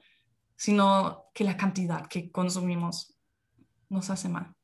sino 0.56 1.26
que 1.34 1.44
la 1.44 1.58
cantidad 1.58 2.08
que 2.08 2.32
consumimos 2.32 3.20
nos 3.90 4.10
hace 4.10 4.30
mal. 4.30 4.56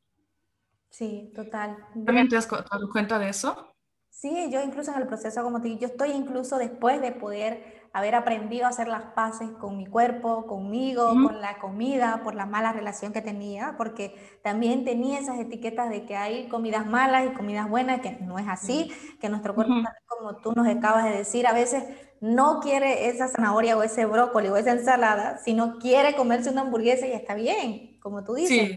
Sí, 0.90 1.32
total. 1.36 1.78
¿También 2.06 2.28
te 2.28 2.38
has 2.38 2.50
dado 2.50 2.90
cuenta 2.92 3.20
de 3.20 3.30
eso? 3.30 3.73
Sí, 4.16 4.50
yo 4.52 4.62
incluso 4.62 4.92
en 4.92 5.00
el 5.02 5.08
proceso, 5.08 5.42
como 5.44 5.60
te 5.60 5.68
digo, 5.70 5.80
yo 5.82 5.88
estoy 5.88 6.12
incluso 6.12 6.58
después 6.60 7.02
de 7.02 7.12
poder 7.12 7.64
haber 7.94 8.14
aprendido 8.16 8.66
a 8.66 8.70
hacer 8.70 8.88
las 8.88 9.04
paces 9.16 9.50
con 9.60 9.76
mi 9.76 9.88
cuerpo, 9.88 10.46
conmigo, 10.46 11.20
con 11.20 11.42
la 11.42 11.58
comida, 11.58 12.22
por 12.24 12.36
la 12.36 12.46
mala 12.46 12.72
relación 12.74 13.12
que 13.12 13.22
tenía, 13.24 13.74
porque 13.76 14.16
también 14.44 14.86
tenía 14.86 15.20
esas 15.20 15.40
etiquetas 15.40 15.90
de 15.90 16.06
que 16.06 16.16
hay 16.16 16.48
comidas 16.48 16.86
malas 16.86 17.26
y 17.26 17.34
comidas 17.34 17.68
buenas, 17.68 18.02
que 18.02 18.12
no 18.22 18.38
es 18.38 18.48
así, 18.48 18.92
que 19.20 19.30
nuestro 19.30 19.56
cuerpo, 19.56 19.74
como 20.06 20.38
tú 20.42 20.54
nos 20.54 20.68
acabas 20.68 21.06
de 21.06 21.12
decir, 21.12 21.48
a 21.48 21.54
veces 21.54 21.84
no 22.22 22.60
quiere 22.62 23.08
esa 23.10 23.28
zanahoria 23.28 23.76
o 23.78 23.84
ese 23.84 24.06
brócoli 24.06 24.48
o 24.50 24.58
esa 24.58 24.72
ensalada, 24.74 25.38
sino 25.40 25.80
quiere 25.80 26.16
comerse 26.16 26.50
una 26.52 26.62
hamburguesa 26.62 27.08
y 27.08 27.12
está 27.14 27.34
bien, 27.34 28.00
como 28.00 28.24
tú 28.24 28.36
dices. 28.36 28.70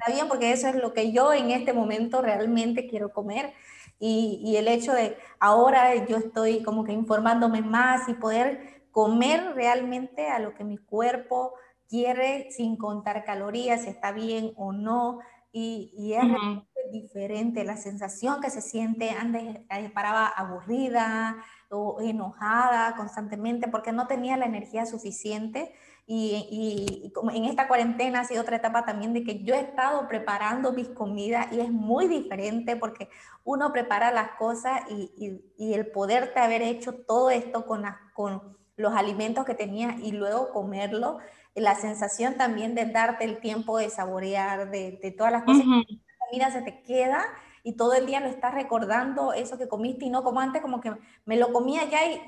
Está 0.00 0.12
bien 0.12 0.28
porque 0.28 0.52
eso 0.52 0.68
es 0.68 0.76
lo 0.76 0.92
que 0.94 1.12
yo 1.12 1.32
en 1.32 1.50
este 1.50 1.72
momento 1.72 2.22
realmente 2.22 2.86
quiero 2.88 3.12
comer. 3.12 3.52
Y, 3.98 4.56
el 4.56 4.68
hecho 4.68 4.92
de 4.92 5.16
ahora 5.38 6.04
yo 6.06 6.18
estoy 6.18 6.62
como 6.62 6.84
que 6.84 6.92
informándome 6.92 7.62
más 7.62 8.08
y 8.08 8.14
poder 8.14 8.84
comer 8.90 9.54
realmente 9.54 10.28
a 10.28 10.38
lo 10.38 10.54
que 10.54 10.64
mi 10.64 10.78
cuerpo 10.78 11.54
quiere 11.88 12.50
sin 12.50 12.76
contar 12.76 13.24
calorías, 13.24 13.82
si 13.82 13.88
está 13.88 14.12
bien 14.12 14.52
o 14.56 14.72
no. 14.72 15.20
Y, 15.52 16.14
es 16.14 16.92
diferente 16.92 17.64
la 17.64 17.76
sensación 17.76 18.40
que 18.40 18.50
se 18.50 18.60
siente. 18.60 19.10
Antes 19.10 19.60
eh, 19.70 19.90
paraba 19.94 20.26
aburrida 20.26 21.36
o 21.70 22.00
enojada 22.00 22.94
constantemente 22.96 23.68
porque 23.68 23.92
no 23.92 24.06
tenía 24.06 24.36
la 24.36 24.46
energía 24.46 24.84
suficiente 24.84 25.72
y, 26.06 27.10
como 27.14 27.30
en 27.30 27.44
esta 27.44 27.66
cuarentena 27.66 28.20
ha 28.20 28.24
sido 28.24 28.42
otra 28.42 28.56
etapa 28.56 28.84
también 28.84 29.14
de 29.14 29.24
que 29.24 29.42
yo 29.42 29.54
he 29.54 29.60
estado 29.60 30.06
preparando 30.06 30.72
mis 30.72 30.88
comidas 30.88 31.50
y 31.52 31.60
es 31.60 31.70
muy 31.70 32.08
diferente 32.08 32.76
porque 32.76 33.08
uno 33.42 33.72
prepara 33.72 34.12
las 34.12 34.32
cosas 34.32 34.82
y, 34.90 35.40
y 35.56 35.74
el 35.74 35.86
poderte 35.86 36.40
haber 36.40 36.62
hecho 36.62 36.92
todo 36.92 37.30
esto 37.30 37.64
con, 37.66 37.84
con 38.12 38.56
los 38.76 38.94
alimentos 38.94 39.44
que 39.44 39.54
tenía 39.54 39.96
y 40.02 40.12
luego 40.12 40.50
comerlo, 40.50 41.18
la 41.54 41.74
sensación 41.76 42.36
también 42.36 42.74
de 42.74 42.86
darte 42.86 43.24
el 43.24 43.38
tiempo 43.38 43.78
de 43.78 43.88
saborear, 43.88 44.70
de, 44.70 44.98
de 45.02 45.10
todas 45.12 45.32
las 45.32 45.44
cosas 45.44 45.62
que 45.62 45.94
la 45.94 46.26
comida 46.26 46.50
se 46.50 46.62
te 46.62 46.82
queda 46.82 47.24
y 47.62 47.74
todo 47.74 47.94
el 47.94 48.06
día 48.06 48.20
lo 48.20 48.26
estás 48.26 48.54
recordando 48.54 49.32
eso 49.32 49.56
que 49.56 49.68
comiste 49.68 50.04
y 50.04 50.10
no 50.10 50.24
como 50.24 50.40
antes, 50.40 50.60
como 50.60 50.80
que 50.80 50.92
me 51.24 51.36
lo 51.36 51.52
comía 51.52 51.84
ya 51.88 52.06
y 52.06 52.20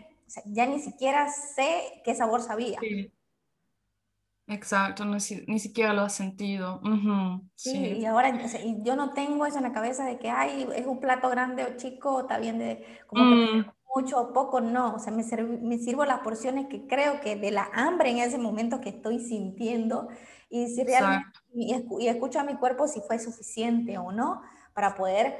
ya 0.46 0.66
ni 0.66 0.80
siquiera 0.80 1.28
sé 1.28 2.00
qué 2.04 2.14
sabor 2.14 2.40
sabía. 2.40 2.78
Exacto, 4.48 5.04
ni, 5.04 5.20
siquiera 5.58 5.92
lo 5.92 6.02
has 6.02 6.14
sentido. 6.14 6.80
sí, 7.56 7.76
y 7.76 8.04
ahora 8.04 8.32
yo 8.84 8.94
no 8.94 9.12
tengo 9.12 9.44
eso 9.44 9.56
en 9.56 9.64
la 9.64 9.72
cabeza 9.72 10.04
de 10.04 10.18
que, 10.18 10.30
ay, 10.30 10.68
es 10.76 10.86
un 10.86 11.00
plato 11.00 11.28
grande 11.28 11.64
o 11.64 11.76
chico, 11.76 12.20
está 12.20 12.38
bien 12.38 12.58
de 12.58 12.84
como 13.08 13.24
que 13.24 13.34
mm. 13.34 13.66
mucho 13.96 14.20
o 14.20 14.32
poco, 14.32 14.60
no, 14.60 14.94
o 14.94 14.98
sea, 15.00 15.12
me, 15.12 15.24
me 15.62 15.78
sirvo 15.78 16.04
las 16.04 16.20
porciones 16.20 16.66
que 16.68 16.86
creo 16.86 17.20
que 17.20 17.34
de 17.34 17.50
la 17.50 17.68
hambre 17.74 18.10
en 18.10 18.18
ese 18.18 18.38
momento 18.38 18.80
que 18.80 18.90
estoy 18.90 19.18
sintiendo 19.18 20.08
y 20.48 20.68
si 20.68 20.84
realmente, 20.84 21.26
y, 21.52 22.06
escucho 22.06 22.38
a 22.38 22.44
mi 22.44 22.54
cuerpo 22.54 22.86
si 22.86 23.00
fue 23.00 23.18
suficiente 23.18 23.98
o 23.98 24.12
no 24.12 24.42
para 24.74 24.94
poder 24.94 25.38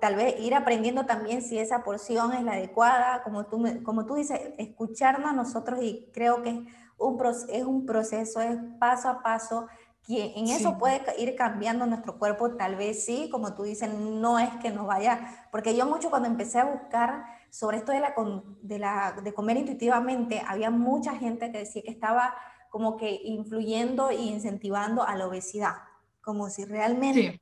tal 0.00 0.16
vez 0.16 0.40
ir 0.40 0.54
aprendiendo 0.54 1.04
también 1.04 1.42
si 1.42 1.58
esa 1.58 1.84
porción 1.84 2.32
es 2.32 2.42
la 2.42 2.52
adecuada, 2.52 3.22
como 3.22 3.46
tú, 3.46 3.62
como 3.84 4.06
tú 4.06 4.14
dices, 4.14 4.40
escucharnos 4.56 5.30
a 5.30 5.34
nosotros 5.34 5.78
y 5.82 6.08
creo 6.12 6.42
que 6.42 6.64
un, 6.98 7.22
es 7.48 7.64
un 7.64 7.86
proceso, 7.86 8.40
es 8.40 8.56
paso 8.78 9.08
a 9.08 9.22
paso, 9.22 9.66
que 10.06 10.34
en 10.36 10.48
eso 10.48 10.78
puede 10.78 11.02
ir 11.18 11.34
cambiando 11.34 11.84
nuestro 11.84 12.16
cuerpo, 12.16 12.52
tal 12.52 12.76
vez 12.76 13.04
sí, 13.04 13.28
como 13.30 13.54
tú 13.54 13.64
dices, 13.64 13.92
no 13.92 14.38
es 14.38 14.50
que 14.62 14.70
nos 14.70 14.86
vaya, 14.86 15.48
porque 15.50 15.76
yo 15.76 15.84
mucho 15.84 16.10
cuando 16.10 16.28
empecé 16.28 16.60
a 16.60 16.64
buscar 16.64 17.24
sobre 17.50 17.78
esto 17.78 17.90
de, 17.90 18.00
la, 18.00 18.14
de, 18.62 18.78
la, 18.78 19.16
de 19.20 19.34
comer 19.34 19.56
intuitivamente, 19.56 20.42
había 20.46 20.70
mucha 20.70 21.16
gente 21.16 21.50
que 21.50 21.58
decía 21.58 21.82
que 21.82 21.90
estaba 21.90 22.34
como 22.70 22.96
que 22.96 23.20
influyendo 23.24 24.10
e 24.10 24.16
incentivando 24.16 25.02
a 25.02 25.16
la 25.16 25.26
obesidad, 25.26 25.74
como 26.22 26.50
si 26.50 26.64
realmente, 26.64 27.40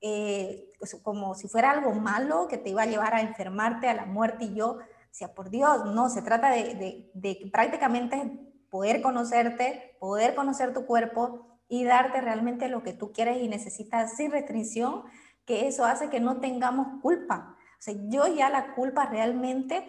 eh, 0.00 0.72
pues, 0.78 0.94
como 1.02 1.34
si 1.34 1.48
fuera 1.48 1.70
algo 1.70 1.92
malo 1.92 2.48
que 2.48 2.56
te 2.56 2.70
iba 2.70 2.82
a 2.82 2.86
llevar 2.86 3.14
a 3.14 3.20
enfermarte, 3.20 3.88
a 3.88 3.94
la 3.94 4.06
muerte, 4.06 4.46
y 4.46 4.54
yo 4.54 4.78
decía, 5.10 5.34
por 5.34 5.50
Dios, 5.50 5.84
no, 5.84 6.08
se 6.08 6.22
trata 6.22 6.50
de, 6.50 6.74
de, 6.74 7.10
de 7.12 7.50
prácticamente 7.52 8.40
poder 8.70 9.02
conocerte, 9.02 9.96
poder 10.00 10.34
conocer 10.34 10.72
tu 10.72 10.86
cuerpo, 10.86 11.46
y 11.68 11.84
darte 11.84 12.20
realmente 12.20 12.68
lo 12.68 12.82
que 12.82 12.92
tú 12.92 13.12
quieres 13.12 13.42
y 13.42 13.48
necesitas 13.48 14.16
sin 14.16 14.30
restricción, 14.30 15.02
que 15.44 15.66
eso 15.66 15.84
hace 15.84 16.10
que 16.10 16.20
no 16.20 16.40
tengamos 16.40 17.00
culpa. 17.02 17.56
O 17.78 17.82
sea, 17.82 17.94
yo 18.08 18.26
ya 18.34 18.50
la 18.50 18.74
culpa 18.74 19.06
realmente, 19.06 19.84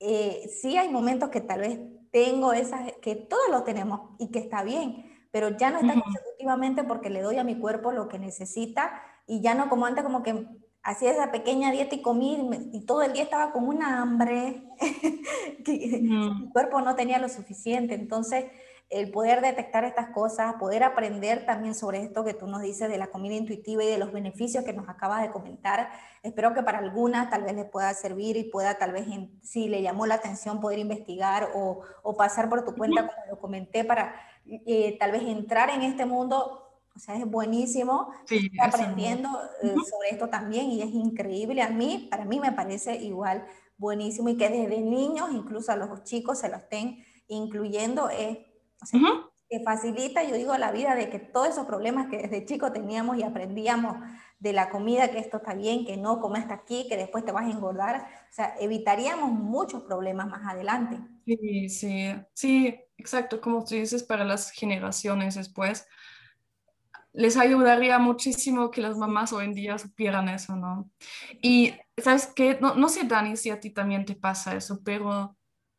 eh, 0.00 0.50
sí 0.60 0.76
hay 0.76 0.90
momentos 0.90 1.30
que 1.30 1.40
tal 1.40 1.60
vez 1.60 1.80
tengo 2.10 2.52
esas, 2.52 2.92
que 3.02 3.16
todos 3.16 3.48
lo 3.50 3.64
tenemos 3.64 4.10
y 4.18 4.30
que 4.30 4.38
está 4.38 4.62
bien, 4.62 5.10
pero 5.30 5.56
ya 5.56 5.70
no 5.70 5.78
está 5.78 6.00
consecutivamente 6.00 6.84
porque 6.84 7.10
le 7.10 7.22
doy 7.22 7.38
a 7.38 7.44
mi 7.44 7.58
cuerpo 7.58 7.90
lo 7.90 8.08
que 8.08 8.18
necesita 8.18 9.02
y 9.26 9.40
ya 9.40 9.54
no 9.54 9.68
como 9.68 9.86
antes 9.86 10.04
como 10.04 10.22
que 10.22 10.46
hacía 10.84 11.10
esa 11.10 11.32
pequeña 11.32 11.72
dieta 11.72 11.94
y 11.94 12.02
comí 12.02 12.48
y, 12.72 12.84
todo 12.84 13.02
el 13.02 13.14
día 13.14 13.22
estaba 13.22 13.52
con 13.52 13.66
una 13.66 14.02
hambre, 14.02 14.68
que 15.64 15.98
mi 16.00 16.50
cuerpo 16.50 16.80
no 16.82 16.94
tenía 16.94 17.18
lo 17.18 17.28
suficiente. 17.28 17.94
Entonces, 17.94 18.44
el 18.90 19.10
poder 19.10 19.40
detectar 19.40 19.84
estas 19.84 20.10
cosas, 20.10 20.54
poder 20.54 20.84
aprender 20.84 21.46
también 21.46 21.74
sobre 21.74 22.02
esto 22.02 22.22
que 22.22 22.34
tú 22.34 22.46
nos 22.46 22.60
dices 22.60 22.88
de 22.90 22.98
la 22.98 23.06
comida 23.06 23.34
intuitiva 23.34 23.82
y 23.82 23.88
de 23.88 23.98
los 23.98 24.12
beneficios 24.12 24.62
que 24.62 24.74
nos 24.74 24.88
acabas 24.88 25.22
de 25.22 25.30
comentar. 25.30 25.88
Espero 26.22 26.52
que 26.52 26.62
para 26.62 26.78
algunas 26.78 27.30
tal 27.30 27.44
vez 27.44 27.54
les 27.54 27.64
pueda 27.64 27.92
servir 27.94 28.36
y 28.36 28.44
pueda 28.44 28.76
tal 28.76 28.92
vez, 28.92 29.06
si 29.42 29.68
le 29.68 29.80
llamó 29.80 30.06
la 30.06 30.16
atención, 30.16 30.60
poder 30.60 30.78
investigar 30.78 31.48
o, 31.54 31.80
o 32.02 32.16
pasar 32.16 32.50
por 32.50 32.62
tu 32.64 32.74
cuenta, 32.74 33.06
como 33.06 33.26
lo 33.30 33.38
comenté, 33.40 33.84
para 33.84 34.14
eh, 34.46 34.98
tal 35.00 35.12
vez 35.12 35.22
entrar 35.22 35.70
en 35.70 35.80
este 35.80 36.04
mundo. 36.04 36.60
O 36.96 37.00
sea, 37.00 37.16
es 37.16 37.26
buenísimo 37.26 38.10
sí, 38.26 38.50
aprendiendo 38.62 39.28
eh, 39.62 39.68
sobre 39.68 40.10
esto 40.10 40.28
también 40.28 40.70
y 40.70 40.82
es 40.82 40.90
increíble. 40.90 41.60
A 41.62 41.70
mí, 41.70 42.06
para 42.10 42.24
mí 42.24 42.38
me 42.38 42.52
parece 42.52 42.96
igual 42.96 43.46
buenísimo 43.76 44.28
y 44.28 44.36
que 44.36 44.48
desde 44.48 44.80
niños, 44.80 45.30
incluso 45.32 45.72
a 45.72 45.76
los 45.76 46.04
chicos, 46.04 46.38
se 46.38 46.48
lo 46.48 46.56
estén 46.56 47.04
incluyendo, 47.26 48.08
es 48.10 48.38
que 49.50 49.60
facilita, 49.64 50.22
yo 50.24 50.36
digo, 50.36 50.56
la 50.56 50.72
vida 50.72 50.94
de 50.94 51.10
que 51.10 51.18
todos 51.18 51.48
esos 51.48 51.66
problemas 51.66 52.08
que 52.08 52.18
desde 52.18 52.44
chico 52.44 52.72
teníamos 52.72 53.18
y 53.18 53.22
aprendíamos 53.22 53.96
de 54.38 54.52
la 54.52 54.70
comida, 54.70 55.10
que 55.10 55.18
esto 55.18 55.38
está 55.38 55.54
bien, 55.54 55.84
que 55.84 55.96
no, 55.96 56.20
como 56.20 56.36
está 56.36 56.54
aquí, 56.54 56.86
que 56.88 56.96
después 56.96 57.24
te 57.24 57.32
vas 57.32 57.46
a 57.46 57.50
engordar, 57.50 58.06
o 58.30 58.32
sea, 58.32 58.54
evitaríamos 58.60 59.30
muchos 59.32 59.82
problemas 59.82 60.28
más 60.28 60.46
adelante. 60.46 60.98
Sí, 61.24 61.68
sí, 61.68 62.14
sí, 62.34 62.80
exacto, 62.98 63.40
como 63.40 63.64
tú 63.64 63.74
dices, 63.74 64.02
para 64.02 64.24
las 64.24 64.50
generaciones 64.50 65.34
después, 65.34 65.86
les 67.14 67.36
ayudaría 67.36 67.98
muchísimo 68.00 68.70
que 68.72 68.82
las 68.82 68.98
mamás 68.98 69.32
hoy 69.32 69.44
en 69.44 69.54
día 69.54 69.78
supieran 69.78 70.28
eso, 70.28 70.56
¿no? 70.56 70.90
Y, 71.40 71.72
¿sabes 71.96 72.26
qué? 72.34 72.58
No, 72.60 72.74
no 72.74 72.88
sé, 72.88 73.04
Dani, 73.04 73.36
si 73.36 73.50
a 73.50 73.60
ti 73.60 73.70
también 73.70 74.04
te 74.04 74.16
pasa 74.16 74.56
eso, 74.56 74.80
pero 74.84 75.36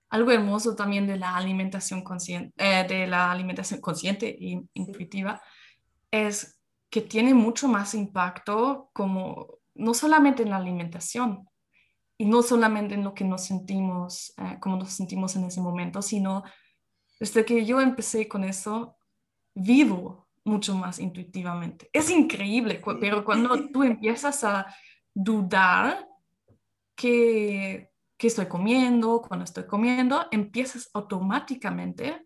algo 0.10 0.32
hermoso 0.32 0.76
también 0.76 1.06
de 1.06 1.18
la 1.18 1.36
alimentación 1.36 2.04
consciente, 2.04 2.54
eh, 2.58 2.88
de 2.88 3.06
la 3.06 3.32
alimentación 3.32 3.82
consciente 3.82 4.30
e 4.30 4.64
intuitiva 4.74 5.42
es 6.10 6.58
que 6.90 7.02
tiene 7.02 7.34
mucho 7.34 7.68
más 7.68 7.94
impacto 7.94 8.90
como 8.94 9.60
no 9.74 9.94
solamente 9.94 10.44
en 10.44 10.52
la 10.52 10.58
alimentación 10.58 11.50
y 12.18 12.28
no 12.28 12.44
solamente 12.44 12.96
en 12.96 13.04
lo 13.04 13.14
que 13.14 13.26
nos 13.26 13.44
sentimos, 13.44 14.34
eh, 14.38 14.58
como 14.62 14.78
nos 14.78 14.94
sentimos 14.94 15.36
en 15.36 15.44
ese 15.44 15.60
momento, 15.60 16.02
sino 16.02 16.44
desde 17.20 17.44
que 17.44 17.66
yo 17.66 17.82
empecé 17.82 18.30
con 18.30 18.46
eso, 18.46 18.96
vivo 19.54 20.25
mucho 20.46 20.76
más 20.76 21.00
intuitivamente. 21.00 21.90
Es 21.92 22.10
increíble, 22.10 22.82
pero 23.00 23.26
cuando 23.26 23.50
tú 23.74 23.84
empiezas 23.84 24.44
a 24.44 24.68
dudar 25.14 26.08
que 26.96 27.92
qué 28.18 28.28
estoy 28.28 28.48
comiendo, 28.48 29.22
cuando 29.22 29.44
estoy 29.44 29.66
comiendo, 29.66 30.28
empiezas 30.32 30.90
automáticamente 30.94 32.24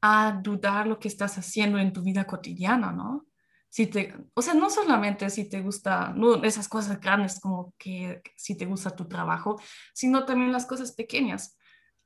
a 0.00 0.32
dudar 0.42 0.86
lo 0.86 0.98
que 0.98 1.08
estás 1.08 1.38
haciendo 1.38 1.78
en 1.78 1.92
tu 1.92 2.02
vida 2.02 2.24
cotidiana, 2.24 2.92
¿no? 2.92 3.26
Si 3.68 3.86
te, 3.86 4.14
o 4.34 4.42
sea, 4.42 4.52
no 4.52 4.68
solamente 4.68 5.30
si 5.30 5.48
te 5.48 5.62
gusta, 5.62 6.12
no 6.14 6.42
esas 6.42 6.68
cosas 6.68 7.00
grandes 7.00 7.40
como 7.40 7.72
que, 7.78 8.20
si 8.36 8.56
te 8.56 8.66
gusta 8.66 8.94
tu 8.94 9.08
trabajo, 9.08 9.58
sino 9.94 10.26
también 10.26 10.52
las 10.52 10.66
cosas 10.66 10.92
pequeñas. 10.92 11.56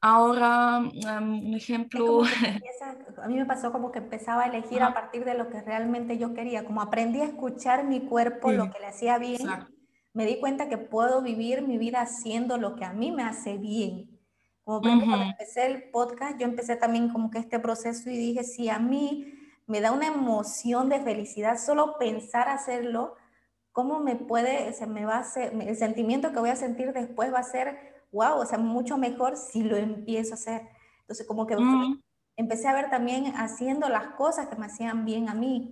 Ahora, 0.01 0.79
un 0.79 1.55
ejemplo... 1.55 2.23
a 3.23 3.29
mí 3.29 3.35
me 3.35 3.47
pasó 3.47 3.73
como 3.73 3.93
que 3.93 3.99
empezaba 3.99 4.45
a 4.45 4.47
elegir 4.47 4.83
a 4.83 4.95
partir 4.95 5.25
de 5.25 5.35
lo 5.35 5.49
que 5.49 5.61
realmente 5.63 6.19
yo 6.19 6.35
quería, 6.35 6.65
como 6.65 6.81
aprendí 6.81 7.21
a 7.21 7.25
escuchar 7.25 7.85
mi 7.85 8.01
cuerpo, 8.01 8.53
lo 8.53 8.71
que 8.71 8.79
le 8.79 8.87
hacía 8.87 9.19
bien 9.19 9.39
me 10.17 10.25
di 10.25 10.41
cuenta 10.41 10.71
que 10.71 10.79
puedo 10.79 11.21
vivir 11.21 11.61
mi 11.61 11.77
vida 11.77 12.01
haciendo 12.01 12.57
lo 12.57 12.75
que 12.75 12.87
a 12.87 12.95
mí 12.95 13.13
me 13.13 13.23
hace 13.23 13.59
bien. 13.59 14.19
Como 14.65 14.81
por 14.81 14.89
ejemplo, 14.89 15.09
cuando 15.09 15.27
empecé 15.27 15.67
el 15.67 15.91
podcast, 15.91 16.41
yo 16.41 16.47
empecé 16.47 16.75
también 16.77 17.11
como 17.11 17.31
que 17.31 17.39
este 17.39 17.59
proceso 17.59 18.09
y 18.09 18.17
dije, 18.17 18.43
si 18.43 18.71
a 18.71 18.79
mí 18.79 19.35
me 19.67 19.83
da 19.83 19.93
una 19.93 20.07
emoción 20.07 20.89
de 20.89 21.01
felicidad 21.01 21.59
solo 21.59 21.99
pensar 21.99 22.49
hacerlo, 22.49 23.15
¿cómo 23.73 24.01
me 24.01 24.17
puede, 24.17 24.73
se 24.73 24.87
me 24.87 25.05
va 25.05 25.17
a 25.17 25.21
hacer, 25.21 25.53
el 25.53 25.77
sentimiento 25.77 26.33
que 26.33 26.41
voy 26.41 26.49
a 26.49 26.57
sentir 26.57 26.95
después 26.95 27.31
va 27.31 27.41
a 27.41 27.43
ser, 27.43 27.96
wow, 28.17 28.41
o 28.41 28.47
sea, 28.47 28.59
mucho 28.59 28.97
mejor 28.97 29.37
si 29.37 29.63
lo 29.63 29.77
empiezo 29.77 30.33
a 30.33 30.35
hacer. 30.35 30.63
Entonces, 31.01 31.27
como 31.27 31.47
que 31.47 31.57
mm. 31.57 32.03
empecé 32.37 32.67
a 32.67 32.75
ver 32.75 32.91
también 32.91 33.27
haciendo 33.37 33.89
las 33.89 34.15
cosas 34.17 34.49
que 34.49 34.57
me 34.57 34.67
hacían 34.67 35.05
bien 35.05 35.29
a 35.29 35.35
mí. 35.35 35.71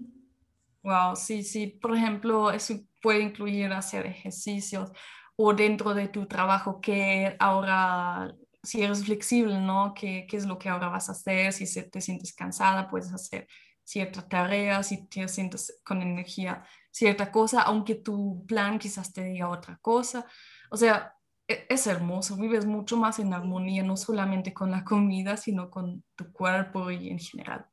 Wow, 0.82 1.16
sí, 1.16 1.42
sí. 1.42 1.66
Por 1.66 1.96
ejemplo, 1.96 2.50
eso 2.50 2.74
puede 3.00 3.20
incluir 3.20 3.72
hacer 3.72 4.06
ejercicios 4.06 4.92
o 5.36 5.54
dentro 5.54 5.94
de 5.94 6.08
tu 6.08 6.26
trabajo 6.26 6.80
que 6.80 7.34
ahora, 7.40 8.34
si 8.62 8.82
eres 8.82 9.04
flexible, 9.04 9.58
¿no? 9.60 9.94
¿Qué, 9.94 10.26
qué 10.28 10.36
es 10.36 10.44
lo 10.44 10.58
que 10.58 10.68
ahora 10.68 10.88
vas 10.88 11.08
a 11.08 11.12
hacer? 11.12 11.52
Si 11.54 11.66
te 11.90 12.00
sientes 12.02 12.34
cansada, 12.34 12.90
puedes 12.90 13.12
hacer 13.12 13.48
cierta 13.82 14.28
tarea, 14.28 14.82
si 14.82 15.06
te 15.06 15.26
sientes 15.28 15.80
con 15.84 16.02
energía, 16.02 16.64
cierta 16.90 17.32
cosa, 17.32 17.62
aunque 17.62 17.94
tu 17.94 18.44
plan 18.46 18.78
quizás 18.78 19.12
te 19.12 19.24
diga 19.24 19.48
otra 19.48 19.78
cosa. 19.80 20.26
O 20.70 20.76
sea, 20.76 21.14
es 21.46 21.86
hermoso, 21.86 22.36
vives 22.36 22.66
mucho 22.66 22.96
más 22.96 23.18
en 23.18 23.34
armonía, 23.34 23.82
no 23.82 23.96
solamente 23.96 24.54
con 24.54 24.70
la 24.70 24.84
comida, 24.84 25.36
sino 25.36 25.70
con 25.70 26.02
tu 26.16 26.32
cuerpo 26.32 26.90
y 26.90 27.08
en 27.08 27.18
general. 27.18 27.66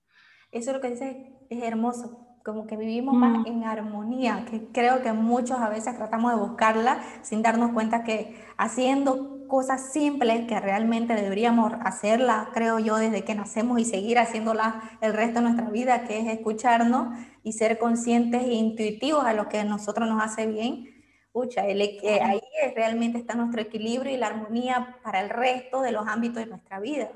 Eso 0.51 0.71
es 0.71 0.75
lo 0.75 0.81
que 0.81 0.89
dice, 0.91 1.33
es 1.49 1.63
hermoso, 1.63 2.27
como 2.43 2.67
que 2.67 2.75
vivimos 2.75 3.15
más 3.15 3.39
mm. 3.39 3.47
en 3.47 3.63
armonía, 3.63 4.45
que 4.49 4.67
creo 4.71 5.01
que 5.01 5.13
muchos 5.13 5.59
a 5.59 5.69
veces 5.69 5.95
tratamos 5.95 6.33
de 6.33 6.39
buscarla 6.39 7.01
sin 7.21 7.41
darnos 7.41 7.71
cuenta 7.71 8.03
que 8.03 8.35
haciendo 8.57 9.47
cosas 9.47 9.91
simples 9.91 10.47
que 10.47 10.59
realmente 10.59 11.13
deberíamos 11.13 11.73
hacerlas, 11.83 12.47
creo 12.53 12.79
yo, 12.79 12.95
desde 12.95 13.25
que 13.25 13.35
nacemos 13.35 13.79
y 13.79 13.85
seguir 13.85 14.17
haciéndolas 14.17 14.75
el 15.01 15.13
resto 15.13 15.39
de 15.39 15.41
nuestra 15.41 15.69
vida, 15.69 16.05
que 16.05 16.19
es 16.19 16.27
escucharnos 16.27 17.17
y 17.43 17.51
ser 17.53 17.77
conscientes 17.77 18.43
e 18.43 18.53
intuitivos 18.53 19.25
a 19.25 19.33
lo 19.33 19.49
que 19.49 19.59
a 19.59 19.65
nosotros 19.65 20.07
nos 20.07 20.23
hace 20.23 20.47
bien. 20.47 20.90
Ucha, 21.33 21.65
eh, 21.67 22.19
ahí 22.21 22.41
realmente 22.75 23.17
está 23.17 23.35
nuestro 23.35 23.61
equilibrio 23.61 24.13
y 24.13 24.17
la 24.17 24.27
armonía 24.27 24.99
para 25.01 25.21
el 25.21 25.29
resto 25.29 25.81
de 25.81 25.93
los 25.93 26.05
ámbitos 26.07 26.43
de 26.43 26.47
nuestra 26.47 26.79
vida. 26.79 27.11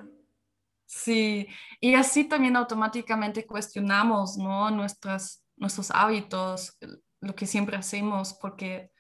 Sí, 0.85 1.47
y 1.81 1.95
así 1.95 2.23
también 2.25 2.55
automáticamente 2.55 3.45
cuestionamos, 3.45 4.37
¿no? 4.37 4.71
Nuestras, 4.71 5.43
nuestros 5.57 5.91
hábitos, 5.91 6.77
lo 7.19 7.35
que 7.35 7.45
siempre 7.45 7.75
hacemos, 7.75 8.33
porque 8.35 8.91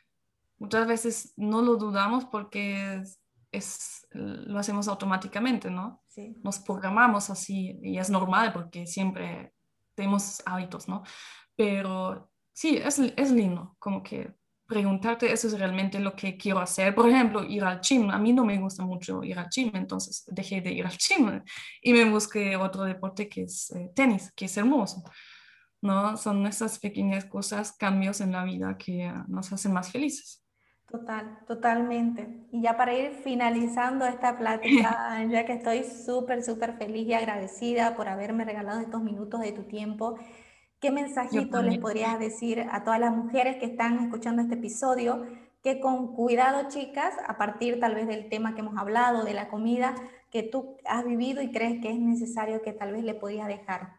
muchas 0.57 0.87
veces 0.87 1.33
no 1.37 1.61
lo 1.61 1.75
dudamos 1.75 2.25
porque 2.25 3.03
es, 3.51 4.07
lo 4.11 4.59
hacemos 4.59 4.87
automáticamente, 4.87 5.69
¿no? 5.69 6.03
Sí. 6.07 6.35
Nos 6.43 6.59
programamos 6.59 7.29
así 7.29 7.79
y 7.83 7.99
es 7.99 8.09
normal 8.09 8.51
porque 8.51 8.87
siempre 8.87 9.53
tenemos 9.93 10.41
hábitos, 10.45 10.89
¿no? 10.89 11.03
Pero 11.55 12.29
sí, 12.51 12.77
es, 12.77 12.99
es 12.99 13.31
lindo, 13.31 13.75
como 13.79 14.03
que 14.03 14.33
preguntarte, 14.67 15.31
eso 15.31 15.47
es 15.47 15.59
realmente 15.59 15.99
lo 15.99 16.15
que 16.15 16.37
quiero 16.37 16.59
hacer. 16.59 16.93
Por 16.95 17.09
ejemplo, 17.09 17.43
ir 17.43 17.63
al 17.63 17.81
gym. 17.81 18.09
A 18.09 18.17
mí 18.17 18.33
no 18.33 18.45
me 18.45 18.57
gusta 18.57 18.83
mucho 18.83 19.23
ir 19.23 19.37
al 19.37 19.49
gym, 19.49 19.71
entonces 19.75 20.23
dejé 20.27 20.61
de 20.61 20.71
ir 20.71 20.85
al 20.85 20.97
gym 20.97 21.43
y 21.81 21.93
me 21.93 22.09
busqué 22.09 22.55
otro 22.55 22.83
deporte 22.83 23.29
que 23.29 23.43
es 23.43 23.71
eh, 23.71 23.91
tenis, 23.95 24.31
que 24.35 24.45
es 24.45 24.57
hermoso. 24.57 25.03
¿no? 25.81 26.17
Son 26.17 26.45
esas 26.47 26.79
pequeñas 26.79 27.25
cosas, 27.25 27.73
cambios 27.73 28.21
en 28.21 28.31
la 28.31 28.43
vida 28.43 28.77
que 28.77 29.11
nos 29.27 29.51
hacen 29.53 29.71
más 29.71 29.91
felices. 29.91 30.41
Total, 30.87 31.39
totalmente. 31.47 32.47
Y 32.51 32.61
ya 32.61 32.77
para 32.77 32.93
ir 32.93 33.11
finalizando 33.23 34.05
esta 34.05 34.37
plática, 34.39 35.23
ya 35.29 35.45
que 35.45 35.53
estoy 35.53 35.83
súper, 35.83 36.43
súper 36.43 36.77
feliz 36.77 37.07
y 37.07 37.13
agradecida 37.13 37.95
por 37.95 38.07
haberme 38.07 38.45
regalado 38.45 38.79
estos 38.79 39.01
minutos 39.01 39.41
de 39.41 39.51
tu 39.51 39.63
tiempo, 39.63 40.17
¿qué 40.79 40.91
mensajito 40.91 41.61
les 41.61 41.77
podrías 41.79 42.19
decir 42.19 42.65
a 42.71 42.83
todas 42.83 42.99
las 42.99 43.15
mujeres 43.15 43.57
que 43.57 43.65
están 43.65 43.99
escuchando 43.99 44.41
este 44.41 44.55
episodio? 44.55 45.25
Que 45.63 45.79
con 45.79 46.15
cuidado, 46.15 46.69
chicas, 46.69 47.15
a 47.27 47.37
partir 47.37 47.79
tal 47.79 47.95
vez 47.95 48.07
del 48.07 48.29
tema 48.29 48.53
que 48.53 48.61
hemos 48.61 48.77
hablado, 48.77 49.23
de 49.23 49.33
la 49.33 49.47
comida, 49.47 49.95
que 50.31 50.43
tú 50.43 50.77
has 50.85 51.05
vivido 51.05 51.41
y 51.41 51.51
crees 51.51 51.81
que 51.81 51.89
es 51.89 51.99
necesario 51.99 52.61
que 52.61 52.73
tal 52.73 52.91
vez 52.91 53.03
le 53.03 53.15
podías 53.15 53.47
dejar. 53.47 53.95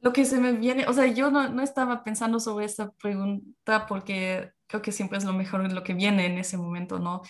Lo 0.00 0.12
que 0.12 0.24
se 0.24 0.38
me 0.38 0.52
viene, 0.52 0.86
o 0.86 0.92
sea, 0.92 1.06
yo 1.06 1.30
no, 1.30 1.48
no 1.48 1.62
estaba 1.62 2.04
pensando 2.04 2.38
sobre 2.38 2.64
esta 2.64 2.92
pregunta 2.92 3.86
porque 3.86 4.52
creo 4.66 4.82
que 4.82 4.92
siempre 4.92 5.18
es 5.18 5.24
lo 5.24 5.32
mejor 5.32 5.70
lo 5.72 5.82
que 5.82 5.94
viene 5.94 6.26
en 6.26 6.38
ese 6.38 6.56
momento, 6.56 6.98
¿no? 6.98 7.22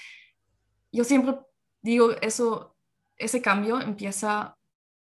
Yo 0.92 1.04
siempre 1.04 1.38
digo 1.82 2.10
eso, 2.20 2.76
ese 3.16 3.40
cambio 3.40 3.80
empieza 3.80 4.56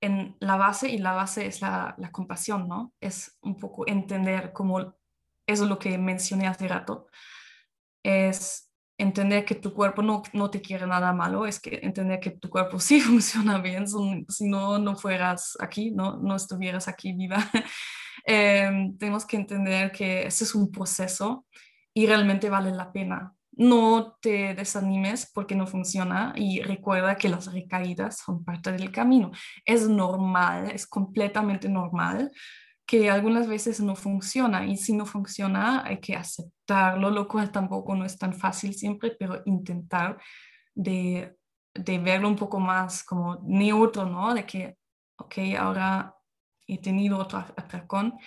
en 0.01 0.35
la 0.39 0.57
base 0.57 0.89
y 0.89 0.97
la 0.97 1.13
base 1.13 1.45
es 1.45 1.61
la, 1.61 1.95
la 1.97 2.11
compasión, 2.11 2.67
¿no? 2.67 2.93
Es 2.99 3.37
un 3.41 3.55
poco 3.55 3.87
entender 3.87 4.51
cómo, 4.51 4.79
eso 4.79 5.63
es 5.63 5.69
lo 5.69 5.79
que 5.79 5.97
mencioné 5.97 6.47
hace 6.47 6.67
rato, 6.67 7.07
es 8.03 8.71
entender 8.97 9.45
que 9.45 9.55
tu 9.55 9.73
cuerpo 9.73 10.01
no, 10.01 10.21
no 10.33 10.49
te 10.49 10.61
quiere 10.61 10.85
nada 10.87 11.13
malo, 11.13 11.45
es 11.45 11.59
que 11.59 11.79
entender 11.83 12.19
que 12.19 12.31
tu 12.31 12.49
cuerpo 12.49 12.79
sí 12.79 12.99
funciona 12.99 13.59
bien, 13.59 13.85
si 13.87 14.49
no, 14.49 14.79
no 14.79 14.95
fueras 14.95 15.57
aquí, 15.59 15.91
no, 15.91 16.17
no 16.17 16.35
estuvieras 16.35 16.87
aquí 16.87 17.13
viva. 17.13 17.37
eh, 18.25 18.91
tenemos 18.97 19.25
que 19.25 19.37
entender 19.37 19.91
que 19.91 20.27
ese 20.27 20.43
es 20.43 20.55
un 20.55 20.71
proceso 20.71 21.45
y 21.93 22.07
realmente 22.07 22.49
vale 22.49 22.71
la 22.71 22.91
pena. 22.91 23.35
No 23.61 24.17
te 24.19 24.55
desanimes 24.55 25.29
porque 25.31 25.53
no 25.53 25.67
funciona 25.67 26.33
y 26.35 26.61
recuerda 26.61 27.15
que 27.15 27.29
las 27.29 27.53
recaídas 27.53 28.17
son 28.17 28.43
parte 28.43 28.71
del 28.71 28.91
camino. 28.91 29.29
Es 29.65 29.87
normal, 29.87 30.71
es 30.71 30.87
completamente 30.87 31.69
normal 31.69 32.31
que 32.87 33.11
algunas 33.11 33.47
veces 33.47 33.79
no 33.79 33.95
funciona 33.95 34.65
y 34.65 34.77
si 34.77 34.93
no 34.93 35.05
funciona 35.05 35.85
hay 35.85 35.99
que 35.99 36.15
aceptarlo, 36.15 37.11
lo 37.11 37.27
cual 37.27 37.51
tampoco 37.51 37.95
no 37.95 38.03
es 38.03 38.17
tan 38.17 38.33
fácil 38.33 38.73
siempre, 38.73 39.11
pero 39.11 39.43
intentar 39.45 40.17
de, 40.73 41.37
de 41.75 41.99
verlo 41.99 42.29
un 42.29 42.37
poco 42.37 42.59
más 42.59 43.03
como 43.03 43.43
neutro, 43.43 44.07
¿no? 44.07 44.33
De 44.33 44.43
que, 44.43 44.75
ok, 45.17 45.35
ahora 45.59 46.15
he 46.65 46.79
tenido 46.79 47.19
otro 47.19 47.37
atracón, 47.37 48.17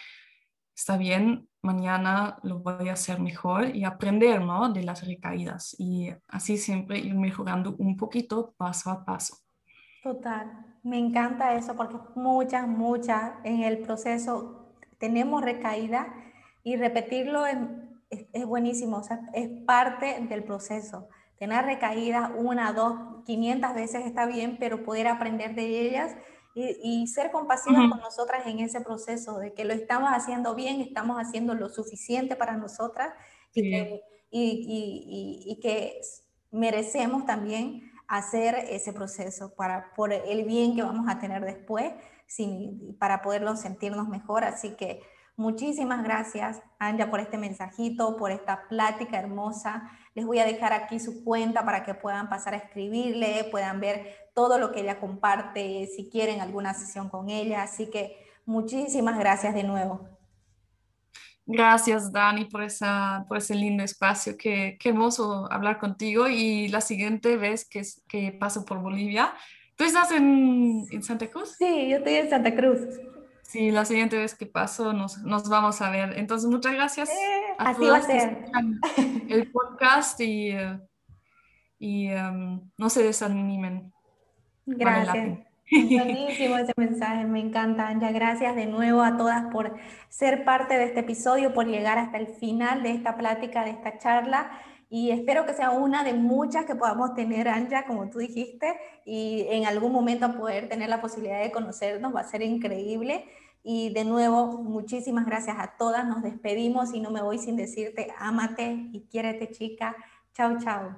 está 0.77 0.97
bien, 0.97 1.49
mañana 1.65 2.37
lo 2.43 2.61
voy 2.61 2.89
a 2.89 2.93
hacer 2.93 3.19
mejor 3.19 3.75
y 3.75 3.85
aprender 3.85 4.41
¿no? 4.41 4.73
de 4.73 4.83
las 4.83 5.07
recaídas 5.07 5.75
y 5.79 6.11
así 6.29 6.57
siempre 6.59 6.99
ir 6.99 7.15
mejorando 7.15 7.75
un 7.79 7.97
poquito 7.97 8.55
paso 8.57 8.91
a 8.91 9.05
paso. 9.05 9.39
Total, 10.03 10.51
me 10.83 10.99
encanta 10.99 11.55
eso 11.55 11.75
porque 11.75 11.97
muchas, 12.15 12.69
muchas 12.69 13.33
en 13.43 13.63
el 13.63 13.79
proceso 13.79 14.75
tenemos 14.99 15.43
recaída 15.43 16.15
y 16.63 16.77
repetirlo 16.77 17.47
es, 17.47 17.57
es, 18.11 18.47
buenísimo, 18.47 18.99
o 18.99 19.03
es 19.33 19.49
parte 19.67 20.21
del 20.29 20.45
proceso. 20.45 21.09
Tener 21.39 21.65
recaídas 21.65 22.31
una, 22.37 22.73
dos, 22.73 23.25
quinientas 23.25 23.75
veces 23.75 24.07
está 24.07 24.27
bien, 24.27 24.57
pero 24.59 24.85
poder 24.85 25.09
aprender 25.09 25.55
de 25.55 25.89
ellas 25.89 26.15
y, 26.55 27.07
ser 27.09 27.33
compasivas 27.33 27.91
con 27.91 28.01
nosotras 28.01 28.47
en 28.47 28.61
ese 28.61 28.81
proceso, 28.81 29.39
de 29.39 29.53
que 29.55 29.65
lo 29.65 29.73
estamos 29.73 30.11
haciendo 30.11 30.55
bien, 30.55 30.81
estamos 30.81 31.19
haciendo 31.19 31.55
lo 31.55 31.69
suficiente 31.69 32.37
para 32.37 32.57
nosotras 32.57 33.13
y, 33.53 33.71
que, 33.71 34.03
y, 34.31 35.59
que 35.61 36.01
merecemos 36.53 37.27
también 37.27 37.91
hacer 38.07 38.55
ese 38.71 38.93
proceso 38.93 39.55
para, 39.57 39.93
por 39.95 40.13
el 40.13 40.45
bien 40.45 40.77
que 40.77 40.83
vamos 40.83 41.07
a 41.09 41.19
tener 41.19 41.45
después, 41.45 41.93
sin, 42.27 42.97
para 42.99 43.21
poderlo 43.23 43.57
sentirnos 43.57 44.09
mejor. 44.09 44.45
Así 44.45 44.77
que 44.77 45.01
muchísimas 45.37 46.05
gracias, 46.05 46.63
Anja, 46.79 47.11
por 47.11 47.19
este 47.19 47.37
mensajito, 47.37 48.17
por 48.17 48.31
esta 48.31 48.69
plática 48.69 49.19
hermosa. 49.19 49.91
Les 50.15 50.25
voy 50.25 50.39
a 50.39 50.45
dejar 50.45 50.73
aquí 50.73 51.01
su 51.01 51.25
cuenta 51.25 51.65
para 51.65 51.85
que 51.85 51.95
puedan 51.95 52.29
pasar 52.29 52.55
a 52.55 52.59
escribirle, 52.59 53.49
puedan 53.51 53.81
ver 53.81 54.31
todo 54.35 54.59
lo 54.59 54.73
que 54.73 54.81
ella 54.81 55.01
comparte, 55.01 55.89
si 55.95 56.09
quieren 56.09 56.41
alguna 56.41 56.73
sesión 56.75 57.09
con 57.09 57.31
ella. 57.31 57.63
Así 57.63 57.91
que 57.91 58.17
muchísimas 58.47 59.19
gracias 59.19 59.55
de 59.55 59.65
nuevo. 59.65 60.09
Gracias, 61.47 62.11
Dani, 62.11 62.47
por, 62.47 62.63
esa, 62.63 63.27
por 63.29 63.37
ese 63.37 63.55
lindo 63.55 63.85
espacio. 63.85 64.35
Qué, 64.39 64.79
qué 64.81 64.89
hermoso 64.89 65.47
hablar 65.53 65.79
contigo. 65.79 66.29
Y 66.29 66.69
la 66.69 66.81
siguiente 66.81 67.37
vez 67.37 67.69
que, 67.69 67.83
que 68.09 68.33
paso 68.33 68.65
por 68.65 68.81
Bolivia, 68.81 69.35
¿tú 69.77 69.85
estás 69.85 70.11
en, 70.13 70.87
en, 70.91 71.03
Santa 71.03 71.29
Cruz? 71.29 71.57
Sí, 71.59 71.89
yo 71.91 71.99
estoy 71.99 72.15
en 72.15 72.31
Santa 72.31 72.55
Cruz. 72.55 72.79
Sí, 73.55 73.71
la 73.71 73.85
siguiente 73.85 74.17
vez 74.17 74.35
que 74.35 74.47
paso 74.47 74.93
nos, 74.93 75.19
nos 75.19 75.49
vamos 75.49 75.81
a 75.81 75.89
ver. 75.89 76.19
Entonces, 76.19 76.51
muchas 76.51 76.75
gracias. 76.75 77.09
Eh, 77.09 77.55
así 77.57 77.87
va 77.87 77.99
a 77.99 78.03
ser. 78.03 78.47
El 79.29 79.53
podcast 79.53 80.21
y, 80.21 80.57
y 81.79 82.13
um, 82.15 82.69
no 82.77 82.91
se 82.91 83.05
desanimen. 83.05 83.93
Gracias. 84.67 85.39
Buenísimo 85.71 86.59
ese 86.59 86.73
mensaje, 86.77 87.27
me 87.27 87.39
encanta, 87.39 87.87
Anja. 87.87 88.11
Gracias 88.11 88.57
de 88.57 88.67
nuevo 88.67 89.03
a 89.03 89.17
todas 89.17 89.45
por 89.53 89.77
ser 90.09 90.45
parte 90.45 90.77
de 90.77 90.87
este 90.87 91.01
episodio, 91.01 91.55
por 91.55 91.69
llegar 91.69 91.97
hasta 91.97 92.19
el 92.19 92.27
final 92.27 92.83
de 92.83 92.91
esta 92.91 93.17
plática, 93.17 93.63
de 93.63 93.71
esta 93.71 93.99
charla. 93.99 94.51
Y 94.91 95.13
espero 95.13 95.47
que 95.47 95.55
sea 95.55 95.71
una 95.71 96.03
de 96.03 96.15
muchas 96.15 96.65
que 96.65 96.75
podamos 96.75 97.15
tener, 97.15 97.47
Anja, 97.47 97.87
como 97.87 98.11
tú 98.11 98.19
dijiste, 98.19 98.75
y 99.05 99.47
en 99.49 99.67
algún 99.67 99.93
momento 99.93 100.37
poder 100.37 100.69
tener 100.69 100.89
la 100.89 101.01
posibilidad 101.01 101.41
de 101.41 101.53
conocernos, 101.53 102.13
va 102.13 102.23
a 102.23 102.25
ser 102.25 102.43
increíble. 102.43 103.25
Y 103.65 103.93
de 103.95 104.05
nuevo, 104.05 104.47
muchísimas 104.63 105.27
gracias 105.27 105.57
a 105.59 105.77
todas. 105.79 106.07
Nos 106.07 106.23
despedimos 106.23 106.95
y 106.95 107.01
no 107.01 107.11
me 107.11 107.23
voy 107.23 107.39
sin 107.39 107.57
decirte, 107.57 108.15
ámate 108.19 108.91
y 108.93 109.07
quiérete, 109.11 109.51
chica. 109.51 109.97
Chao, 110.35 110.59
chao. 110.61 110.97